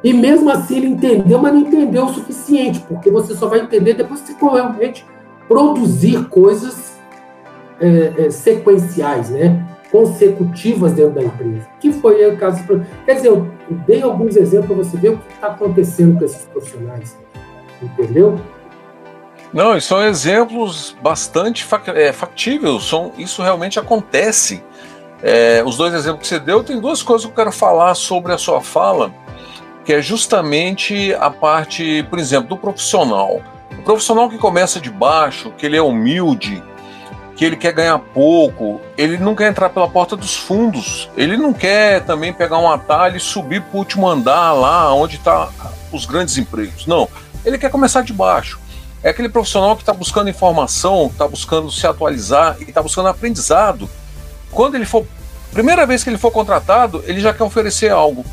E 0.02 0.12
mesmo 0.12 0.50
assim 0.50 0.76
ele 0.76 0.88
entendeu, 0.88 1.38
mas 1.38 1.54
não 1.54 1.60
entendeu 1.60 2.04
o 2.04 2.12
suficiente, 2.12 2.80
porque 2.80 3.10
você 3.10 3.34
só 3.34 3.48
vai 3.48 3.60
entender 3.60 3.94
depois 3.94 4.20
que 4.20 4.32
você 4.32 4.38
realmente 4.44 5.06
produzir 5.48 6.28
coisas 6.28 6.98
é, 7.80 8.26
é, 8.26 8.30
sequenciais, 8.30 9.30
né? 9.30 9.66
consecutivas 9.90 10.92
dentro 10.92 11.14
da 11.14 11.22
empresa. 11.22 11.68
Que 11.78 11.92
foi 11.92 12.26
o 12.26 12.36
caso. 12.36 12.64
Quer 13.06 13.14
dizer, 13.14 13.28
eu 13.28 13.46
dei 13.86 14.02
alguns 14.02 14.34
exemplos 14.34 14.66
para 14.66 14.76
você 14.76 14.96
ver 14.96 15.10
o 15.10 15.18
que 15.18 15.32
está 15.34 15.46
acontecendo 15.46 16.18
com 16.18 16.24
esses 16.24 16.44
profissionais. 16.46 17.16
Entendeu? 17.80 18.36
Não, 19.54 19.80
são 19.80 20.04
exemplos 20.04 20.96
bastante 21.00 21.64
é, 21.94 22.12
factíveis. 22.12 22.82
São, 22.82 23.12
isso 23.16 23.40
realmente 23.40 23.78
acontece. 23.78 24.64
É, 25.22 25.62
os 25.64 25.76
dois 25.76 25.94
exemplos 25.94 26.22
que 26.22 26.26
você 26.26 26.40
deu, 26.40 26.64
tem 26.64 26.80
duas 26.80 27.04
coisas 27.04 27.24
que 27.24 27.30
eu 27.30 27.36
quero 27.36 27.52
falar 27.52 27.94
sobre 27.94 28.32
a 28.32 28.38
sua 28.38 28.60
fala, 28.60 29.14
que 29.84 29.92
é 29.92 30.02
justamente 30.02 31.14
a 31.14 31.30
parte, 31.30 32.04
por 32.10 32.18
exemplo, 32.18 32.48
do 32.48 32.56
profissional. 32.56 33.40
O 33.78 33.82
profissional 33.82 34.28
que 34.28 34.38
começa 34.38 34.80
de 34.80 34.90
baixo, 34.90 35.52
que 35.56 35.64
ele 35.64 35.76
é 35.76 35.82
humilde, 35.82 36.60
que 37.36 37.44
ele 37.44 37.56
quer 37.56 37.72
ganhar 37.72 37.98
pouco, 38.00 38.80
ele 38.98 39.18
não 39.18 39.36
quer 39.36 39.48
entrar 39.48 39.70
pela 39.70 39.88
porta 39.88 40.16
dos 40.16 40.36
fundos, 40.36 41.08
ele 41.16 41.36
não 41.36 41.52
quer 41.52 42.04
também 42.04 42.32
pegar 42.32 42.58
um 42.58 42.68
atalho 42.68 43.16
e 43.16 43.20
subir 43.20 43.62
para 43.62 43.76
o 43.76 43.78
último 43.78 44.08
andar 44.08 44.52
lá 44.52 44.92
onde 44.92 45.14
estão 45.14 45.46
tá 45.46 45.72
os 45.92 46.06
grandes 46.06 46.36
empregos. 46.38 46.86
Não, 46.86 47.08
ele 47.44 47.56
quer 47.56 47.70
começar 47.70 48.02
de 48.02 48.12
baixo. 48.12 48.63
É 49.04 49.10
aquele 49.10 49.28
profissional 49.28 49.76
que 49.76 49.82
está 49.82 49.92
buscando 49.92 50.30
informação, 50.30 51.08
está 51.08 51.28
buscando 51.28 51.70
se 51.70 51.86
atualizar 51.86 52.56
e 52.58 52.64
está 52.64 52.82
buscando 52.82 53.10
aprendizado. 53.10 53.88
Quando 54.50 54.76
ele 54.76 54.86
for, 54.86 55.06
primeira 55.52 55.84
vez 55.84 56.02
que 56.02 56.08
ele 56.08 56.16
for 56.16 56.30
contratado, 56.30 57.04
ele 57.06 57.20
já 57.20 57.34
quer 57.34 57.44
oferecer 57.44 57.90
algo. 57.90 58.24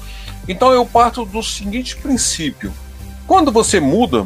Então 0.48 0.72
eu 0.72 0.86
parto 0.86 1.26
do 1.26 1.44
seguinte 1.44 1.98
princípio: 1.98 2.72
quando 3.28 3.52
você 3.52 3.82
muda, 3.82 4.26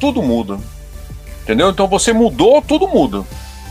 tudo 0.00 0.22
muda. 0.22 0.58
Entendeu? 1.42 1.68
Então 1.68 1.86
você 1.86 2.10
mudou, 2.10 2.62
tudo 2.62 2.88
muda. 2.88 3.22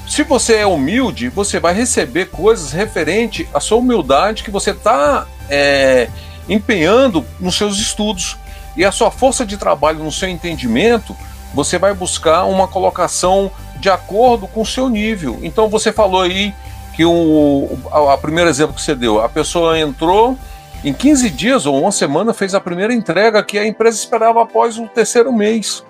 Se 0.08 0.22
você 0.22 0.58
é 0.58 0.68
humilde, 0.68 1.28
você 1.30 1.60
vai 1.60 1.74
receber 1.74 2.28
coisas 2.28 2.72
referente 2.72 3.50
à 3.52 3.60
sua 3.60 3.80
humildade 3.80 4.44
que 4.44 4.52
você 4.52 4.72
está 4.72 5.26
é, 5.50 6.08
empenhando 6.48 7.26
nos 7.40 7.56
seus 7.56 7.80
estudos 7.80 8.38
e 8.78 8.86
a 8.86 8.92
sua 8.92 9.10
força 9.10 9.44
de 9.44 9.58
trabalho, 9.58 10.04
no 10.04 10.12
seu 10.12 10.30
entendimento, 10.30 11.16
você 11.54 11.78
vai 11.78 11.94
buscar 11.94 12.46
uma 12.46 12.68
colocação 12.68 13.52
de 13.78 13.90
acordo 13.90 14.48
com 14.48 14.62
o 14.62 14.66
seu 14.66 14.90
nível. 14.90 15.40
Então 15.42 15.68
você 15.68 15.92
falou 15.92 16.22
aí 16.22 16.54
que 16.96 17.06
o 17.06 17.78
a, 17.92 18.14
a 18.14 18.18
primeiro 18.18 18.50
exemplo 18.50 18.76
que 18.76 18.82
você 18.82 18.96
deu, 18.96 19.22
a 19.22 19.30
pessoa 19.30 19.80
entrou 19.80 20.38
em 20.84 20.94
15 20.94 21.30
dias 21.30 21.66
ou 21.66 21.80
uma 21.80 21.92
semana 21.92 22.34
fez 22.34 22.56
a 22.56 22.60
primeira 22.60 22.94
entrega 22.94 23.44
que 23.44 23.58
a 23.58 23.66
empresa 23.66 23.98
esperava 23.98 24.42
após 24.42 24.78
o 24.78 24.88
terceiro 24.88 25.32
mês. 25.32 25.84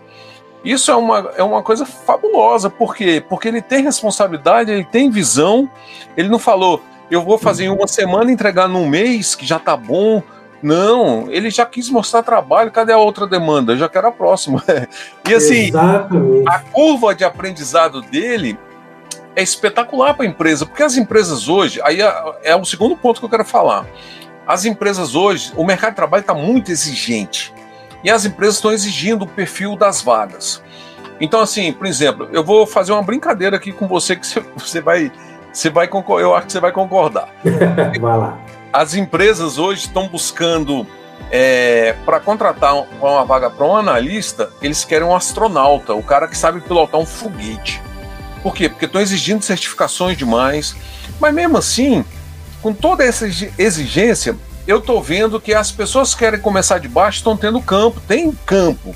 Isso 0.63 0.91
é 0.91 0.95
uma, 0.95 1.32
é 1.38 1.43
uma 1.43 1.63
coisa 1.63 1.86
fabulosa, 1.86 2.69
por 2.69 2.95
quê? 2.95 3.24
Porque 3.28 3.47
ele 3.47 3.62
tem 3.62 3.84
responsabilidade, 3.84 4.71
ele 4.71 4.86
tem 4.86 5.10
visão, 5.10 5.67
ele 6.15 6.30
não 6.30 6.38
falou, 6.38 6.84
eu 7.10 7.24
vou 7.24 7.38
fazer 7.38 7.65
em 7.65 7.69
uma 7.69 7.88
semana 7.88 8.32
entregar 8.32 8.67
num 8.67 8.88
mês, 8.88 9.34
que 9.34 9.45
já 9.45 9.58
tá 9.58 9.76
bom, 9.76 10.21
não, 10.62 11.28
ele 11.30 11.50
já 11.50 11.65
quis 11.65 11.89
mostrar 11.89 12.21
trabalho, 12.21 12.71
cadê 12.71 12.93
a 12.93 12.97
outra 12.97 13.26
demanda? 13.26 13.74
Eu 13.74 13.78
já 13.78 13.89
quero 13.89 14.08
a 14.08 14.12
próxima. 14.12 14.63
e 15.28 15.34
assim, 15.34 15.67
Exatamente. 15.67 16.47
a 16.47 16.60
curva 16.60 17.15
de 17.15 17.24
aprendizado 17.24 18.02
dele 18.02 18.58
é 19.36 19.41
espetacular 19.41 20.13
para 20.13 20.26
a 20.26 20.28
empresa, 20.28 20.65
porque 20.65 20.84
as 20.84 20.97
empresas 20.97 21.47
hoje, 21.47 21.82
aí 21.84 22.02
é, 22.02 22.13
é, 22.43 22.56
o 22.56 22.65
segundo 22.65 22.95
ponto 22.95 23.19
que 23.19 23.26
eu 23.26 23.30
quero 23.30 23.45
falar. 23.45 23.88
As 24.45 24.65
empresas 24.65 25.15
hoje, 25.15 25.52
o 25.56 25.63
mercado 25.63 25.91
de 25.91 25.95
trabalho 25.95 26.21
está 26.21 26.34
muito 26.34 26.71
exigente. 26.71 27.54
E 28.04 28.10
as 28.10 28.26
empresas 28.26 28.56
estão 28.56 28.71
exigindo 28.71 29.24
o 29.24 29.28
perfil 29.28 29.76
das 29.76 30.02
vagas. 30.02 30.62
Então, 31.19 31.39
assim, 31.39 31.71
por 31.71 31.86
exemplo, 31.86 32.28
eu 32.34 32.43
vou 32.43 32.65
fazer 32.65 32.91
uma 32.91 33.04
brincadeira 33.04 33.56
aqui 33.56 33.71
com 33.71 33.88
você 33.88 34.15
que 34.15 34.26
você 34.58 34.82
vai. 34.82 35.12
Você 35.54 35.69
vai 35.69 35.89
eu 36.19 36.34
acho 36.34 36.47
que 36.47 36.54
você 36.54 36.60
vai 36.60 36.71
concordar. 36.71 37.30
vai 38.00 38.17
lá 38.17 38.38
as 38.73 38.93
empresas 38.93 39.57
hoje 39.57 39.81
estão 39.81 40.07
buscando 40.07 40.88
é, 41.29 41.95
para 42.05 42.19
contratar 42.19 42.73
uma 42.75 43.23
vaga 43.23 43.49
para 43.49 43.65
um 43.65 43.75
analista, 43.75 44.49
eles 44.62 44.84
querem 44.84 45.07
um 45.07 45.15
astronauta, 45.15 45.93
o 45.93 46.03
cara 46.03 46.27
que 46.27 46.38
sabe 46.38 46.62
pilotar 46.62 46.99
um 46.99 47.05
foguete. 47.05 47.81
Por 48.41 48.53
quê? 48.53 48.67
Porque 48.67 48.86
estão 48.86 49.01
exigindo 49.01 49.43
certificações 49.43 50.17
demais. 50.17 50.75
Mas 51.19 51.34
mesmo 51.34 51.57
assim, 51.57 52.03
com 52.62 52.73
toda 52.73 53.03
essa 53.03 53.27
exigência, 53.57 54.36
eu 54.67 54.79
estou 54.79 55.01
vendo 55.01 55.39
que 55.39 55.53
as 55.53 55.71
pessoas 55.71 56.13
que 56.13 56.19
querem 56.19 56.39
começar 56.39 56.79
de 56.79 56.88
baixo 56.88 57.19
estão 57.19 57.38
tendo 57.38 57.62
campo. 57.62 58.01
Tem 58.07 58.31
campo. 58.45 58.95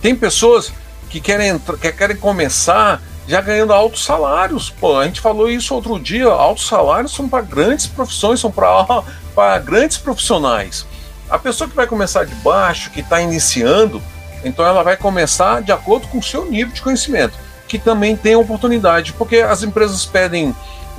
Tem 0.00 0.14
pessoas 0.14 0.72
que 1.10 1.20
querem, 1.20 1.58
que 1.58 1.92
querem 1.92 2.16
começar 2.16 3.02
já 3.30 3.40
ganhando 3.40 3.72
altos 3.72 4.04
salários. 4.04 4.70
Pô, 4.70 4.98
a 4.98 5.04
gente 5.04 5.20
falou 5.20 5.48
isso 5.48 5.72
outro 5.72 5.98
dia, 6.00 6.26
altos 6.26 6.66
salários 6.66 7.14
são 7.14 7.28
para 7.28 7.42
grandes 7.42 7.86
profissões, 7.86 8.40
são 8.40 8.50
para 8.50 9.58
grandes 9.64 9.96
profissionais. 9.96 10.84
A 11.30 11.38
pessoa 11.38 11.70
que 11.70 11.76
vai 11.76 11.86
começar 11.86 12.24
de 12.24 12.34
baixo, 12.36 12.90
que 12.90 13.00
está 13.00 13.20
iniciando, 13.20 14.02
então 14.44 14.66
ela 14.66 14.82
vai 14.82 14.96
começar 14.96 15.62
de 15.62 15.70
acordo 15.70 16.08
com 16.08 16.18
o 16.18 16.22
seu 16.22 16.50
nível 16.50 16.74
de 16.74 16.82
conhecimento, 16.82 17.38
que 17.68 17.78
também 17.78 18.16
tem 18.16 18.34
oportunidade, 18.34 19.12
porque 19.12 19.36
as 19.36 19.62
empresas 19.62 20.04
pedem 20.04 20.54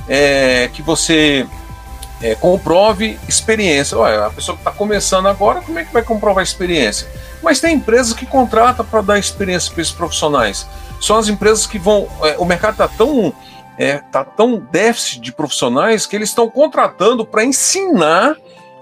é, 0.08 0.70
que 0.72 0.80
você 0.80 1.46
é, 2.22 2.34
comprove 2.34 3.18
experiência. 3.28 3.98
Olha, 3.98 4.26
a 4.26 4.30
pessoa 4.30 4.56
que 4.56 4.62
está 4.62 4.70
começando 4.70 5.28
agora, 5.28 5.60
como 5.60 5.78
é 5.78 5.84
que 5.84 5.92
vai 5.92 6.02
comprovar 6.02 6.42
experiência? 6.42 7.06
Mas 7.42 7.60
tem 7.60 7.74
empresas 7.74 8.14
que 8.14 8.24
contratam 8.24 8.86
para 8.86 9.02
dar 9.02 9.18
experiência 9.18 9.70
para 9.70 9.82
esses 9.82 9.92
profissionais. 9.92 10.66
São 11.02 11.18
as 11.18 11.28
empresas 11.28 11.66
que 11.66 11.80
vão. 11.80 12.08
É, 12.22 12.36
o 12.38 12.44
mercado 12.44 12.74
está 12.74 12.86
tão, 12.86 13.34
é, 13.76 13.98
tá 13.98 14.24
tão 14.24 14.56
déficit 14.70 15.20
de 15.20 15.32
profissionais 15.32 16.06
que 16.06 16.14
eles 16.14 16.28
estão 16.28 16.48
contratando 16.48 17.26
para 17.26 17.44
ensinar 17.44 18.36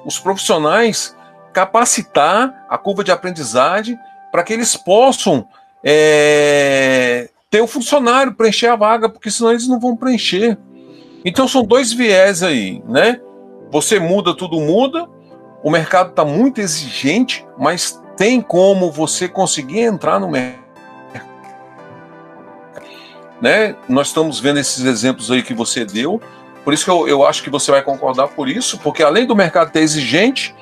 os 0.05 0.19
profissionais, 0.19 1.17
capacitar 1.51 2.67
a 2.69 2.77
curva 2.77 3.03
de 3.03 3.11
aprendizagem 3.11 3.99
para 4.31 4.43
que 4.43 4.53
eles 4.53 4.77
possam 4.77 5.49
é, 5.83 7.31
ter 7.49 7.63
o 7.63 7.67
funcionário 7.67 8.35
preencher 8.35 8.67
a 8.67 8.77
vaga, 8.77 9.09
porque 9.09 9.31
senão 9.31 9.53
eles 9.53 9.67
não 9.67 9.81
vão 9.81 9.97
preencher. 9.97 10.59
Então 11.25 11.49
são 11.49 11.65
dois 11.65 11.91
viés 11.91 12.43
aí, 12.43 12.83
né? 12.87 13.19
Você 13.71 13.99
muda, 13.99 14.37
tudo 14.37 14.61
muda. 14.61 15.09
O 15.63 15.71
mercado 15.71 16.11
está 16.11 16.25
muito 16.25 16.61
exigente, 16.61 17.47
mas 17.59 17.99
tem 18.15 18.43
como 18.43 18.93
você 18.93 19.27
conseguir 19.27 19.81
entrar 19.81 20.21
no 20.21 20.29
mercado. 20.29 20.60
Né? 23.41 23.75
Nós 23.89 24.09
estamos 24.09 24.39
vendo 24.39 24.59
esses 24.59 24.85
exemplos 24.85 25.31
aí 25.31 25.43
que 25.43 25.55
você 25.55 25.85
deu. 25.85 26.21
Por 26.65 26.75
isso 26.75 26.85
que 26.85 26.91
eu, 26.91 27.09
eu 27.09 27.27
acho 27.27 27.43
que 27.43 27.51
você 27.51 27.71
vai 27.71 27.83
concordar 27.83 28.29
por 28.29 28.49
isso, 28.49 28.79
porque 28.79 29.03
além 29.03 29.27
do 29.27 29.35
mercado 29.35 29.71
ter 29.71 29.81
exigente 29.81 30.55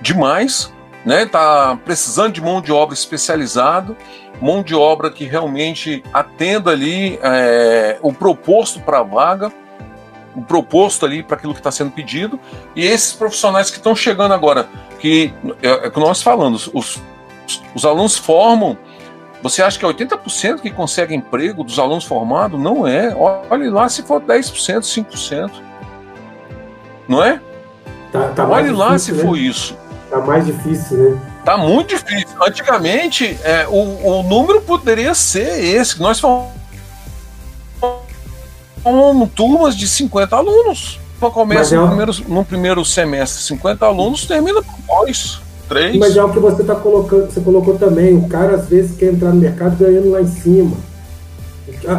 demais, 0.00 0.72
né? 1.04 1.26
Tá 1.26 1.78
precisando 1.84 2.32
de 2.32 2.40
mão 2.40 2.60
de 2.60 2.72
obra 2.72 2.94
especializado, 2.94 3.96
mão 4.40 4.62
de 4.62 4.74
obra 4.74 5.10
que 5.10 5.24
realmente 5.24 6.02
atenda 6.12 6.70
ali 6.70 7.18
é, 7.22 7.98
o 8.00 8.12
proposto 8.12 8.80
para 8.80 9.00
a 9.00 9.02
vaga 9.02 9.52
o 10.34 10.42
proposto 10.42 11.04
ali 11.04 11.22
para 11.22 11.36
aquilo 11.36 11.52
que 11.52 11.60
está 11.60 11.70
sendo 11.70 11.90
pedido, 11.90 12.38
e 12.74 12.84
esses 12.86 13.12
profissionais 13.12 13.70
que 13.70 13.76
estão 13.76 13.94
chegando 13.94 14.32
agora, 14.32 14.68
que 14.98 15.32
é, 15.62 15.86
é 15.86 15.90
que 15.90 16.00
nós 16.00 16.22
falamos, 16.22 16.70
os, 16.72 17.00
os 17.74 17.84
alunos 17.84 18.16
formam. 18.16 18.76
Você 19.42 19.62
acha 19.62 19.78
que 19.78 19.84
é 19.84 19.88
80% 19.88 20.60
que 20.60 20.70
consegue 20.70 21.14
emprego 21.14 21.64
dos 21.64 21.78
alunos 21.78 22.04
formados? 22.04 22.60
Não 22.60 22.86
é. 22.86 23.14
Olhe 23.50 23.68
lá 23.68 23.88
se 23.88 24.02
for 24.02 24.20
10%, 24.20 24.80
5%. 24.80 25.50
Não 27.08 27.22
é? 27.22 27.40
Tá, 28.12 28.28
tá 28.28 28.46
Olhe 28.46 28.70
lá 28.70 28.88
difícil, 28.88 29.14
se 29.16 29.20
né? 29.20 29.28
for 29.28 29.36
isso. 29.36 29.76
Tá 30.08 30.20
mais 30.20 30.46
difícil, 30.46 30.96
né? 30.96 31.20
Tá 31.44 31.56
muito 31.56 31.88
difícil. 31.88 32.28
Antigamente, 32.40 33.36
é, 33.42 33.66
o, 33.68 34.18
o 34.18 34.22
número 34.22 34.60
poderia 34.62 35.14
ser 35.14 35.64
esse. 35.64 36.00
Nós 36.00 36.18
são 36.18 36.52
turmas 39.34 39.76
de 39.76 39.88
50 39.88 40.36
alunos. 40.36 41.00
Começa 41.32 41.74
é 41.74 41.78
no, 41.78 41.86
primeiro, 41.86 42.12
no 42.28 42.44
primeiro 42.44 42.84
semestre 42.84 43.42
50 43.44 43.86
alunos, 43.86 44.26
termina 44.26 44.60
com 44.60 44.96
dois, 44.98 45.40
três. 45.68 45.96
Mas 45.96 46.16
é 46.16 46.22
o 46.22 46.30
que 46.30 46.38
você 46.38 46.62
está 46.62 46.74
colocando, 46.74 47.30
você 47.30 47.40
colocou 47.40 47.78
também, 47.78 48.16
o 48.16 48.28
cara 48.28 48.56
às 48.56 48.68
vezes 48.68 48.96
quer 48.96 49.12
entrar 49.12 49.30
no 49.30 49.40
mercado 49.40 49.76
ganhando 49.76 50.10
lá 50.10 50.20
em 50.20 50.26
cima. 50.26 50.76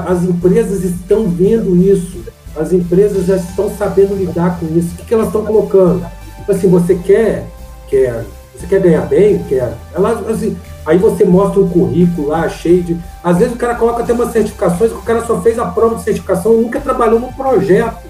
As 0.07 0.23
empresas 0.23 0.83
estão 0.83 1.27
vendo 1.27 1.75
isso, 1.75 2.23
as 2.55 2.71
empresas 2.71 3.25
já 3.25 3.35
estão 3.35 3.69
sabendo 3.75 4.15
lidar 4.15 4.59
com 4.59 4.65
isso. 4.77 4.93
O 4.93 4.97
que, 4.97 5.05
que 5.05 5.13
elas 5.13 5.27
estão 5.27 5.45
colocando? 5.45 6.05
Tipo 6.37 6.51
assim, 6.51 6.69
você 6.69 6.95
quer, 6.95 7.45
quer, 7.89 8.25
você 8.55 8.67
quer 8.67 8.81
ganhar 8.81 9.01
bem, 9.07 9.39
quer. 9.49 9.73
Elas, 9.93 10.27
assim, 10.27 10.55
Aí 10.85 10.97
você 10.97 11.23
mostra 11.23 11.61
um 11.61 11.69
currículo 11.69 12.29
lá 12.29 12.47
cheio 12.49 12.83
de. 12.83 12.97
Às 13.23 13.37
vezes 13.37 13.53
o 13.53 13.57
cara 13.57 13.75
coloca 13.75 14.03
até 14.03 14.11
umas 14.11 14.31
certificações 14.31 14.91
que 14.91 14.97
o 14.97 15.03
cara 15.03 15.25
só 15.25 15.39
fez 15.41 15.57
a 15.57 15.65
prova 15.65 15.95
de 15.95 16.03
certificação 16.03 16.53
e 16.53 16.61
nunca 16.61 16.81
trabalhou 16.81 17.19
num 17.19 17.31
projeto. 17.31 18.03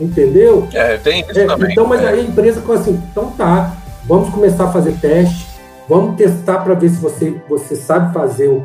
Entendeu? 0.00 0.66
É, 0.72 0.96
tem 0.96 1.20
isso 1.20 1.38
é, 1.38 1.46
também. 1.46 1.72
Então, 1.72 1.86
mas 1.86 2.02
é. 2.02 2.08
aí 2.08 2.20
a 2.20 2.22
empresa 2.22 2.62
fala 2.62 2.80
assim, 2.80 3.00
então 3.10 3.30
tá, 3.32 3.76
vamos 4.06 4.30
começar 4.30 4.64
a 4.64 4.72
fazer 4.72 4.92
teste, 5.00 5.46
vamos 5.88 6.16
testar 6.16 6.58
para 6.58 6.74
ver 6.74 6.90
se 6.90 7.00
você, 7.00 7.40
você 7.48 7.76
sabe 7.76 8.12
fazer 8.12 8.48
o 8.48 8.62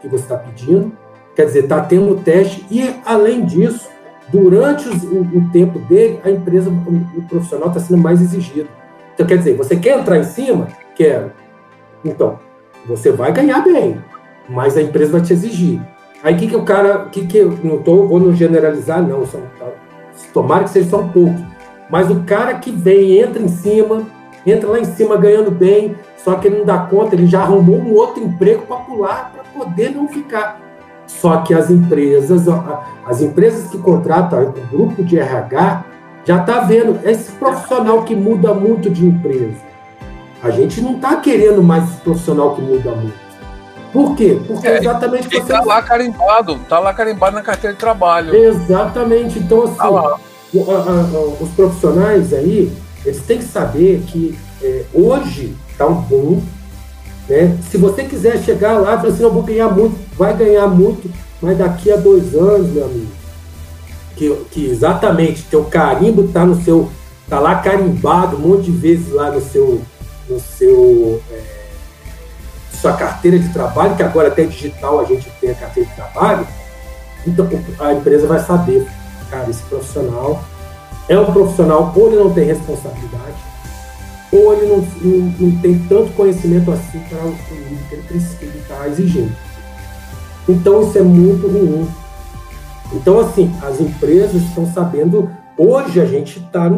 que, 0.00 0.08
você 0.08 0.22
está 0.24 0.36
pedindo. 0.36 0.92
Quer 1.34 1.46
dizer, 1.46 1.64
está 1.64 1.80
tendo 1.80 2.22
teste, 2.22 2.64
e 2.70 2.94
além 3.04 3.44
disso, 3.44 3.88
durante 4.28 4.88
os, 4.88 5.02
o, 5.02 5.20
o, 5.20 5.50
tempo 5.50 5.78
dele, 5.80 6.20
a 6.24 6.30
empresa, 6.30 6.70
o, 6.70 7.18
o 7.18 7.22
profissional 7.28 7.68
está 7.68 7.80
sendo 7.80 8.00
mais 8.00 8.20
exigido. 8.20 8.68
Então, 9.14 9.26
quer 9.26 9.38
dizer, 9.38 9.56
você 9.56 9.76
quer 9.76 9.98
entrar 9.98 10.18
em 10.18 10.24
cima? 10.24 10.68
Quero 10.94 11.32
então, 12.04 12.38
você 12.86 13.10
vai 13.10 13.32
ganhar 13.32 13.64
bem, 13.64 13.98
mas 14.48 14.76
a 14.76 14.82
empresa 14.82 15.12
vai 15.12 15.22
te 15.22 15.32
exigir. 15.32 15.80
Aí 16.22 16.34
o 16.34 16.38
que, 16.38 16.48
que 16.48 16.56
o 16.56 16.62
cara, 16.62 17.06
que 17.06 17.26
que 17.26 17.42
não 17.62 17.78
tô, 17.78 18.06
vou 18.06 18.20
não 18.20 18.34
generalizar 18.34 19.02
não, 19.02 19.26
são, 19.26 19.40
tá, 19.58 19.66
tomara 20.32 20.64
que 20.64 20.70
seja 20.70 20.90
só 20.90 21.00
um 21.00 21.08
pouco, 21.08 21.34
mas 21.90 22.10
o 22.10 22.22
cara 22.24 22.54
que 22.54 22.70
vem, 22.70 23.18
entra 23.18 23.42
em 23.42 23.48
cima, 23.48 24.02
entra 24.50 24.68
lá 24.68 24.78
em 24.78 24.84
cima 24.84 25.16
ganhando 25.16 25.50
bem, 25.50 25.96
só 26.22 26.36
que 26.36 26.48
ele 26.48 26.58
não 26.58 26.64
dá 26.64 26.78
conta, 26.78 27.14
ele 27.14 27.26
já 27.26 27.42
arrumou 27.42 27.76
um 27.76 27.94
outro 27.94 28.22
emprego 28.22 28.62
para 28.66 28.76
pular, 28.76 29.32
para 29.32 29.44
poder 29.44 29.90
não 29.90 30.08
ficar. 30.08 30.60
Só 31.06 31.38
que 31.38 31.52
as 31.52 31.70
empresas, 31.70 32.46
as 33.06 33.20
empresas 33.20 33.70
que 33.70 33.78
contratam 33.78 34.42
o 34.42 34.76
grupo 34.76 35.04
de 35.04 35.18
RH, 35.18 35.84
já 36.24 36.38
está 36.38 36.60
vendo 36.60 36.98
esse 37.04 37.30
profissional 37.32 38.02
que 38.02 38.14
muda 38.14 38.54
muito 38.54 38.88
de 38.90 39.06
empresa 39.06 39.74
a 40.44 40.50
gente 40.50 40.82
não 40.82 40.96
está 40.96 41.16
querendo 41.16 41.62
mais 41.62 41.88
profissional 42.00 42.54
que 42.54 42.60
muda 42.60 42.90
muito. 42.90 43.24
Por 43.90 44.14
quê? 44.14 44.38
Porque 44.46 44.68
é, 44.68 44.78
exatamente 44.78 45.28
você. 45.28 45.38
Está 45.38 45.62
lá 45.62 45.80
carimbado, 45.80 46.56
está 46.56 46.78
lá 46.78 46.92
carimbado 46.92 47.34
na 47.34 47.42
carteira 47.42 47.72
de 47.72 47.80
trabalho. 47.80 48.34
Exatamente. 48.34 49.38
Então, 49.38 49.62
assim, 49.62 49.76
tá 49.76 50.16
os 51.40 51.48
profissionais 51.56 52.34
aí, 52.34 52.70
eles 53.04 53.22
têm 53.22 53.38
que 53.38 53.44
saber 53.44 54.02
que 54.06 54.36
é, 54.62 54.84
hoje 54.92 55.54
está 55.70 55.86
um 55.86 56.00
boom. 56.00 56.42
Né? 57.28 57.58
Se 57.70 57.76
você 57.76 58.04
quiser 58.04 58.42
chegar 58.42 58.78
lá 58.78 58.94
e 58.94 58.96
falar 58.96 59.08
assim, 59.12 59.22
eu 59.22 59.32
vou 59.32 59.42
ganhar 59.42 59.68
muito, 59.68 59.96
vai 60.16 60.36
ganhar 60.36 60.66
muito, 60.68 61.10
mas 61.40 61.58
daqui 61.58 61.90
a 61.90 61.96
dois 61.96 62.34
anos, 62.34 62.70
meu 62.70 62.84
amigo, 62.84 63.12
que, 64.16 64.34
que 64.50 64.66
exatamente 64.66 65.42
teu 65.44 65.64
carimbo 65.64 66.24
está 66.24 66.44
no 66.44 66.62
seu. 66.62 66.90
está 67.24 67.38
lá 67.40 67.56
carimbado 67.56 68.36
um 68.36 68.40
monte 68.40 68.64
de 68.64 68.72
vezes 68.72 69.12
lá 69.12 69.30
no 69.30 69.40
seu 69.40 69.82
no 70.28 70.40
seu 70.40 71.22
é, 71.30 71.64
sua 72.80 72.92
carteira 72.94 73.38
de 73.38 73.52
trabalho, 73.52 73.96
que 73.96 74.02
agora 74.02 74.28
até 74.28 74.44
digital 74.44 75.00
a 75.00 75.04
gente 75.04 75.30
tem 75.40 75.50
a 75.50 75.54
carteira 75.54 75.88
de 75.88 75.94
trabalho, 75.94 76.46
então 77.26 77.48
a 77.80 77.92
empresa 77.92 78.26
vai 78.26 78.38
saber, 78.38 78.86
cara, 79.30 79.50
esse 79.50 79.62
profissional 79.62 80.42
é 81.08 81.18
um 81.18 81.32
profissional 81.32 81.92
ou 81.94 82.06
ele 82.08 82.16
não 82.16 82.32
tem 82.32 82.44
responsabilidade, 82.44 83.36
ou 84.32 84.52
ele 84.52 84.66
não, 84.66 84.78
não, 84.78 85.34
não 85.38 85.60
tem 85.60 85.78
tanto 85.88 86.12
conhecimento 86.12 86.70
assim 86.70 86.98
para 87.08 87.18
o 87.18 87.34
que 87.38 88.44
ele 88.44 88.58
está 88.58 88.88
exigindo. 88.88 89.34
Então 90.48 90.82
isso 90.82 90.98
é 90.98 91.02
muito 91.02 91.46
ruim. 91.46 91.88
Então, 92.92 93.18
assim, 93.20 93.52
as 93.62 93.80
empresas 93.80 94.42
estão 94.42 94.66
sabendo. 94.66 95.30
Hoje 95.56 96.00
a 96.00 96.04
gente 96.04 96.38
está 96.38 96.70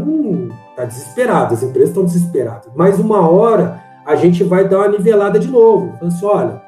Está 0.71 0.85
desesperado, 0.85 1.55
as 1.55 1.63
empresas 1.63 1.89
estão 1.91 2.05
desesperadas. 2.05 2.71
Mas 2.75 2.99
uma 2.99 3.29
hora 3.29 3.83
a 4.05 4.15
gente 4.15 4.45
vai 4.45 4.69
dar 4.69 4.79
uma 4.79 4.89
nivelada 4.89 5.39
de 5.39 5.49
novo. 5.49 5.95
Então, 5.97 6.09
assim, 6.09 6.27
olha, 6.27 6.63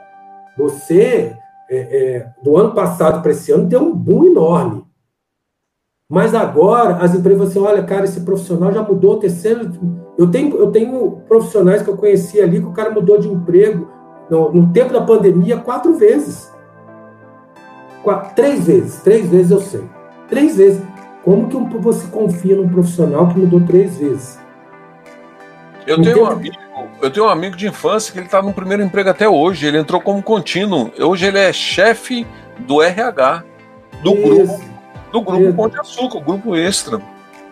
você, 0.56 1.36
é, 1.70 1.76
é, 1.76 2.26
do 2.42 2.56
ano 2.56 2.72
passado 2.72 3.22
para 3.22 3.32
esse 3.32 3.52
ano, 3.52 3.66
deu 3.66 3.82
um 3.82 3.94
boom 3.94 4.24
enorme. 4.24 4.84
Mas 6.10 6.34
agora 6.34 6.96
as 6.96 7.14
empresas 7.14 7.38
vão 7.38 7.46
assim, 7.48 7.58
olha, 7.58 7.84
cara, 7.84 8.06
esse 8.06 8.22
profissional 8.22 8.72
já 8.72 8.82
mudou 8.82 9.14
o 9.14 9.18
terceiro. 9.18 9.70
Eu 10.16 10.30
tenho, 10.30 10.56
eu 10.56 10.70
tenho 10.70 11.22
profissionais 11.28 11.82
que 11.82 11.88
eu 11.88 11.98
conheci 11.98 12.40
ali 12.40 12.60
que 12.60 12.66
o 12.66 12.72
cara 12.72 12.90
mudou 12.90 13.18
de 13.18 13.28
emprego 13.28 13.90
no, 14.30 14.50
no 14.50 14.72
tempo 14.72 14.90
da 14.90 15.02
pandemia 15.02 15.58
quatro 15.58 15.96
vezes. 15.96 16.50
Quatro, 18.02 18.34
três 18.34 18.66
vezes, 18.66 19.02
três 19.02 19.28
vezes 19.28 19.50
eu 19.50 19.60
sei. 19.60 19.84
Três 20.28 20.56
vezes. 20.56 20.82
Como 21.22 21.46
que 21.46 21.76
você 21.76 22.06
confia 22.08 22.56
num 22.56 22.70
profissional 22.70 23.28
que 23.28 23.38
mudou 23.38 23.60
três 23.60 23.98
vezes? 23.98 24.38
Eu 25.86 26.00
tenho, 26.00 26.22
um 26.22 26.26
amigo, 26.26 26.56
eu 27.02 27.10
tenho 27.10 27.26
um 27.26 27.28
amigo 27.28 27.54
de 27.54 27.66
infância 27.66 28.12
que 28.12 28.18
ele 28.18 28.26
está 28.26 28.40
no 28.40 28.54
primeiro 28.54 28.82
emprego 28.82 29.10
até 29.10 29.28
hoje. 29.28 29.66
Ele 29.66 29.78
entrou 29.78 30.00
como 30.00 30.22
contínuo. 30.22 30.90
Hoje 30.98 31.26
ele 31.26 31.38
é 31.38 31.52
chefe 31.52 32.26
do 32.60 32.80
RH, 32.80 33.44
do 34.02 34.14
Isso. 34.14 34.22
grupo, 34.22 34.67
do 35.12 35.20
grupo 35.22 35.42
Isso. 35.42 35.54
Pão 35.54 35.68
de 35.68 35.78
Açúcar, 35.78 36.18
o 36.18 36.20
grupo 36.20 36.56
extra. 36.56 37.00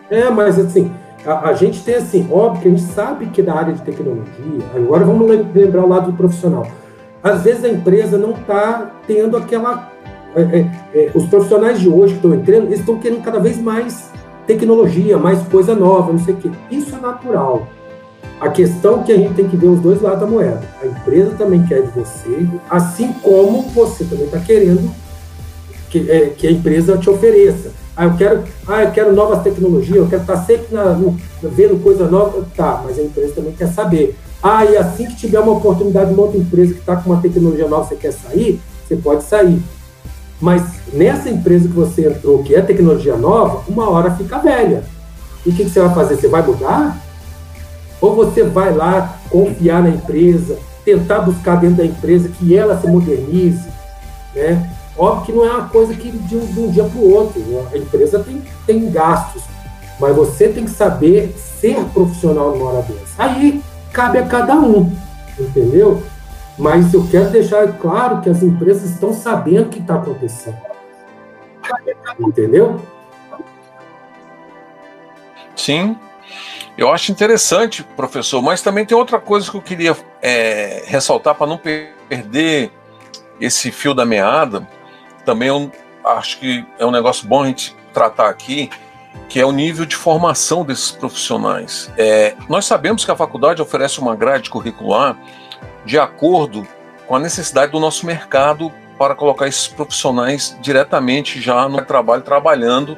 É, 0.09 0.29
mas 0.29 0.59
assim, 0.59 0.91
a, 1.25 1.49
a, 1.49 1.53
gente 1.53 1.83
tem 1.83 1.95
assim, 1.95 2.27
óbvio 2.31 2.61
que 2.61 2.67
a 2.67 2.71
gente 2.71 2.83
sabe 2.83 3.25
que 3.27 3.41
da 3.41 3.55
área 3.55 3.73
de 3.73 3.81
tecnologia, 3.81 4.63
agora 4.75 5.03
vamos 5.03 5.27
lembrar 5.53 5.83
o 5.83 5.87
lado 5.87 6.11
do 6.11 6.17
profissional. 6.17 6.67
Às 7.23 7.43
vezes 7.43 7.63
a 7.63 7.69
empresa 7.69 8.17
não 8.17 8.31
está 8.31 8.91
tendo 9.05 9.35
aquela 9.35 9.91
é, 10.35 10.41
é, 10.41 10.69
é, 10.93 11.11
os 11.15 11.25
profissionais 11.25 11.79
de 11.79 11.89
hoje 11.89 12.13
que 12.13 12.19
estão 12.19 12.33
entrando, 12.33 12.67
eles 12.67 12.79
estão 12.79 12.99
querendo 12.99 13.23
cada 13.23 13.39
vez 13.39 13.59
mais 13.59 14.11
tecnologia, 14.45 15.17
mais 15.17 15.41
coisa 15.47 15.75
nova, 15.75 16.11
não 16.11 16.19
sei 16.19 16.35
o 16.35 16.37
quê. 16.37 16.51
Isso 16.69 16.95
é 16.95 16.99
natural. 16.99 17.67
A 18.39 18.49
questão 18.49 19.01
é 19.01 19.03
que 19.03 19.11
a 19.11 19.17
gente 19.17 19.33
tem 19.33 19.47
que 19.47 19.57
ver 19.57 19.67
os 19.67 19.79
dois 19.79 19.99
lados 19.99 20.19
da 20.19 20.27
moeda. 20.27 20.61
A 20.81 20.85
empresa 20.85 21.31
também 21.37 21.65
quer 21.65 21.81
de 21.81 21.89
você, 21.89 22.47
assim 22.69 23.11
como 23.13 23.63
você 23.69 24.05
também 24.05 24.25
está 24.25 24.39
querendo 24.39 24.91
que, 25.89 26.09
é, 26.09 26.29
que, 26.29 26.47
a 26.47 26.51
empresa 26.51 26.97
te 26.97 27.09
ofereça. 27.09 27.71
Ah, 27.95 28.05
eu 28.05 28.15
quero, 28.15 28.43
ah, 28.67 28.83
eu 28.83 28.91
quero 28.91 29.13
novas 29.13 29.41
tecnologias, 29.41 29.97
eu 29.97 30.07
quero 30.07 30.21
estar 30.21 30.37
sempre 30.37 30.73
na, 30.73 30.93
no, 30.93 31.17
vendo 31.41 31.81
coisa 31.81 32.07
nova. 32.07 32.45
Tá, 32.55 32.81
mas 32.85 32.99
a 32.99 33.01
empresa 33.01 33.33
também 33.33 33.53
quer 33.53 33.67
saber. 33.67 34.15
Ah, 34.41 34.65
e 34.65 34.77
assim 34.77 35.05
que 35.05 35.15
tiver 35.15 35.39
uma 35.39 35.53
oportunidade 35.53 36.09
de 36.09 36.13
uma 36.13 36.23
outra 36.23 36.37
empresa 36.37 36.73
que 36.73 36.79
está 36.79 36.95
com 36.95 37.09
uma 37.09 37.21
tecnologia 37.21 37.67
nova, 37.67 37.87
você 37.87 37.95
quer 37.95 38.11
sair, 38.11 38.59
você 38.87 38.95
pode 38.95 39.23
sair. 39.23 39.59
Mas 40.39 40.63
nessa 40.93 41.29
empresa 41.29 41.67
que 41.67 41.73
você 41.73 42.07
entrou, 42.07 42.43
que 42.43 42.53
é 42.53 42.61
tecnologia 42.61 43.15
nova, 43.15 43.63
uma 43.67 43.89
hora 43.89 44.11
fica 44.11 44.37
velha. 44.37 44.83
E 45.45 45.49
o 45.49 45.53
que, 45.53 45.63
que 45.63 45.69
você 45.69 45.79
vai 45.79 45.93
fazer? 45.93 46.17
Você 46.17 46.27
vai 46.27 46.45
mudar? 46.45 47.01
Ou 47.99 48.15
você 48.15 48.43
vai 48.43 48.73
lá 48.73 49.17
confiar 49.29 49.81
na 49.81 49.89
empresa, 49.89 50.57
tentar 50.85 51.21
buscar 51.21 51.55
dentro 51.55 51.77
da 51.77 51.85
empresa 51.85 52.29
que 52.29 52.55
ela 52.55 52.79
se 52.79 52.87
modernize, 52.87 53.67
né? 54.35 54.76
Óbvio 54.97 55.25
que 55.25 55.31
não 55.31 55.45
é 55.45 55.51
uma 55.51 55.69
coisa 55.69 55.93
que 55.93 56.09
de 56.09 56.35
um, 56.35 56.45
de 56.45 56.59
um 56.59 56.71
dia 56.71 56.83
para 56.83 56.99
o 56.99 57.13
outro. 57.13 57.41
A 57.71 57.77
empresa 57.77 58.23
tem, 58.23 58.43
tem 58.65 58.89
gastos, 58.91 59.43
mas 59.99 60.15
você 60.15 60.49
tem 60.49 60.65
que 60.65 60.71
saber 60.71 61.35
ser 61.37 61.83
profissional 61.93 62.51
numa 62.51 62.71
hora 62.71 62.81
dessa. 62.81 63.13
Aí 63.17 63.61
cabe 63.91 64.17
a 64.17 64.25
cada 64.25 64.55
um, 64.55 64.91
entendeu? 65.39 66.03
Mas 66.57 66.93
eu 66.93 67.07
quero 67.07 67.29
deixar 67.29 67.67
claro 67.77 68.21
que 68.21 68.29
as 68.29 68.41
empresas 68.41 68.89
estão 68.89 69.13
sabendo 69.13 69.67
o 69.67 69.69
que 69.69 69.79
está 69.79 69.95
acontecendo. 69.95 70.57
Entendeu? 72.19 72.81
Sim, 75.55 75.95
eu 76.77 76.91
acho 76.91 77.11
interessante, 77.11 77.83
professor, 77.83 78.41
mas 78.41 78.61
também 78.61 78.85
tem 78.85 78.97
outra 78.97 79.19
coisa 79.19 79.49
que 79.49 79.57
eu 79.57 79.61
queria 79.61 79.95
é, 80.21 80.83
ressaltar 80.85 81.35
para 81.35 81.47
não 81.47 81.57
perder 81.57 82.71
esse 83.39 83.71
fio 83.71 83.93
da 83.93 84.05
meada. 84.05 84.67
Também 85.27 85.49
eu 85.49 85.69
acho 86.05 86.39
que 86.39 86.65
é 86.79 86.85
um 86.85 86.91
negócio 86.91 87.27
bom 87.27 87.43
a 87.43 87.47
gente 87.47 87.75
tratar 87.93 88.29
aqui, 88.29 88.69
que 89.27 89.41
é 89.41 89.45
o 89.45 89.51
nível 89.51 89.85
de 89.85 89.93
formação 89.93 90.63
desses 90.63 90.89
profissionais. 90.89 91.91
É, 91.97 92.33
nós 92.47 92.63
sabemos 92.63 93.03
que 93.03 93.11
a 93.11 93.15
faculdade 93.15 93.61
oferece 93.61 93.99
uma 93.99 94.15
grade 94.15 94.49
curricular 94.49 95.17
de 95.83 95.99
acordo 95.99 96.65
com 97.05 97.13
a 97.13 97.19
necessidade 97.19 97.73
do 97.73 97.79
nosso 97.79 98.05
mercado 98.05 98.71
para 98.97 99.13
colocar 99.15 99.49
esses 99.49 99.67
profissionais 99.67 100.57
diretamente 100.61 101.41
já 101.41 101.67
no 101.67 101.83
trabalho, 101.83 102.21
trabalhando 102.21 102.97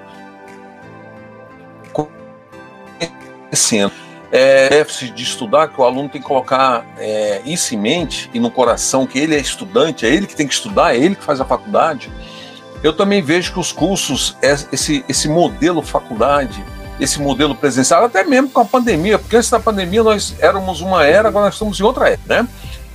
conhecendo. 3.49 3.91
É 4.31 4.69
déficit 4.69 5.11
de 5.15 5.23
estudar, 5.23 5.69
que 5.69 5.81
o 5.81 5.83
aluno 5.83 6.07
tem 6.07 6.21
que 6.21 6.27
colocar 6.27 6.85
é, 6.99 7.41
isso 7.43 7.73
em 7.73 7.79
mente 7.79 8.29
e 8.31 8.39
no 8.39 8.51
coração 8.51 9.07
que 9.07 9.17
ele 9.17 9.35
é 9.35 9.39
estudante, 9.39 10.05
é 10.05 10.09
ele 10.09 10.27
que 10.27 10.35
tem 10.35 10.47
que 10.47 10.53
estudar, 10.53 10.93
é 10.93 10.99
ele 10.99 11.15
que 11.15 11.23
faz 11.23 11.41
a 11.41 11.45
faculdade. 11.45 12.11
Eu 12.83 12.93
também 12.93 13.21
vejo 13.21 13.53
que 13.53 13.59
os 13.59 13.71
cursos, 13.71 14.37
esse, 14.41 15.03
esse 15.07 15.27
modelo 15.27 15.81
faculdade, 15.81 16.63
esse 16.99 17.19
modelo 17.19 17.55
presencial, 17.55 18.05
até 18.05 18.23
mesmo 18.23 18.49
com 18.49 18.61
a 18.61 18.65
pandemia, 18.65 19.17
porque 19.17 19.35
antes 19.35 19.49
da 19.49 19.59
pandemia 19.59 20.03
nós 20.03 20.35
éramos 20.39 20.81
uma 20.81 21.05
era, 21.05 21.29
agora 21.29 21.45
nós 21.45 21.55
estamos 21.55 21.79
em 21.79 21.83
outra 21.83 22.09
era, 22.09 22.19
né? 22.25 22.47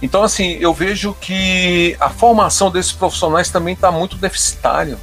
Então, 0.02 0.22
assim, 0.22 0.58
eu 0.60 0.74
vejo 0.74 1.16
que 1.20 1.96
a 1.98 2.10
formação 2.10 2.70
desses 2.70 2.92
profissionais 2.92 3.48
também 3.48 3.72
está 3.72 3.90
muito 3.90 4.16
deficitária. 4.16 4.98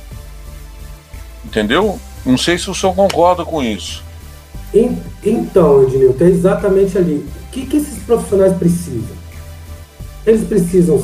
Entendeu? 1.44 2.00
Não 2.24 2.38
sei 2.38 2.58
se 2.58 2.70
o 2.70 2.76
senhor 2.76 2.94
concorda 2.94 3.44
com 3.44 3.64
isso. 3.64 4.04
Então, 5.24 5.84
Ednilton, 5.84 6.24
é 6.24 6.28
exatamente 6.28 6.98
ali. 6.98 7.28
O 7.48 7.52
que, 7.52 7.66
que 7.66 7.78
esses 7.78 7.98
profissionais 8.04 8.56
precisam? 8.58 9.16
Eles 10.26 10.48
precisam 10.48 11.04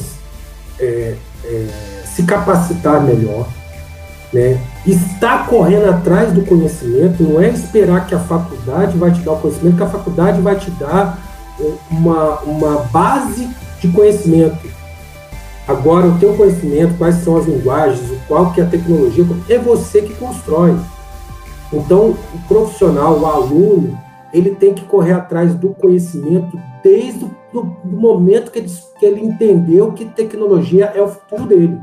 é, 0.79 1.15
é, 1.43 1.67
se 2.05 2.23
capacitar 2.23 3.01
melhor, 3.01 3.47
né? 4.37 4.61
estar 4.85 5.47
correndo 5.47 5.89
atrás 5.89 6.31
do 6.31 6.43
conhecimento, 6.43 7.23
não 7.23 7.41
é 7.41 7.49
esperar 7.49 8.05
que 8.05 8.13
a 8.13 8.19
faculdade 8.19 8.95
vai 8.95 9.11
te 9.11 9.21
dar 9.21 9.31
o 9.31 9.39
conhecimento, 9.39 9.77
que 9.77 9.83
a 9.83 9.89
faculdade 9.89 10.41
vai 10.41 10.55
te 10.55 10.69
dar 10.71 11.19
uma, 11.89 12.39
uma 12.41 12.83
base 12.91 13.49
de 13.81 13.87
conhecimento. 13.87 14.77
Agora, 15.67 16.07
o 16.07 16.17
teu 16.19 16.33
conhecimento, 16.35 16.97
quais 16.97 17.15
são 17.15 17.35
as 17.35 17.45
linguagens, 17.45 17.99
qual 18.27 18.53
que 18.53 18.61
é 18.61 18.63
a 18.63 18.67
tecnologia, 18.67 19.25
é 19.49 19.57
você 19.57 20.01
que 20.01 20.13
constrói. 20.13 20.75
Então, 21.73 22.15
o 22.33 22.39
profissional, 22.47 23.19
o 23.19 23.25
aluno, 23.25 23.99
ele 24.31 24.51
tem 24.51 24.73
que 24.73 24.85
correr 24.85 25.13
atrás 25.13 25.55
do 25.55 25.69
conhecimento 25.69 26.57
desde 26.83 27.25
o 27.53 27.65
momento 27.83 28.51
que 28.51 28.59
ele, 28.59 28.71
que 28.99 29.05
ele 29.05 29.25
entendeu 29.25 29.91
que 29.91 30.05
tecnologia 30.05 30.85
é 30.85 31.01
o 31.01 31.09
futuro 31.09 31.47
dele. 31.47 31.81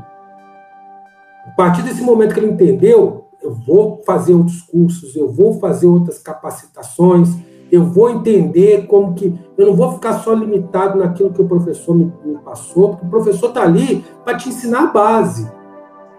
A 1.55 1.63
partir 1.63 1.83
desse 1.83 2.01
momento 2.01 2.33
que 2.33 2.39
ele 2.41 2.51
entendeu, 2.51 3.29
eu 3.41 3.53
vou 3.53 4.01
fazer 4.05 4.33
outros 4.33 4.61
cursos, 4.61 5.15
eu 5.15 5.31
vou 5.31 5.57
fazer 5.57 5.87
outras 5.87 6.19
capacitações, 6.19 7.29
eu 7.71 7.85
vou 7.85 8.09
entender 8.09 8.85
como 8.87 9.13
que. 9.13 9.33
Eu 9.57 9.67
não 9.67 9.73
vou 9.73 9.93
ficar 9.93 10.15
só 10.15 10.33
limitado 10.33 10.99
naquilo 10.99 11.31
que 11.31 11.41
o 11.41 11.47
professor 11.47 11.95
me, 11.95 12.11
me 12.25 12.37
passou, 12.39 12.89
porque 12.89 13.05
o 13.05 13.09
professor 13.09 13.47
está 13.47 13.63
ali 13.63 14.03
para 14.25 14.35
te 14.35 14.49
ensinar 14.49 14.83
a 14.83 14.87
base. 14.87 15.49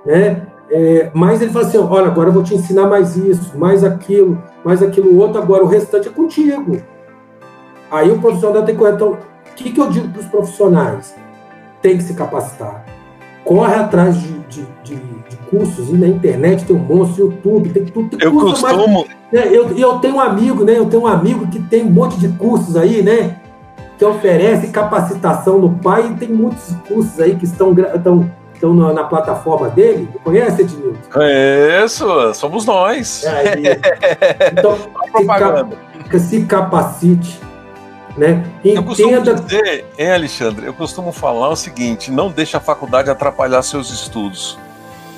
Né? 0.07 0.46
É, 0.70 1.11
mas 1.12 1.42
ele 1.42 1.53
fala 1.53 1.66
assim: 1.66 1.77
olha, 1.77 2.07
agora 2.07 2.31
eu 2.31 2.33
vou 2.33 2.42
te 2.42 2.55
ensinar 2.55 2.87
mais 2.87 3.14
isso, 3.14 3.59
mais 3.59 3.85
aquilo, 3.85 4.42
mais 4.64 4.83
aquilo 4.83 5.18
outro, 5.18 5.38
agora 5.38 5.62
o 5.62 5.68
restante 5.68 6.09
é 6.09 6.11
contigo. 6.11 6.79
Aí 7.90 8.11
o 8.11 8.22
profissional 8.22 8.64
tem 8.64 8.75
que. 8.75 8.83
Então, 8.83 9.12
o 9.12 9.55
que, 9.55 9.70
que 9.70 9.81
eu 9.81 9.90
digo 9.90 10.09
para 10.09 10.20
os 10.20 10.29
profissionais? 10.29 11.14
Tem 11.83 11.99
que 11.99 12.05
se 12.05 12.14
capacitar. 12.14 12.87
Corre 13.44 13.75
atrás 13.75 14.16
de, 14.16 14.38
de, 14.49 14.66
de 14.83 15.15
cursos, 15.50 15.88
e 15.90 15.92
na 15.92 16.06
internet 16.06 16.64
tem 16.64 16.74
um 16.74 16.78
monstro, 16.78 17.26
YouTube, 17.26 17.70
tem 17.70 17.85
tudo. 17.85 18.16
Tem 18.16 18.26
eu 18.26 18.32
costumo. 18.32 18.88
Mais, 18.88 19.09
né, 19.32 19.48
eu, 19.50 19.76
eu 19.76 19.98
tenho 19.98 20.16
um 20.16 20.20
amigo, 20.20 20.64
né? 20.64 20.78
Eu 20.78 20.87
tenho 20.87 21.02
um 21.02 21.06
amigo 21.06 21.46
que 21.48 21.61
tem 21.61 21.85
um 21.85 21.90
monte 21.90 22.18
de 22.18 22.28
cursos 22.28 22.76
aí, 22.76 23.02
né? 23.02 23.37
Que 23.98 24.04
oferece 24.04 24.68
capacitação 24.68 25.59
no 25.59 25.70
pai 25.70 26.11
e 26.11 26.14
tem 26.14 26.28
muitos 26.28 26.74
cursos 26.87 27.18
aí 27.18 27.35
que 27.35 27.44
estão, 27.44 27.72
estão 27.72 28.30
estão 28.56 28.74
na, 28.74 28.92
na, 28.92 29.04
plataforma 29.04 29.68
dele. 29.68 30.09
Conhece, 30.24 30.62
Ednilson? 30.62 30.98
Conheço, 31.12 32.35
somos 32.35 32.64
nós. 32.64 33.24
É, 33.24 33.78
então, 34.52 34.76
se, 36.11 36.20
se 36.20 36.42
capacite. 36.42 37.40
Né? 38.16 38.42
Entenda... 38.61 38.80
Eu 38.80 38.82
costumo 38.82 39.20
dizer, 39.20 39.85
hein, 39.98 40.11
Alexandre, 40.11 40.66
eu 40.66 40.72
costumo 40.72 41.12
falar 41.12 41.50
o 41.50 41.56
seguinte: 41.56 42.11
não 42.11 42.30
deixe 42.30 42.56
a 42.56 42.61
faculdade 42.61 43.11
atrapalhar 43.11 43.62
seus 43.62 43.90
estudos. 43.90 44.59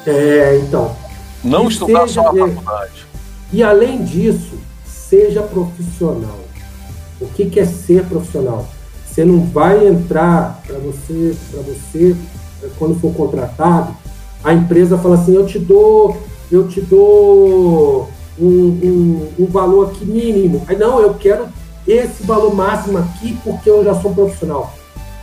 É, 0.07 0.61
então. 0.63 0.95
Não 1.45 1.69
estudar 1.69 2.09
só 2.09 2.29
a 2.29 2.35
faculdade. 2.35 3.07
E 3.53 3.63
além 3.63 4.05
disso, 4.05 4.59
seja 4.85 5.43
profissional. 5.43 6.39
O 7.21 7.27
que, 7.27 7.47
que 7.47 7.61
é 7.61 7.65
ser 7.65 8.05
profissional? 8.05 8.67
Você 9.07 9.25
não 9.25 9.41
vai 9.45 9.87
entrar 9.87 10.63
para 10.67 10.79
você, 10.79 11.35
para 11.51 11.63
você 11.63 12.17
quando 12.79 12.99
for 13.01 13.13
contratado, 13.15 13.95
a 14.43 14.53
empresa 14.53 14.99
fala 14.99 15.15
assim, 15.17 15.35
eu 15.35 15.47
te 15.47 15.59
dou, 15.59 16.17
eu 16.51 16.69
te 16.69 16.81
dou 16.81 18.09
um, 18.39 18.47
um, 18.49 19.29
um 19.39 19.47
valor 19.47 19.91
aqui 19.91 20.05
mínimo. 20.05 20.65
Aí 20.69 20.77
não, 20.77 21.01
eu 21.01 21.15
quero 21.15 21.47
esse 21.87 22.23
valor 22.23 22.55
máximo 22.55 22.99
aqui 22.99 23.39
porque 23.43 23.69
eu 23.69 23.85
já 23.85 23.95
sou 23.95 24.15
profissional. 24.15 24.73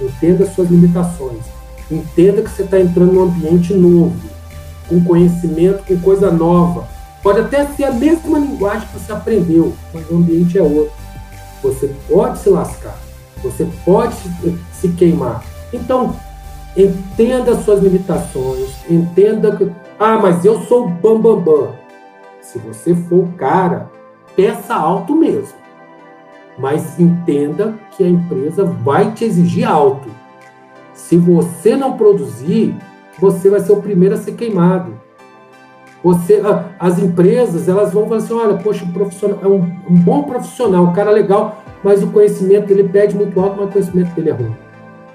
Entenda 0.01 0.45
suas 0.45 0.69
limitações. 0.69 1.43
Entenda 1.89 2.41
que 2.41 2.49
você 2.49 2.63
está 2.63 2.79
entrando 2.79 3.13
num 3.13 3.23
ambiente 3.23 3.73
novo, 3.73 4.15
com 4.87 5.03
conhecimento, 5.03 5.83
com 5.85 5.99
coisa 5.99 6.31
nova. 6.31 6.87
Pode 7.21 7.39
até 7.39 7.65
ser 7.67 7.85
a 7.85 7.91
mesma 7.91 8.37
linguagem 8.37 8.87
que 8.87 8.99
você 8.99 9.11
aprendeu, 9.11 9.73
mas 9.93 10.09
o 10.09 10.15
ambiente 10.15 10.57
é 10.57 10.61
outro. 10.61 10.93
Você 11.63 11.93
pode 12.07 12.39
se 12.39 12.49
lascar, 12.49 12.97
você 13.41 13.67
pode 13.83 14.15
se 14.73 14.89
queimar. 14.89 15.43
Então, 15.73 16.15
Entenda 16.77 17.55
suas 17.55 17.81
limitações, 17.81 18.69
entenda 18.89 19.55
que, 19.55 19.71
ah, 19.97 20.17
mas 20.17 20.43
eu 20.43 20.59
sou 20.63 20.87
o 20.87 20.89
bambambam. 20.89 21.41
Bam, 21.41 21.61
bam. 21.61 21.75
Se 22.41 22.59
você 22.59 22.93
for 22.93 23.23
o 23.23 23.31
cara, 23.37 23.89
peça 24.35 24.75
alto 24.75 25.15
mesmo. 25.15 25.55
Mas 26.57 26.99
entenda 26.99 27.75
que 27.91 28.03
a 28.03 28.09
empresa 28.09 28.65
vai 28.65 29.13
te 29.13 29.23
exigir 29.23 29.63
alto. 29.65 30.09
Se 30.93 31.15
você 31.15 31.77
não 31.77 31.95
produzir, 31.95 32.75
você 33.19 33.49
vai 33.49 33.59
ser 33.59 33.71
o 33.71 33.81
primeiro 33.81 34.15
a 34.15 34.17
ser 34.17 34.33
queimado. 34.33 34.93
Você, 36.03 36.41
ah, 36.45 36.65
as 36.79 36.99
empresas, 36.99 37.67
elas 37.67 37.91
vão 37.91 38.03
falar 38.03 38.17
assim, 38.17 38.33
olha, 38.33 38.57
poxa, 38.57 38.85
o 38.85 38.93
profissional 38.93 39.39
é 39.41 39.47
um, 39.47 39.61
um 39.89 39.95
bom 39.95 40.23
profissional, 40.23 40.83
um 40.83 40.93
cara 40.93 41.09
legal, 41.09 41.63
mas 41.83 42.03
o 42.03 42.07
conhecimento 42.07 42.67
dele 42.67 42.89
pede 42.89 43.15
muito 43.15 43.39
alto, 43.39 43.57
mas 43.57 43.69
o 43.69 43.71
conhecimento 43.71 44.13
dele 44.13 44.29
é 44.29 44.33
ruim. 44.33 44.55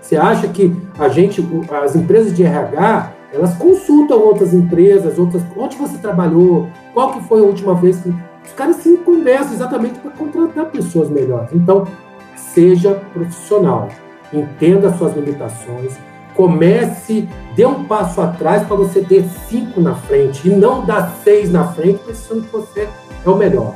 Você 0.00 0.16
acha 0.16 0.48
que 0.48 0.74
a 0.98 1.08
gente, 1.08 1.46
as 1.84 1.94
empresas 1.94 2.34
de 2.34 2.42
RH, 2.42 3.12
elas 3.32 3.54
consultam 3.54 4.18
outras 4.18 4.52
empresas, 4.52 5.18
outras, 5.18 5.42
onde 5.56 5.76
você 5.76 5.98
trabalhou, 5.98 6.68
qual 6.92 7.12
que 7.12 7.20
foi 7.24 7.40
a 7.40 7.44
última 7.44 7.74
vez 7.74 8.00
que 8.00 8.12
os 8.44 8.52
caras 8.56 8.76
sim 8.76 8.96
conversam 8.96 9.52
exatamente 9.52 9.98
para 10.00 10.10
contratar 10.10 10.66
pessoas 10.66 11.08
melhores. 11.08 11.50
Então, 11.52 11.86
seja 12.34 12.94
profissional. 13.12 13.88
Entenda 14.32 14.92
suas 14.96 15.14
limitações, 15.14 15.96
comece, 16.34 17.28
dê 17.54 17.66
um 17.66 17.84
passo 17.84 18.20
atrás 18.20 18.66
para 18.66 18.76
você 18.76 19.00
ter 19.02 19.24
cinco 19.48 19.80
na 19.80 19.94
frente 19.94 20.48
e 20.48 20.50
não 20.50 20.84
dar 20.84 21.16
seis 21.22 21.50
na 21.50 21.72
frente, 21.72 22.00
pensando 22.06 22.42
que 22.42 22.52
você 22.52 22.88
é 23.24 23.28
o 23.28 23.36
melhor. 23.36 23.74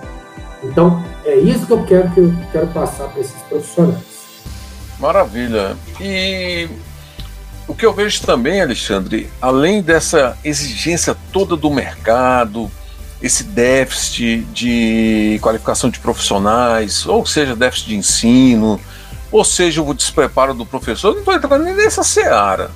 Então, 0.63 1.03
é 1.25 1.37
isso 1.37 1.67
que 1.67 1.73
eu 1.73 1.85
quero 1.85 2.11
que 2.11 2.21
eu 2.21 2.35
quero 2.51 2.67
passar 2.69 3.09
para 3.09 3.21
esses 3.21 3.41
profissionais. 3.43 4.03
Maravilha. 4.99 5.77
E 6.01 6.69
o 7.67 7.75
que 7.75 7.85
eu 7.85 7.93
vejo 7.93 8.23
também, 8.23 8.61
Alexandre, 8.61 9.29
além 9.41 9.83
dessa 9.83 10.37
exigência 10.45 11.17
toda 11.33 11.57
do 11.57 11.71
mercado, 11.71 12.71
esse 13.23 13.45
déficit 13.45 14.47
de 14.53 15.39
qualificação 15.41 15.89
de 15.89 15.99
profissionais, 15.99 17.07
ou 17.07 17.25
seja, 17.25 17.57
déficit 17.57 17.89
de 17.89 17.97
ensino, 17.97 18.81
ou 19.35 19.45
seja, 19.45 19.83
o 19.83 19.93
despreparo 19.93 20.55
do 20.55 20.65
professor, 20.65 21.09
eu 21.09 21.13
não 21.15 21.19
estou 21.19 21.35
entrando 21.35 21.65
nem 21.65 21.75
nessa 21.75 22.05
seara. 22.05 22.71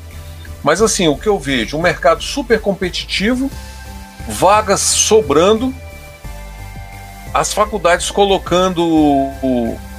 Mas 0.61 0.83
assim, 0.83 1.07
o 1.07 1.17
que 1.17 1.29
eu 1.29 1.39
vejo, 1.39 1.79
um 1.79 1.81
mercado 1.81 2.21
super 2.21 2.61
competitivo, 2.61 3.49
vagas 4.29 4.81
sobrando, 4.81 5.73
as 7.33 7.53
faculdades 7.55 8.11
colocando 8.11 9.31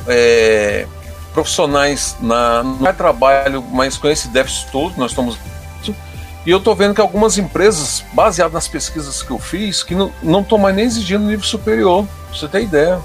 é, 0.06 0.86
profissionais 1.34 2.18
na, 2.20 2.62
no 2.62 2.94
trabalho, 2.94 3.64
mas 3.72 3.96
com 3.96 4.10
esse 4.10 4.28
déficit 4.28 4.70
todo, 4.70 4.98
nós 4.98 5.12
estamos. 5.12 5.40
E 6.46 6.52
eu 6.52 6.58
estou 6.58 6.76
vendo 6.76 6.94
que 6.94 7.00
algumas 7.00 7.38
empresas, 7.38 8.04
baseadas 8.12 8.54
nas 8.54 8.68
pesquisas 8.68 9.24
que 9.24 9.32
eu 9.32 9.40
fiz, 9.40 9.82
que 9.82 9.96
não 9.96 10.42
estão 10.42 10.58
mais 10.58 10.76
nem 10.76 10.84
exigindo 10.84 11.24
nível 11.24 11.46
superior. 11.46 12.06
Pra 12.28 12.38
você 12.38 12.50
ter 12.50 12.64
ideia. 12.64 13.00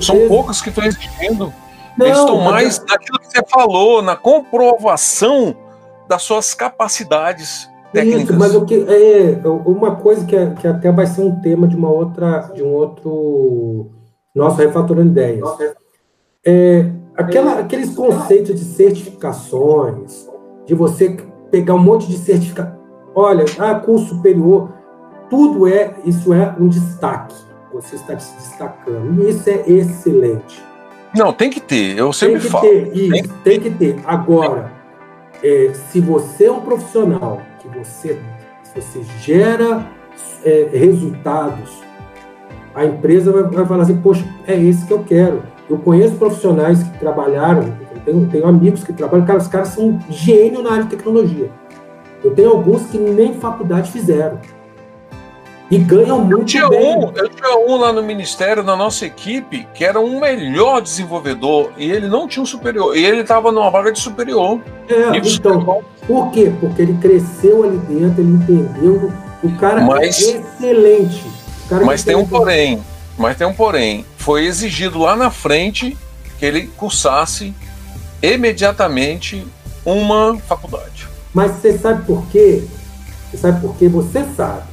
São 0.00 0.28
poucas 0.28 0.60
que 0.60 0.68
estão 0.68 0.84
exigindo. 0.84 1.52
Não, 1.96 2.06
Eles 2.06 2.18
estão 2.18 2.40
mais 2.40 2.78
eu... 2.78 2.84
naquilo 2.86 3.18
que 3.18 3.26
você 3.26 3.42
falou, 3.48 4.02
na 4.02 4.16
comprovação 4.16 5.54
das 6.08 6.22
suas 6.22 6.54
capacidades 6.54 7.68
técnicas. 7.92 8.30
Isso, 8.30 8.38
mas 8.38 8.54
o 8.54 8.64
que 8.64 8.74
é 8.74 9.40
uma 9.46 9.96
coisa 9.96 10.24
que, 10.24 10.34
é, 10.34 10.50
que 10.50 10.66
até 10.66 10.90
vai 10.90 11.06
ser 11.06 11.22
um 11.22 11.40
tema 11.40 11.68
de 11.68 11.76
uma 11.76 11.90
outra, 11.90 12.50
de 12.54 12.62
um 12.62 12.72
outro 12.72 13.90
nosso 14.34 14.56
refatorando 14.56 15.10
ideias. 15.10 15.48
É, 16.44 16.86
aquela, 17.16 17.60
aqueles 17.60 17.94
conceitos 17.94 18.58
de 18.58 18.64
certificações, 18.64 20.28
de 20.66 20.74
você 20.74 21.16
pegar 21.50 21.74
um 21.74 21.82
monte 21.82 22.08
de 22.08 22.16
certificação. 22.16 22.80
Olha, 23.14 23.44
ah, 23.58 23.74
curso 23.74 24.14
superior, 24.16 24.72
tudo 25.28 25.68
é, 25.68 25.94
isso 26.04 26.32
é 26.32 26.54
um 26.58 26.68
destaque. 26.68 27.34
Você 27.74 27.96
está 27.96 28.18
se 28.18 28.34
destacando. 28.36 29.22
E 29.22 29.30
isso 29.30 29.48
é 29.48 29.62
excelente. 29.70 30.62
Não, 31.14 31.32
tem 31.32 31.50
que 31.50 31.60
ter, 31.60 31.98
eu 31.98 32.12
sempre 32.12 32.34
tem 32.34 32.42
que 32.42 32.48
falo. 32.48 32.68
Ter, 32.68 32.96
isso, 32.96 33.10
tem, 33.10 33.22
que... 33.22 33.28
tem 33.28 33.60
que 33.60 33.70
ter. 33.70 33.96
Agora, 34.06 34.72
é, 35.42 35.72
se 35.90 36.00
você 36.00 36.46
é 36.46 36.52
um 36.52 36.60
profissional, 36.60 37.42
que 37.58 37.68
você, 37.68 38.18
você 38.74 39.02
gera 39.20 39.86
é, 40.44 40.68
resultados, 40.72 41.82
a 42.74 42.84
empresa 42.84 43.30
vai, 43.30 43.42
vai 43.42 43.66
falar 43.66 43.82
assim, 43.82 44.00
poxa, 44.00 44.24
é 44.46 44.54
esse 44.54 44.86
que 44.86 44.92
eu 44.92 45.04
quero. 45.04 45.42
Eu 45.68 45.78
conheço 45.78 46.16
profissionais 46.16 46.82
que 46.82 46.98
trabalharam, 46.98 47.74
tenho, 48.04 48.26
tenho 48.28 48.46
amigos 48.46 48.82
que 48.82 48.92
trabalham, 48.92 49.24
cara, 49.24 49.38
os 49.38 49.48
caras 49.48 49.68
são 49.68 49.98
gênio 50.08 50.62
na 50.62 50.72
área 50.72 50.84
de 50.84 50.90
tecnologia. 50.90 51.50
Eu 52.22 52.32
tenho 52.34 52.50
alguns 52.50 52.86
que 52.86 52.98
nem 52.98 53.34
faculdade 53.34 53.90
fizeram. 53.90 54.38
E 55.72 55.78
ganham 55.78 56.20
muito 56.20 56.40
eu 56.40 56.44
tinha 56.44 56.68
bem. 56.68 56.98
Um, 56.98 57.12
eu 57.14 57.30
tinha 57.30 57.58
um 57.66 57.78
lá 57.78 57.94
no 57.94 58.02
ministério, 58.02 58.62
na 58.62 58.76
nossa 58.76 59.06
equipe, 59.06 59.66
que 59.72 59.82
era 59.82 59.98
um 59.98 60.20
melhor 60.20 60.82
desenvolvedor, 60.82 61.72
e 61.78 61.90
ele 61.90 62.08
não 62.08 62.28
tinha 62.28 62.42
um 62.42 62.46
superior. 62.46 62.94
E 62.94 63.02
ele 63.02 63.22
estava 63.22 63.50
numa 63.50 63.70
vaga 63.70 63.90
de 63.90 63.98
superior. 63.98 64.60
É, 64.86 65.16
então, 65.16 65.82
por 66.06 66.30
quê? 66.30 66.52
Porque 66.60 66.82
ele 66.82 66.92
cresceu 66.98 67.64
ali 67.64 67.78
dentro, 67.88 68.20
ele 68.20 68.32
entendeu. 68.32 69.10
O 69.42 69.50
cara 69.56 69.80
mas, 69.80 70.20
é 70.20 70.40
excelente. 70.40 71.24
Cara 71.70 71.86
mas 71.86 72.04
tem 72.04 72.16
um 72.16 72.26
porém. 72.26 72.78
Mas 73.16 73.38
tem 73.38 73.46
um 73.46 73.54
porém. 73.54 74.04
Foi 74.18 74.44
exigido 74.44 74.98
lá 74.98 75.16
na 75.16 75.30
frente 75.30 75.96
que 76.38 76.44
ele 76.44 76.66
cursasse 76.76 77.54
imediatamente 78.22 79.46
uma 79.86 80.36
faculdade. 80.36 81.08
Mas 81.32 81.52
você 81.52 81.78
sabe 81.78 82.04
por 82.04 82.26
quê? 82.26 82.62
Você 83.30 83.38
sabe 83.38 83.58
por 83.62 83.74
quê? 83.76 83.88
Você 83.88 84.22
sabe. 84.36 84.71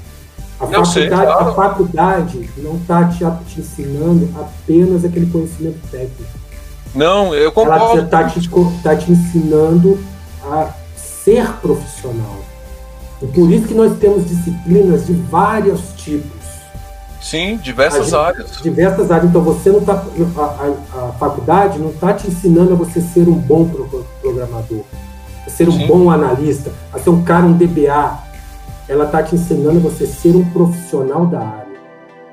A 0.60 0.68
faculdade, 0.68 0.94
sei, 0.94 1.08
claro. 1.08 1.32
a 1.32 1.54
faculdade 1.54 2.50
não 2.58 2.76
está 2.76 3.06
te, 3.06 3.20
te, 3.48 3.62
ensinando 3.62 4.30
apenas 4.38 5.06
aquele 5.06 5.28
conhecimento 5.28 5.80
técnico. 5.90 6.40
Não, 6.94 7.34
eu 7.34 7.52
concordo. 7.52 7.98
Ela 7.98 8.04
está 8.04 8.24
te, 8.26 8.50
tá 8.84 8.96
te 8.96 9.12
ensinando 9.12 9.98
a 10.44 10.70
ser 10.96 11.48
profissional. 11.62 12.40
E 13.22 13.28
por 13.28 13.52
isso 13.52 13.68
que 13.68 13.74
nós 13.74 13.98
temos 14.00 14.28
disciplinas 14.28 15.06
de 15.06 15.14
vários 15.14 15.82
tipos. 15.98 16.40
Sim, 17.22 17.58
diversas 17.58 18.06
gente, 18.06 18.16
áreas. 18.16 18.58
Diversas 18.62 19.12
áreas. 19.12 19.30
Então 19.30 19.42
você 19.42 19.70
não 19.70 19.80
está. 19.80 19.94
A, 19.94 20.42
a, 20.42 21.10
a, 21.10 21.12
faculdade 21.14 21.78
não 21.78 21.90
está 21.90 22.14
te 22.14 22.28
ensinando 22.28 22.74
a 22.74 22.76
você 22.76 23.02
ser 23.02 23.28
um 23.28 23.34
bom 23.36 23.70
programador, 24.22 24.84
a 25.46 25.50
ser 25.50 25.68
um 25.68 25.74
Sim. 25.74 25.88
bom 25.88 26.10
analista, 26.10 26.72
a 26.94 27.00
ser 27.00 27.10
um 27.10 27.24
cara, 27.24 27.46
um 27.46 27.54
DBA. 27.54 28.29
Ela 28.90 29.06
está 29.06 29.24
te 29.24 29.36
ensinando 29.36 29.78
a 29.78 29.82
você 29.82 30.06
ser 30.06 30.36
um 30.36 30.44
profissional 30.50 31.26
da 31.28 31.40
área. 31.40 31.80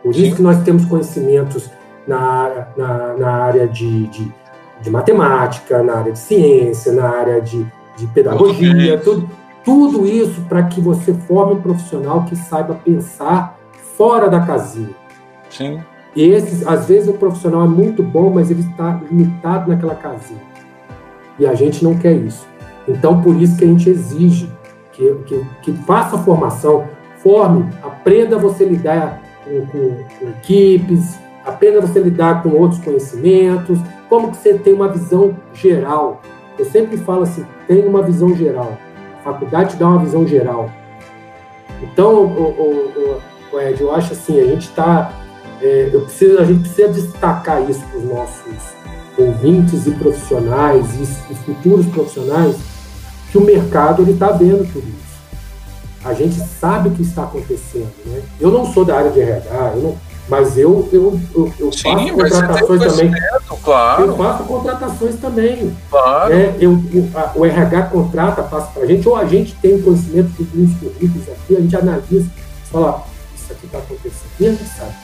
Por 0.02 0.14
Sim. 0.14 0.22
isso 0.22 0.36
que 0.36 0.42
nós 0.42 0.62
temos 0.64 0.84
conhecimentos 0.86 1.70
na, 2.06 2.66
na, 2.76 3.14
na 3.14 3.30
área 3.30 3.68
de, 3.68 4.06
de, 4.06 4.32
de, 4.80 4.90
matemática, 4.90 5.82
na 5.82 5.98
área 5.98 6.12
de 6.12 6.18
ciência, 6.18 6.92
na 6.92 7.08
área 7.08 7.40
de, 7.40 7.66
de 7.96 8.06
pedagogia, 8.08 8.98
tudo, 8.98 9.28
tudo 9.64 10.06
isso 10.06 10.40
para 10.48 10.62
que 10.62 10.80
você 10.80 11.12
forme 11.12 11.54
um 11.54 11.60
profissional 11.60 12.24
que 12.24 12.34
saiba 12.34 12.74
pensar 12.74 13.58
fora 13.96 14.28
da 14.28 14.40
casinha. 14.40 14.94
Sim. 15.50 15.80
E 16.14 16.22
esses, 16.22 16.66
às 16.66 16.86
vezes 16.86 17.08
o 17.08 17.14
profissional 17.14 17.64
é 17.64 17.68
muito 17.68 18.02
bom, 18.02 18.30
mas 18.30 18.50
ele 18.50 18.62
está 18.62 19.00
limitado 19.10 19.70
naquela 19.70 19.94
casinha. 19.94 20.40
E 21.38 21.46
a 21.46 21.54
gente 21.54 21.84
não 21.84 21.98
quer 21.98 22.14
isso. 22.14 22.46
Então, 22.88 23.20
por 23.20 23.36
isso 23.36 23.58
que 23.58 23.64
a 23.64 23.68
gente 23.68 23.90
exige 23.90 24.50
que, 24.96 25.14
que, 25.26 25.46
que 25.62 25.72
faça 25.84 26.18
formação, 26.18 26.88
forme, 27.18 27.68
aprenda 27.82 28.38
você 28.38 28.64
lidar 28.64 29.22
com, 29.44 29.66
com, 29.66 30.04
com 30.18 30.28
equipes, 30.30 31.18
aprenda 31.44 31.80
você 31.80 32.00
lidar 32.00 32.42
com 32.42 32.50
outros 32.50 32.80
conhecimentos, 32.82 33.78
como 34.08 34.30
que 34.30 34.36
você 34.38 34.54
tem 34.54 34.72
uma 34.72 34.88
visão 34.88 35.36
geral. 35.52 36.20
Eu 36.58 36.64
sempre 36.64 36.96
falo 36.96 37.22
assim, 37.22 37.44
tem 37.68 37.86
uma 37.86 38.02
visão 38.02 38.34
geral. 38.34 38.76
A 39.20 39.22
faculdade 39.22 39.76
dá 39.76 39.86
uma 39.86 39.98
visão 39.98 40.26
geral. 40.26 40.70
Então, 41.82 42.24
o, 42.24 43.20
o, 43.52 43.56
o 43.56 43.60
Ed, 43.60 43.80
eu 43.80 43.94
acho 43.94 44.12
assim, 44.12 44.40
a 44.40 44.46
gente 44.46 44.68
está. 44.68 45.12
É, 45.60 45.90
eu 45.92 46.02
preciso, 46.02 46.38
a 46.38 46.44
gente 46.44 46.60
precisa 46.60 46.88
destacar 46.88 47.68
isso 47.68 47.84
para 47.86 47.98
os 47.98 48.04
nossos 48.04 48.76
ouvintes 49.18 49.86
e 49.86 49.90
profissionais 49.92 50.94
e, 50.94 51.32
e, 51.32 51.34
futuros 51.36 51.86
profissionais, 51.86 52.56
que 53.36 53.42
o 53.42 53.44
mercado 53.44 54.02
ele 54.02 54.12
está 54.12 54.28
vendo 54.28 54.66
tudo 54.72 54.86
isso. 54.88 55.06
A 56.04 56.14
gente 56.14 56.36
sabe 56.60 56.88
o 56.88 56.92
que 56.92 57.02
está 57.02 57.24
acontecendo. 57.24 57.92
Né? 58.06 58.22
Eu 58.40 58.50
não 58.50 58.72
sou 58.72 58.84
da 58.84 58.96
área 58.96 59.10
de 59.10 59.20
RH, 59.20 59.72
eu 59.74 59.82
não, 59.82 59.98
mas 60.28 60.56
eu, 60.56 60.88
eu, 60.92 61.20
eu, 61.34 61.52
eu 61.58 61.72
Sim, 61.72 61.82
faço 61.82 62.14
contratações 62.14 62.80
também. 62.80 63.12
Claro. 63.62 64.04
Eu 64.04 64.16
faço 64.16 64.44
contratações 64.44 65.16
também. 65.16 65.76
Claro. 65.90 66.34
Né? 66.34 66.56
Eu, 66.58 66.72
o, 66.72 67.10
a, 67.14 67.32
o 67.34 67.44
RH 67.44 67.82
contrata, 67.82 68.42
passa 68.42 68.68
para 68.72 68.82
a 68.82 68.86
gente, 68.86 69.08
ou 69.08 69.16
a 69.16 69.24
gente 69.24 69.54
tem 69.56 69.80
conhecimento 69.80 70.30
de 70.42 70.60
uns 70.60 70.74
currículos 70.78 71.28
aqui, 71.28 71.56
a 71.56 71.60
gente 71.60 71.76
analisa, 71.76 72.26
fala, 72.70 73.04
isso 73.36 73.52
aqui 73.52 73.66
está 73.66 73.78
acontecendo. 73.78 74.30
E 74.40 74.46
a 74.46 74.50
gente 74.50 74.64
sabe. 74.64 74.94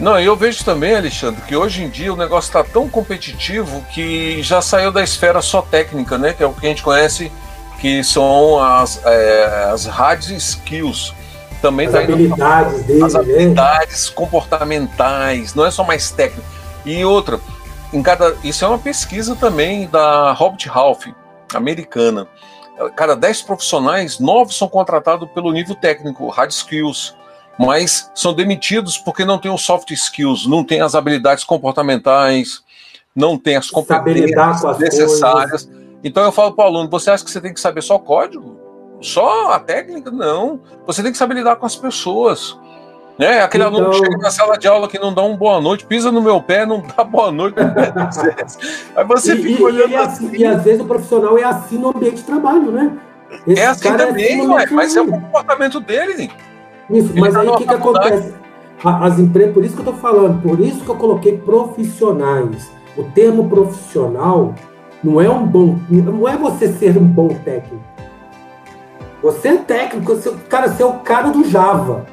Não, 0.00 0.18
eu 0.18 0.34
vejo 0.34 0.64
também, 0.64 0.94
Alexandre, 0.96 1.42
que 1.42 1.54
hoje 1.54 1.82
em 1.82 1.88
dia 1.88 2.12
o 2.12 2.16
negócio 2.16 2.48
está 2.48 2.64
tão 2.64 2.88
competitivo 2.88 3.84
que 3.92 4.42
já 4.42 4.60
saiu 4.60 4.90
da 4.90 5.02
esfera 5.02 5.40
só 5.40 5.62
técnica, 5.62 6.18
né? 6.18 6.32
Que 6.32 6.42
é 6.42 6.46
o 6.46 6.52
que 6.52 6.66
a 6.66 6.68
gente 6.68 6.82
conhece, 6.82 7.30
que 7.80 8.02
são 8.02 8.62
as, 8.62 9.04
é, 9.04 9.70
as 9.72 9.86
hard 9.86 10.22
skills. 10.30 11.14
Também 11.60 11.86
as 11.86 11.92
tá 11.92 12.00
habilidades 12.00 12.74
indo, 12.74 12.86
dele, 12.86 13.04
as 13.04 13.14
né? 13.14 13.20
habilidades 13.20 14.08
né? 14.08 14.14
comportamentais, 14.14 15.54
não 15.54 15.64
é 15.64 15.70
só 15.70 15.84
mais 15.84 16.10
técnico. 16.10 16.46
E 16.84 17.04
outra, 17.04 17.38
em 17.92 18.02
cada, 18.02 18.34
isso 18.42 18.64
é 18.64 18.68
uma 18.68 18.78
pesquisa 18.78 19.36
também 19.36 19.86
da 19.86 20.32
Robert 20.32 20.68
Half, 20.68 21.06
americana 21.54 22.26
cada 22.90 23.14
10 23.14 23.42
profissionais, 23.42 24.18
9 24.18 24.52
são 24.52 24.68
contratados 24.68 25.28
pelo 25.30 25.52
nível 25.52 25.74
técnico, 25.74 26.28
hard 26.28 26.50
skills, 26.50 27.14
mas 27.58 28.10
são 28.14 28.32
demitidos 28.34 28.98
porque 28.98 29.24
não 29.24 29.38
tem 29.38 29.52
os 29.52 29.62
soft 29.62 29.90
skills, 29.90 30.46
não 30.46 30.64
tem 30.64 30.80
as 30.80 30.94
habilidades 30.94 31.44
comportamentais, 31.44 32.62
não 33.14 33.36
tem 33.36 33.56
as 33.56 33.70
competências 33.70 34.78
necessárias. 34.78 35.64
Coisas. 35.64 35.82
Então 36.04 36.24
eu 36.24 36.32
falo 36.32 36.52
para 36.52 36.64
o 36.64 36.68
aluno: 36.68 36.88
você 36.88 37.10
acha 37.10 37.24
que 37.24 37.30
você 37.30 37.40
tem 37.40 37.54
que 37.54 37.60
saber 37.60 37.82
só 37.82 37.98
código? 37.98 38.58
Só 39.00 39.52
a 39.52 39.58
técnica? 39.58 40.10
Não. 40.10 40.60
Você 40.86 41.02
tem 41.02 41.12
que 41.12 41.18
saber 41.18 41.34
lidar 41.34 41.56
com 41.56 41.66
as 41.66 41.76
pessoas. 41.76 42.58
É, 43.18 43.42
aquele 43.42 43.64
então... 43.64 43.76
aluno 43.76 43.90
que 43.90 43.98
chega 43.98 44.18
na 44.18 44.30
sala 44.30 44.56
de 44.56 44.66
aula 44.66 44.88
que 44.88 44.98
não 44.98 45.12
dá 45.12 45.22
um 45.22 45.36
boa 45.36 45.60
noite, 45.60 45.84
pisa 45.84 46.10
no 46.10 46.22
meu 46.22 46.40
pé, 46.40 46.64
não 46.64 46.82
dá 46.96 47.04
boa 47.04 47.30
noite. 47.30 47.56
Aí 48.96 49.04
você 49.04 49.34
e, 49.34 49.42
fica 49.42 49.60
e, 49.60 49.64
olhando 49.64 49.90
e, 49.90 49.96
assim. 49.96 50.30
E 50.34 50.44
às 50.44 50.62
vezes 50.62 50.80
o 50.80 50.86
profissional 50.86 51.36
é 51.36 51.44
assim 51.44 51.78
no 51.78 51.90
ambiente 51.90 52.16
de 52.16 52.22
trabalho, 52.22 52.72
né? 52.72 52.92
Esse 53.46 53.60
é 53.60 53.66
assim 53.66 53.96
também, 53.96 54.24
é 54.24 54.40
assim 54.40 54.48
ué, 54.48 54.66
mas 54.70 54.96
é 54.96 55.02
o 55.02 55.06
comportamento 55.06 55.80
dele. 55.80 56.30
Isso, 56.90 57.12
mas 57.16 57.34
aí 57.36 57.48
o 57.48 57.56
que, 57.56 57.66
que 57.66 57.74
acontece? 57.74 58.34
As 58.84 59.18
empresas, 59.18 59.54
por 59.54 59.64
isso 59.64 59.74
que 59.74 59.80
eu 59.80 59.92
estou 59.92 60.00
falando, 60.00 60.42
por 60.42 60.58
isso 60.60 60.84
que 60.84 60.90
eu 60.90 60.96
coloquei 60.96 61.38
profissionais. 61.38 62.70
O 62.96 63.04
termo 63.04 63.48
profissional 63.48 64.54
não 65.02 65.20
é 65.20 65.30
um 65.30 65.46
bom, 65.46 65.78
não 65.88 66.28
é 66.28 66.36
você 66.36 66.68
ser 66.72 66.98
um 66.98 67.04
bom 67.04 67.28
técnico. 67.28 67.82
Você 69.22 69.48
é 69.48 69.56
técnico, 69.56 70.14
você, 70.14 70.32
cara, 70.48 70.68
você 70.68 70.82
é 70.82 70.86
o 70.86 70.94
cara 70.94 71.30
do 71.30 71.44
Java. 71.44 72.04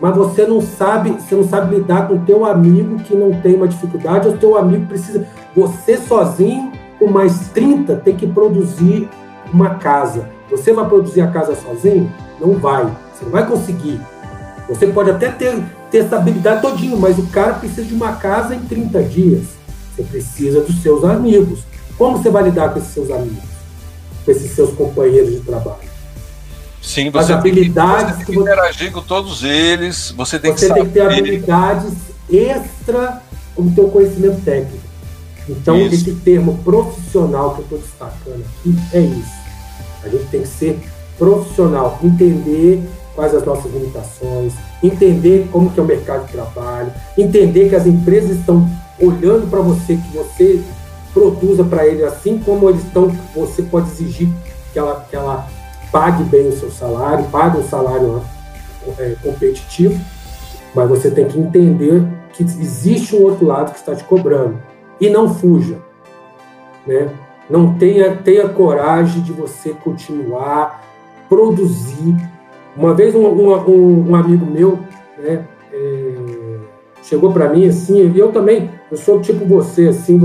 Mas 0.00 0.16
você 0.16 0.46
não 0.46 0.60
sabe, 0.60 1.10
você 1.10 1.34
não 1.34 1.42
sabe 1.42 1.74
lidar 1.74 2.06
com 2.06 2.14
o 2.14 2.20
teu 2.20 2.44
amigo 2.44 3.00
que 3.00 3.16
não 3.16 3.32
tem 3.40 3.56
uma 3.56 3.66
dificuldade, 3.66 4.28
ou 4.28 4.34
o 4.34 4.38
teu 4.38 4.56
amigo 4.56 4.86
precisa. 4.86 5.26
Você 5.56 5.96
sozinho, 5.96 6.70
com 6.98 7.08
mais 7.08 7.48
30, 7.48 7.96
tem 7.96 8.14
que 8.14 8.26
produzir 8.26 9.08
uma 9.52 9.74
casa. 9.74 10.28
Você 10.48 10.72
vai 10.72 10.86
produzir 10.86 11.20
a 11.20 11.30
casa 11.30 11.56
sozinho? 11.56 12.12
Não 12.40 12.54
vai. 12.54 12.88
Você 13.18 13.24
não 13.24 13.32
vai 13.32 13.46
conseguir. 13.46 14.00
Você 14.68 14.86
pode 14.86 15.10
até 15.10 15.30
ter, 15.30 15.60
ter 15.90 15.98
essa 15.98 16.16
habilidade 16.16 16.62
todinho, 16.62 16.96
mas 16.96 17.18
o 17.18 17.26
cara 17.28 17.54
precisa 17.54 17.84
de 17.84 17.94
uma 17.94 18.12
casa 18.12 18.54
em 18.54 18.60
30 18.60 19.02
dias. 19.04 19.44
Você 19.96 20.02
precisa 20.04 20.60
dos 20.60 20.80
seus 20.82 21.02
amigos. 21.04 21.60
Como 21.96 22.18
você 22.18 22.30
vai 22.30 22.44
lidar 22.44 22.72
com 22.72 22.78
esses 22.78 22.92
seus 22.92 23.10
amigos? 23.10 23.42
Com 24.24 24.30
esses 24.30 24.52
seus 24.52 24.72
companheiros 24.74 25.32
de 25.32 25.40
trabalho? 25.40 25.88
Sim, 26.80 27.10
você, 27.10 27.32
As 27.32 27.38
habilidades 27.38 28.16
tem 28.18 28.26
que, 28.26 28.32
você 28.32 28.32
tem 28.32 28.34
que 28.34 28.40
interagir 28.40 28.92
com 28.92 29.02
todos 29.02 29.42
eles, 29.42 30.12
você 30.16 30.38
tem 30.38 30.52
você 30.52 30.68
que 30.68 30.74
tem 30.74 30.86
que 30.86 30.92
ter 30.92 31.00
habilidades 31.00 31.92
extra 32.30 33.20
o 33.56 33.68
teu 33.72 33.88
conhecimento 33.88 34.40
técnico. 34.44 34.86
Então, 35.48 35.76
isso. 35.78 35.94
esse 35.94 36.14
termo 36.16 36.58
profissional 36.58 37.54
que 37.54 37.58
eu 37.58 37.64
estou 37.64 37.78
destacando 37.78 38.44
aqui 38.44 38.78
é 38.92 39.00
isso. 39.00 39.38
A 40.04 40.08
gente 40.08 40.24
tem 40.26 40.42
que 40.42 40.48
ser 40.48 40.78
profissional, 41.18 41.98
entender 42.02 42.82
quais 43.18 43.34
as 43.34 43.44
nossas 43.44 43.72
limitações, 43.72 44.52
entender 44.80 45.48
como 45.50 45.72
que 45.72 45.80
é 45.80 45.82
o 45.82 45.86
mercado 45.86 46.24
de 46.26 46.32
trabalho, 46.32 46.92
entender 47.18 47.68
que 47.68 47.74
as 47.74 47.84
empresas 47.84 48.38
estão 48.38 48.64
olhando 49.00 49.50
para 49.50 49.58
você, 49.58 49.96
que 49.96 50.16
você 50.16 50.62
produza 51.12 51.64
para 51.64 51.84
eles, 51.84 52.04
assim 52.04 52.38
como 52.38 52.68
eles 52.68 52.84
estão, 52.84 53.08
você 53.34 53.62
pode 53.62 53.90
exigir 53.90 54.28
que 54.72 54.78
ela, 54.78 55.04
que 55.10 55.16
ela 55.16 55.48
pague 55.90 56.22
bem 56.22 56.46
o 56.46 56.56
seu 56.56 56.70
salário, 56.70 57.24
pague 57.24 57.58
um 57.58 57.68
salário 57.68 58.22
é, 58.96 59.16
competitivo, 59.20 60.00
mas 60.72 60.88
você 60.88 61.10
tem 61.10 61.26
que 61.26 61.40
entender 61.40 62.06
que 62.34 62.44
existe 62.44 63.16
um 63.16 63.24
outro 63.24 63.44
lado 63.44 63.72
que 63.72 63.78
está 63.78 63.96
te 63.96 64.04
cobrando 64.04 64.62
e 65.00 65.10
não 65.10 65.34
fuja, 65.34 65.78
né? 66.86 67.10
Não 67.50 67.74
tenha, 67.74 68.14
tenha 68.14 68.48
coragem 68.48 69.22
de 69.22 69.32
você 69.32 69.70
continuar, 69.70 70.84
produzir. 71.28 72.37
Uma 72.78 72.94
vez 72.94 73.12
um, 73.12 73.26
um, 73.26 74.10
um 74.10 74.14
amigo 74.14 74.46
meu 74.46 74.78
né, 75.18 75.44
é, 75.72 76.14
chegou 77.02 77.32
para 77.32 77.48
mim 77.48 77.66
assim, 77.66 78.08
e 78.08 78.16
eu 78.16 78.30
também, 78.30 78.70
eu 78.88 78.96
sou 78.96 79.20
tipo 79.20 79.44
você, 79.44 79.88
assim, 79.88 80.16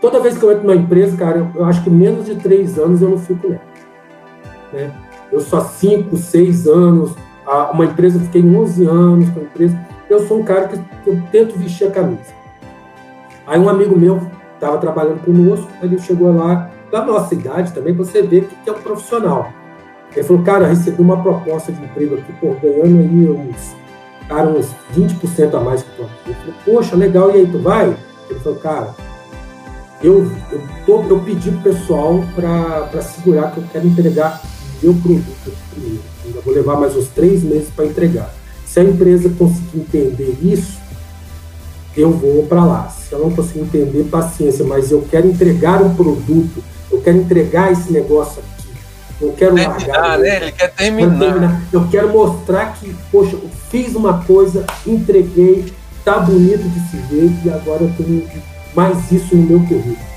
toda 0.00 0.18
vez 0.18 0.38
que 0.38 0.42
eu 0.42 0.50
entro 0.50 0.66
numa 0.66 0.74
empresa, 0.74 1.14
cara, 1.18 1.46
eu, 1.54 1.64
acho 1.66 1.84
que 1.84 1.90
menos 1.90 2.24
de 2.24 2.36
três 2.36 2.78
anos 2.78 3.02
eu 3.02 3.10
não 3.10 3.18
fico 3.18 3.48
nela. 3.48 3.60
Né? 4.72 4.90
Eu 5.30 5.40
só 5.40 5.60
cinco, 5.60 6.16
seis 6.16 6.66
anos, 6.66 7.14
uma 7.74 7.84
empresa, 7.84 8.16
eu 8.16 8.22
fiquei 8.22 8.42
11 8.42 8.86
anos 8.86 9.28
com 9.28 9.40
a 9.40 9.42
empresa, 9.42 9.78
eu 10.08 10.26
sou 10.26 10.40
um 10.40 10.44
cara 10.44 10.68
que 10.68 10.78
eu 11.06 11.22
tento 11.30 11.58
vestir 11.58 11.88
a 11.88 11.90
camisa. 11.90 12.32
Aí 13.46 13.60
um 13.60 13.68
amigo 13.68 13.94
meu 13.94 14.22
estava 14.54 14.78
trabalhando 14.78 15.22
conosco, 15.22 15.68
ele 15.82 15.98
chegou 15.98 16.34
lá, 16.34 16.70
da 16.90 17.04
nossa 17.04 17.34
idade 17.34 17.74
também, 17.74 17.92
você 17.92 18.22
vê 18.22 18.40
que 18.40 18.70
é 18.70 18.72
um 18.72 18.80
profissional. 18.80 19.52
Ele 20.14 20.24
falou, 20.24 20.42
cara, 20.42 20.66
recebi 20.66 21.00
uma 21.00 21.22
proposta 21.22 21.70
de 21.70 21.82
emprego 21.82 22.16
aqui, 22.16 22.32
pô, 22.40 22.54
ganhando 22.60 22.98
aí 22.98 23.30
uns, 23.30 23.76
cara, 24.28 24.48
uns 24.48 24.74
20% 24.96 25.54
a 25.54 25.60
mais 25.60 25.82
que 25.82 25.90
tu 25.96 26.02
aqui. 26.02 26.30
Eu 26.30 26.34
falei, 26.34 26.54
poxa, 26.64 26.96
legal, 26.96 27.30
e 27.30 27.34
aí, 27.34 27.46
tu 27.46 27.58
vai? 27.58 27.96
Ele 28.30 28.40
falou, 28.40 28.58
cara, 28.58 28.94
eu, 30.02 30.30
eu, 30.52 30.62
tô, 30.86 31.02
eu 31.02 31.20
pedi 31.20 31.50
pro 31.50 31.72
pessoal 31.72 32.24
para 32.34 33.02
segurar 33.02 33.52
que 33.52 33.58
eu 33.58 33.64
quero 33.72 33.86
entregar 33.86 34.40
meu 34.82 34.94
produto 34.94 35.52
primeiro. 35.70 36.02
Ainda 36.24 36.40
vou 36.40 36.54
levar 36.54 36.76
mais 36.78 36.96
uns 36.96 37.08
três 37.08 37.42
meses 37.42 37.68
para 37.74 37.86
entregar. 37.86 38.32
Se 38.64 38.80
a 38.80 38.84
empresa 38.84 39.28
conseguir 39.30 39.78
entender 39.78 40.38
isso, 40.42 40.78
eu 41.96 42.12
vou 42.12 42.44
para 42.44 42.64
lá. 42.64 42.88
Se 42.88 43.14
ela 43.14 43.24
não 43.24 43.32
conseguir 43.34 43.60
entender, 43.60 44.04
paciência, 44.04 44.64
mas 44.64 44.92
eu 44.92 45.04
quero 45.10 45.26
entregar 45.26 45.82
um 45.82 45.94
produto, 45.94 46.62
eu 46.92 47.00
quero 47.00 47.18
entregar 47.18 47.72
esse 47.72 47.92
negócio 47.92 48.40
aqui. 48.40 48.57
Eu 49.20 49.32
quero 49.32 49.54
terminar, 49.54 49.86
largar. 49.86 50.18
Né? 50.18 50.36
Ele 50.36 50.52
quer 50.52 50.72
terminar. 50.72 51.18
terminar. 51.18 51.62
Eu 51.72 51.88
quero 51.88 52.08
mostrar 52.10 52.74
que, 52.74 52.94
poxa, 53.10 53.34
eu 53.34 53.50
fiz 53.68 53.94
uma 53.94 54.22
coisa, 54.24 54.64
entreguei, 54.86 55.72
tá 56.04 56.18
bonito 56.20 56.68
de 56.68 56.80
se 56.88 56.96
ver 57.08 57.32
e 57.44 57.50
agora 57.50 57.82
eu 57.82 57.92
tenho 57.96 58.28
mais 58.74 59.10
isso 59.10 59.36
no 59.36 59.42
meu 59.42 59.60
currículo. 59.60 60.08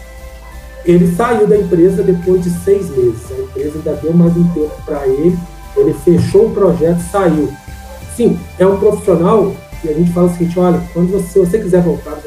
Ele 0.85 1.15
saiu 1.15 1.47
da 1.47 1.57
empresa 1.57 2.03
depois 2.03 2.43
de 2.43 2.49
seis 2.63 2.89
meses. 2.89 3.31
A 3.31 3.41
empresa 3.41 3.77
ainda 3.77 3.93
deu 4.01 4.13
mais 4.13 4.35
um 4.35 4.47
tempo 4.49 4.81
para 4.85 5.07
ele. 5.07 5.37
Ele 5.75 5.93
fechou 5.93 6.47
o 6.47 6.53
projeto, 6.53 6.99
saiu. 7.11 7.51
Sim, 8.15 8.39
é 8.59 8.65
um 8.65 8.79
profissional 8.79 9.55
e 9.83 9.89
a 9.89 9.93
gente 9.93 10.11
fala 10.11 10.27
o 10.27 10.31
seguinte: 10.31 10.59
olha, 10.59 10.81
quando 10.93 11.11
você, 11.11 11.27
se 11.27 11.39
você 11.39 11.59
quiser 11.59 11.81
voltar, 11.81 12.17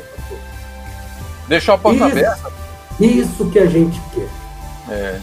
deixou 1.48 1.74
a 1.74 1.78
porta 1.78 2.06
isso, 2.06 2.18
aberta. 2.18 2.52
Isso 3.00 3.50
que 3.50 3.58
a 3.58 3.66
gente 3.66 4.00
quer. 4.14 4.28
É. 4.92 5.20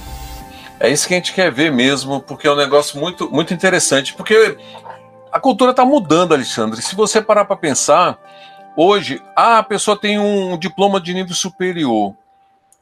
É 0.81 0.89
isso 0.89 1.07
que 1.07 1.13
a 1.13 1.17
gente 1.17 1.31
quer 1.31 1.51
ver 1.51 1.71
mesmo, 1.71 2.19
porque 2.19 2.47
é 2.47 2.51
um 2.51 2.55
negócio 2.55 2.99
muito, 2.99 3.29
muito 3.31 3.53
interessante. 3.53 4.15
Porque 4.15 4.57
a 5.31 5.39
cultura 5.39 5.69
está 5.69 5.85
mudando, 5.85 6.33
Alexandre. 6.33 6.81
Se 6.81 6.95
você 6.95 7.21
parar 7.21 7.45
para 7.45 7.55
pensar, 7.55 8.17
hoje, 8.75 9.21
ah, 9.35 9.59
a 9.59 9.63
pessoa 9.63 9.95
tem 9.95 10.17
um 10.17 10.57
diploma 10.57 10.99
de 10.99 11.13
nível 11.13 11.35
superior. 11.35 12.15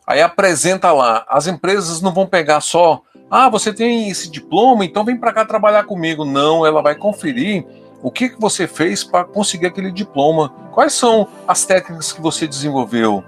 Aí 0.07 0.21
apresenta 0.21 0.93
lá. 0.93 1.25
As 1.27 1.45
empresas 1.45 2.01
não 2.01 2.13
vão 2.13 2.25
pegar 2.25 2.61
só, 2.61 3.01
ah, 3.29 3.49
você 3.49 3.73
tem 3.73 4.09
esse 4.09 4.31
diploma, 4.31 4.85
então 4.85 5.03
vem 5.03 5.17
para 5.17 5.33
cá 5.33 5.43
trabalhar 5.43 5.83
comigo. 5.83 6.23
Não, 6.23 6.65
ela 6.65 6.81
vai 6.81 6.95
conferir 6.95 7.65
o 8.01 8.09
que, 8.09 8.29
que 8.29 8.39
você 8.39 8.65
fez 8.65 9.03
para 9.03 9.25
conseguir 9.25 9.65
aquele 9.65 9.91
diploma, 9.91 10.53
quais 10.71 10.93
são 10.93 11.27
as 11.45 11.65
técnicas 11.65 12.13
que 12.13 12.21
você 12.21 12.47
desenvolveu, 12.47 13.25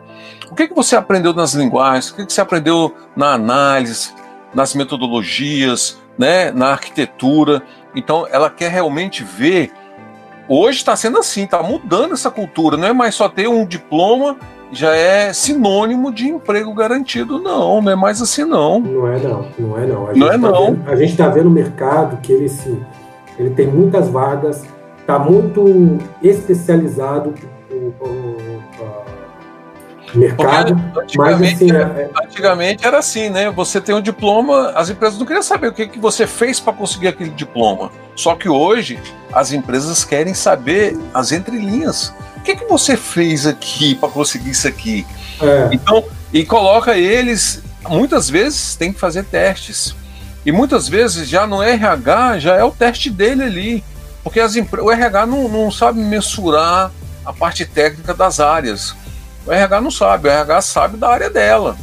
o 0.50 0.56
que, 0.56 0.70
que 0.70 0.74
você 0.74 0.96
aprendeu 0.96 1.34
nas 1.34 1.54
linguagens, 1.54 2.10
o 2.10 2.16
que, 2.16 2.26
que 2.26 2.32
você 2.32 2.40
aprendeu 2.40 2.96
na 3.18 3.34
análise, 3.34 4.14
nas 4.54 4.74
metodologias, 4.76 6.00
né, 6.18 6.52
na 6.52 6.68
arquitetura. 6.68 7.62
Então, 7.96 8.28
ela 8.30 8.50
quer 8.50 8.72
realmente 8.72 9.24
ver. 9.24 9.72
Hoje 10.48 10.80
está 10.80 10.96
sendo 10.96 11.18
assim, 11.18 11.44
está 11.44 11.64
mudando 11.64 12.14
essa 12.14 12.30
cultura. 12.30 12.76
Não 12.76 12.88
é 12.88 12.94
mais 12.94 13.16
só 13.16 13.30
ter 13.30 13.48
um 13.48 13.66
diploma 13.66 14.38
já 14.72 14.96
é 14.96 15.34
sinônimo 15.34 16.14
de 16.14 16.30
emprego 16.30 16.74
garantido, 16.74 17.38
não, 17.40 17.82
não 17.82 17.92
é 17.92 17.96
mais 17.96 18.22
assim 18.22 18.46
não. 18.46 18.80
Não 18.80 19.08
é 19.08 19.20
não, 19.20 19.46
não 19.60 19.78
é 19.78 19.86
não. 19.86 20.08
A 20.08 20.14
não 20.14 20.28
é 20.28 20.32
tá 20.32 20.38
não. 20.38 20.66
Vendo, 20.68 20.90
a 20.90 20.96
gente 20.96 21.12
está 21.12 21.28
vendo 21.28 21.48
o 21.48 21.52
mercado 21.52 22.18
que 22.22 22.32
ele 22.32 22.48
se, 22.48 22.82
ele 23.38 23.50
tem 23.50 23.68
muitas 23.68 24.08
vagas, 24.08 24.64
está 24.98 25.20
muito 25.20 25.98
especializado 26.24 27.34
o, 27.70 27.94
mercado. 30.14 30.74
Antigamente, 30.98 31.18
mas, 31.18 31.54
assim, 31.54 31.72
é, 31.72 31.82
é... 31.82 32.10
antigamente 32.24 32.86
era 32.86 33.00
assim, 33.00 33.30
né? 33.30 33.50
Você 33.52 33.80
tem 33.80 33.94
um 33.96 34.02
diploma, 34.02 34.72
as 34.76 34.90
empresas 34.90 35.18
não 35.18 35.26
queriam 35.26 35.44
saber 35.44 35.68
o 35.68 35.74
que, 35.74 35.88
que 35.88 36.00
você 36.00 36.28
fez 36.28 36.60
para 36.60 36.74
conseguir 36.74 37.08
aquele 37.10 37.30
diploma. 37.32 37.92
Só 38.16 38.36
que 38.36 38.50
hoje 38.50 39.00
as 39.34 39.52
empresas 39.52 40.04
querem 40.04 40.34
saber 40.34 40.98
as 41.14 41.32
entrelinhas 41.32 42.14
o 42.42 42.44
que, 42.44 42.56
que 42.56 42.66
você 42.66 42.98
fez 42.98 43.46
aqui 43.46 43.94
para 43.94 44.10
conseguir 44.10 44.50
isso 44.50 44.68
aqui? 44.68 45.06
É. 45.40 45.70
Então, 45.72 46.04
e 46.34 46.44
coloca 46.44 46.98
eles, 46.98 47.62
muitas 47.88 48.28
vezes 48.28 48.76
tem 48.76 48.92
que 48.92 49.00
fazer 49.00 49.24
testes. 49.26 49.96
E 50.44 50.52
muitas 50.52 50.90
vezes 50.90 51.30
já 51.30 51.46
no 51.46 51.62
RH 51.62 52.40
já 52.40 52.56
é 52.56 52.64
o 52.64 52.72
teste 52.72 53.12
dele 53.12 53.44
ali. 53.44 53.84
Porque 54.24 54.40
as, 54.40 54.56
o 54.56 54.92
RH 54.92 55.28
não, 55.28 55.48
não 55.48 55.70
sabe 55.70 56.00
mensurar 56.00 56.92
a 57.24 57.32
parte 57.32 57.64
técnica 57.64 58.12
das 58.12 58.40
áreas. 58.40 58.96
O 59.52 59.54
RH 59.54 59.82
não 59.82 59.92
sabe, 59.92 60.30
o 60.30 60.32
RH 60.32 60.62
sabe 60.62 60.96
da 60.96 61.10
área 61.10 61.30
dela. 61.30 61.76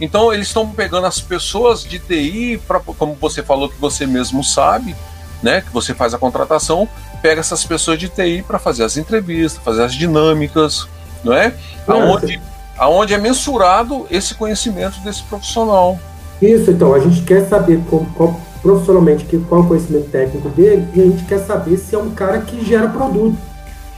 Então 0.00 0.32
eles 0.32 0.46
estão 0.46 0.70
pegando 0.70 1.04
as 1.04 1.20
pessoas 1.20 1.82
de 1.82 1.98
TI, 1.98 2.62
pra, 2.64 2.78
como 2.78 3.16
você 3.20 3.42
falou 3.42 3.68
que 3.68 3.80
você 3.80 4.06
mesmo 4.06 4.44
sabe, 4.44 4.94
né, 5.42 5.60
que 5.60 5.72
você 5.72 5.92
faz 5.92 6.14
a 6.14 6.18
contratação, 6.18 6.88
pega 7.20 7.40
essas 7.40 7.64
pessoas 7.64 7.98
de 7.98 8.08
TI 8.08 8.44
para 8.46 8.60
fazer 8.60 8.84
as 8.84 8.96
entrevistas, 8.96 9.60
fazer 9.64 9.82
as 9.82 9.94
dinâmicas, 9.94 10.86
não 11.24 11.32
é? 11.32 11.52
Aonde, 11.88 12.40
aonde 12.78 13.14
é 13.14 13.18
mensurado 13.18 14.06
esse 14.12 14.36
conhecimento 14.36 15.00
desse 15.00 15.24
profissional. 15.24 15.98
Isso, 16.40 16.70
então, 16.70 16.94
a 16.94 17.00
gente 17.00 17.22
quer 17.22 17.48
saber 17.48 17.82
como, 17.90 18.06
qual 18.14 18.40
profissionalmente 18.62 19.24
que, 19.24 19.40
qual 19.40 19.62
é 19.62 19.64
o 19.64 19.66
conhecimento 19.66 20.08
técnico 20.10 20.48
dele 20.50 20.86
e 20.94 21.00
a 21.00 21.04
gente 21.04 21.24
quer 21.24 21.40
saber 21.40 21.78
se 21.78 21.96
é 21.96 21.98
um 21.98 22.10
cara 22.10 22.38
que 22.38 22.64
gera 22.64 22.88
produto. 22.88 23.47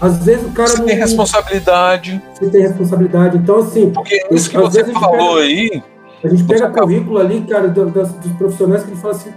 Às 0.00 0.24
vezes 0.24 0.46
o 0.46 0.50
cara 0.50 0.68
você 0.68 0.78
não 0.78 0.86
tem 0.86 0.96
responsabilidade. 0.96 2.22
Você 2.34 2.50
tem 2.50 2.62
responsabilidade. 2.62 3.36
Então, 3.36 3.58
assim. 3.58 3.90
Porque 3.90 4.26
isso 4.30 4.48
que 4.48 4.56
você 4.56 4.84
falou 4.92 5.34
pega, 5.34 5.40
aí. 5.40 5.82
A 6.24 6.28
gente 6.28 6.44
pega 6.44 6.66
acaba... 6.66 6.86
currículo 6.86 7.18
ali, 7.18 7.42
cara, 7.42 7.68
dos, 7.68 7.92
dos 7.92 8.32
profissionais 8.32 8.82
que 8.82 8.90
ele 8.90 9.00
fala 9.00 9.14
assim, 9.14 9.32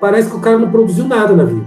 parece 0.00 0.30
que 0.30 0.36
o 0.36 0.40
cara 0.40 0.58
não 0.58 0.70
produziu 0.70 1.06
nada 1.06 1.34
na 1.34 1.44
vida. 1.44 1.66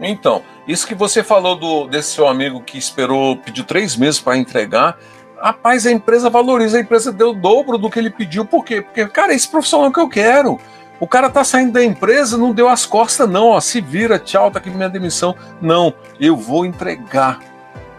Então, 0.00 0.42
isso 0.66 0.86
que 0.86 0.94
você 0.94 1.22
falou 1.22 1.56
do, 1.56 1.86
desse 1.86 2.12
seu 2.12 2.26
amigo 2.26 2.60
que 2.60 2.76
esperou, 2.76 3.36
pediu 3.36 3.64
três 3.64 3.96
meses 3.96 4.20
para 4.20 4.36
entregar. 4.36 4.98
Rapaz, 5.40 5.86
a 5.86 5.92
empresa 5.92 6.28
valoriza, 6.30 6.78
a 6.78 6.80
empresa 6.80 7.12
deu 7.12 7.30
o 7.30 7.34
dobro 7.34 7.78
do 7.78 7.90
que 7.90 7.98
ele 7.98 8.10
pediu. 8.10 8.44
Por 8.44 8.64
quê? 8.64 8.82
Porque, 8.82 9.06
cara, 9.06 9.34
esse 9.34 9.48
profissional 9.48 9.90
que 9.90 10.00
eu 10.00 10.08
quero. 10.08 10.58
O 11.00 11.06
cara 11.06 11.28
tá 11.28 11.42
saindo 11.42 11.72
da 11.72 11.84
empresa, 11.84 12.38
não 12.38 12.52
deu 12.52 12.68
as 12.68 12.86
costas, 12.86 13.28
não. 13.28 13.48
Ó, 13.48 13.60
se 13.60 13.80
vira, 13.80 14.20
tchau, 14.20 14.52
tá 14.52 14.60
aqui 14.60 14.70
minha 14.70 14.88
demissão. 14.88 15.34
Não, 15.60 15.92
eu 16.20 16.36
vou 16.36 16.64
entregar. 16.64 17.40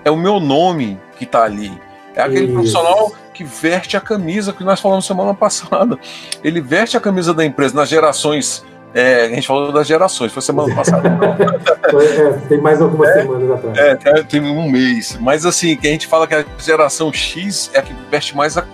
É 0.04 0.12
o 0.12 0.18
meu 0.18 0.40
nome 0.40 1.00
que 1.18 1.26
tá 1.26 1.44
ali. 1.44 1.72
É 2.16 2.22
aquele 2.22 2.46
Isso. 2.46 2.54
profissional 2.54 3.12
que 3.34 3.44
veste 3.44 3.98
a 3.98 4.02
camisa 4.02 4.54
que 4.54 4.64
nós 4.64 4.80
falamos 4.80 5.06
semana 5.06 5.34
passada. 5.36 5.98
Ele 6.44 6.62
veste 6.62 6.96
a 6.98 7.00
camisa 7.00 7.34
da 7.34 7.44
empresa 7.44 7.76
nas 7.76 7.90
gerações 7.90 8.64
é, 8.94 9.26
a 9.26 9.30
gente 9.30 9.48
falou 9.48 9.72
das 9.72 9.88
gerações, 9.88 10.32
foi 10.32 10.42
semana 10.42 10.74
passada. 10.76 11.10
é, 11.10 12.48
tem 12.48 12.62
mais 12.62 12.80
algumas 12.80 13.10
é, 13.10 13.22
semanas 13.22 13.52
atrás. 13.52 13.78
É, 13.78 14.24
tem 14.24 14.40
um 14.42 14.70
mês. 14.70 15.18
Mas 15.20 15.46
assim, 15.46 15.76
que 15.76 15.88
a 15.88 15.92
gente 15.92 16.06
fala 16.06 16.28
que 16.28 16.36
a 16.36 16.46
geração 16.60 17.12
X 17.12 17.72
é 17.74 17.80
a 17.80 17.82
que 17.82 17.94
veste 18.12 18.38
mais 18.38 18.56
a 18.56 18.66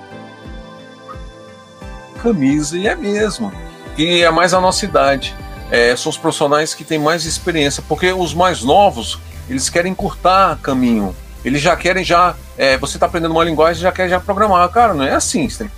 camisa, 2.22 2.78
e 2.78 2.86
é 2.86 2.96
mesmo. 2.96 3.52
E 3.98 4.22
é 4.22 4.30
mais 4.30 4.54
a 4.54 4.60
nossa 4.60 4.84
idade. 4.84 5.34
É, 5.72 5.96
são 5.96 6.10
os 6.10 6.18
profissionais 6.18 6.74
que 6.74 6.84
têm 6.84 7.00
mais 7.00 7.26
experiência, 7.26 7.82
porque 7.88 8.12
os 8.12 8.34
mais 8.34 8.62
novos, 8.62 9.20
eles 9.50 9.70
querem 9.70 9.94
curtar 9.94 10.58
caminho. 10.60 11.16
Eles 11.44 11.62
já 11.62 11.76
querem 11.76 12.04
já. 12.04 12.36
É, 12.58 12.78
você 12.78 12.98
está 12.98 13.06
aprendendo 13.06 13.32
uma 13.32 13.44
linguagem 13.44 13.82
já 13.82 13.92
quer 13.92 14.10
já 14.10 14.20
programar. 14.20 14.68
Cara, 14.70 14.94
não 14.94 15.04
é 15.04 15.16
assim. 15.16 15.50
Você 15.50 15.70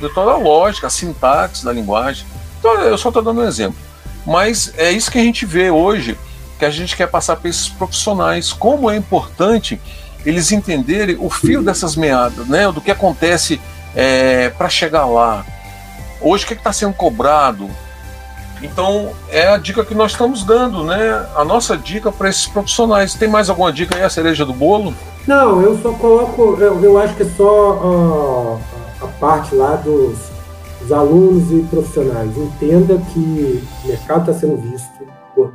tem 0.00 0.08
toda 0.14 0.32
a 0.32 0.36
lógica, 0.36 0.86
a 0.86 0.90
sintaxe 0.90 1.64
da 1.64 1.72
linguagem 1.72 2.26
eu 2.68 2.98
só 2.98 3.08
estou 3.08 3.22
dando 3.22 3.40
um 3.40 3.46
exemplo. 3.46 3.76
Mas 4.26 4.72
é 4.76 4.90
isso 4.90 5.10
que 5.10 5.18
a 5.18 5.22
gente 5.22 5.44
vê 5.44 5.70
hoje, 5.70 6.16
que 6.58 6.64
a 6.64 6.70
gente 6.70 6.96
quer 6.96 7.08
passar 7.08 7.36
para 7.36 7.50
esses 7.50 7.68
profissionais, 7.68 8.52
como 8.52 8.90
é 8.90 8.96
importante 8.96 9.80
eles 10.24 10.50
entenderem 10.52 11.16
o 11.18 11.28
fio 11.28 11.62
dessas 11.62 11.96
meadas, 11.96 12.46
né? 12.48 12.70
Do 12.72 12.80
que 12.80 12.90
acontece 12.90 13.60
é, 13.94 14.48
para 14.50 14.70
chegar 14.70 15.04
lá. 15.04 15.44
Hoje 16.20 16.44
o 16.44 16.46
que 16.46 16.54
está 16.54 16.72
sendo 16.72 16.94
cobrado? 16.94 17.68
Então 18.62 19.10
é 19.30 19.48
a 19.48 19.58
dica 19.58 19.84
que 19.84 19.94
nós 19.94 20.12
estamos 20.12 20.44
dando, 20.44 20.84
né? 20.84 21.26
A 21.36 21.44
nossa 21.44 21.76
dica 21.76 22.10
para 22.10 22.28
esses 22.28 22.46
profissionais. 22.46 23.14
Tem 23.14 23.28
mais 23.28 23.50
alguma 23.50 23.72
dica 23.72 23.96
aí, 23.96 24.02
a 24.02 24.08
cereja 24.08 24.44
do 24.44 24.52
bolo? 24.52 24.94
Não, 25.26 25.60
eu 25.60 25.78
só 25.78 25.92
coloco, 25.92 26.56
eu, 26.60 26.82
eu 26.82 26.98
acho 26.98 27.14
que 27.14 27.22
é 27.22 27.30
só 27.36 28.58
a 29.00 29.06
parte 29.18 29.54
lá 29.54 29.76
dos 29.76 30.34
os 30.84 30.92
alunos 30.92 31.50
e 31.50 31.62
profissionais, 31.62 32.36
entenda 32.36 32.98
que 33.12 33.64
o 33.84 33.88
mercado 33.88 34.30
está 34.30 34.34
sendo 34.34 34.56
visto, 34.56 34.90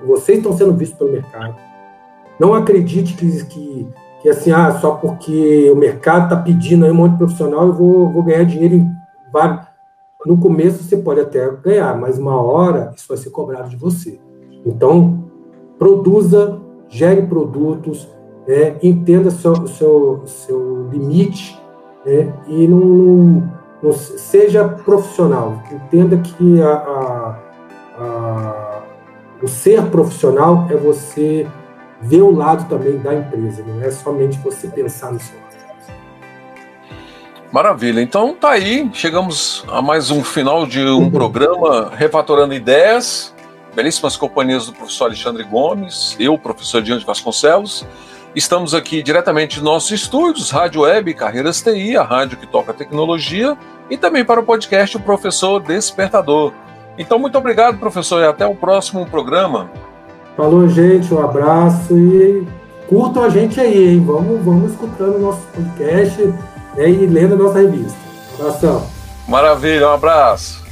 vocês 0.05 0.39
estão 0.39 0.57
sendo 0.57 0.73
vistos 0.73 0.97
pelo 0.97 1.11
mercado. 1.11 1.55
Não 2.39 2.53
acredite 2.53 3.13
que, 3.13 3.45
que, 3.45 3.87
que 4.21 4.29
assim, 4.29 4.51
ah, 4.51 4.79
só 4.79 4.91
porque 4.91 5.69
o 5.71 5.75
mercado 5.75 6.23
está 6.23 6.35
pedindo 6.35 6.85
aí 6.85 6.91
um 6.91 6.95
monte 6.95 7.11
de 7.11 7.17
profissional, 7.19 7.67
eu 7.67 7.73
vou, 7.73 8.09
vou 8.09 8.23
ganhar 8.23 8.43
dinheiro 8.43 8.75
em 8.75 8.91
vários. 9.31 9.68
No 10.25 10.37
começo 10.37 10.83
você 10.83 10.97
pode 10.97 11.21
até 11.21 11.49
ganhar, 11.63 11.97
mas 11.97 12.17
uma 12.17 12.41
hora 12.41 12.91
isso 12.95 13.05
vai 13.07 13.17
ser 13.17 13.29
cobrado 13.29 13.69
de 13.69 13.77
você. 13.77 14.19
Então, 14.65 15.23
produza, 15.77 16.59
gere 16.89 17.21
produtos, 17.21 18.07
né, 18.45 18.75
entenda 18.83 19.31
seu, 19.31 19.65
seu, 19.67 20.21
seu 20.25 20.89
limite 20.89 21.57
né, 22.05 22.33
e 22.47 22.67
não 22.67 23.49
seja 23.93 24.67
profissional. 24.67 25.63
Entenda 25.71 26.17
que 26.17 26.61
a, 26.61 26.73
a, 26.73 27.39
a, 27.97 28.81
o 29.41 29.47
ser 29.47 29.85
profissional 29.89 30.67
é 30.69 30.75
você 30.75 31.47
ver 32.01 32.21
o 32.21 32.35
lado 32.35 32.67
também 32.67 32.97
da 32.97 33.15
empresa, 33.15 33.63
não 33.63 33.81
é 33.81 33.91
somente 33.91 34.37
você 34.39 34.67
pensar 34.67 35.13
no 35.13 35.19
seu 35.19 35.37
lado. 35.39 35.48
Maravilha. 37.51 37.99
Então 37.99 38.35
tá 38.35 38.51
aí, 38.51 38.87
chegamos 38.93 39.65
a 39.67 39.81
mais 39.81 40.11
um 40.11 40.23
final 40.23 40.67
de 40.67 40.81
um 40.81 41.03
uhum. 41.03 41.11
programa 41.11 41.91
Refatorando 41.95 42.53
Ideias. 42.53 43.33
Belíssimas 43.75 44.15
companhias 44.15 44.67
do 44.67 44.73
professor 44.73 45.05
Alexandre 45.05 45.43
Gomes, 45.43 46.15
eu, 46.19 46.37
professor 46.37 46.81
Diante 46.81 47.05
Vasconcelos. 47.05 47.85
Estamos 48.35 48.75
aqui 48.75 49.01
diretamente 49.01 49.55
dos 49.55 49.63
nossos 49.63 49.91
estúdios, 49.91 50.51
Rádio 50.51 50.81
Web 50.81 51.13
Carreiras 51.15 51.61
TI, 51.61 51.97
a 51.97 52.03
rádio 52.03 52.37
que 52.37 52.45
toca 52.45 52.71
tecnologia, 52.73 53.57
e 53.89 53.97
também 53.97 54.23
para 54.23 54.39
o 54.39 54.43
podcast 54.43 54.97
O 54.97 54.99
Professor 54.99 55.59
Despertador. 55.59 56.53
Então, 56.97 57.17
muito 57.17 57.37
obrigado, 57.37 57.79
professor, 57.79 58.21
e 58.21 58.27
até 58.27 58.45
o 58.45 58.53
próximo 58.53 59.05
programa. 59.07 59.71
Falou, 60.37 60.67
gente, 60.67 61.11
um 61.11 61.21
abraço 61.23 61.97
e 61.97 62.45
curtam 62.87 63.23
a 63.23 63.29
gente 63.29 63.59
aí, 63.59 63.93
hein? 63.93 64.03
Vamos, 64.05 64.43
vamos 64.43 64.71
escutando 64.71 65.15
o 65.15 65.19
nosso 65.19 65.41
podcast 65.47 66.21
né, 66.79 66.89
e 66.89 67.05
lendo 67.05 67.33
a 67.33 67.37
nossa 67.37 67.59
revista. 67.59 67.97
Um 68.39 68.47
abração. 68.47 68.87
Maravilha, 69.27 69.89
um 69.89 69.93
abraço. 69.93 70.63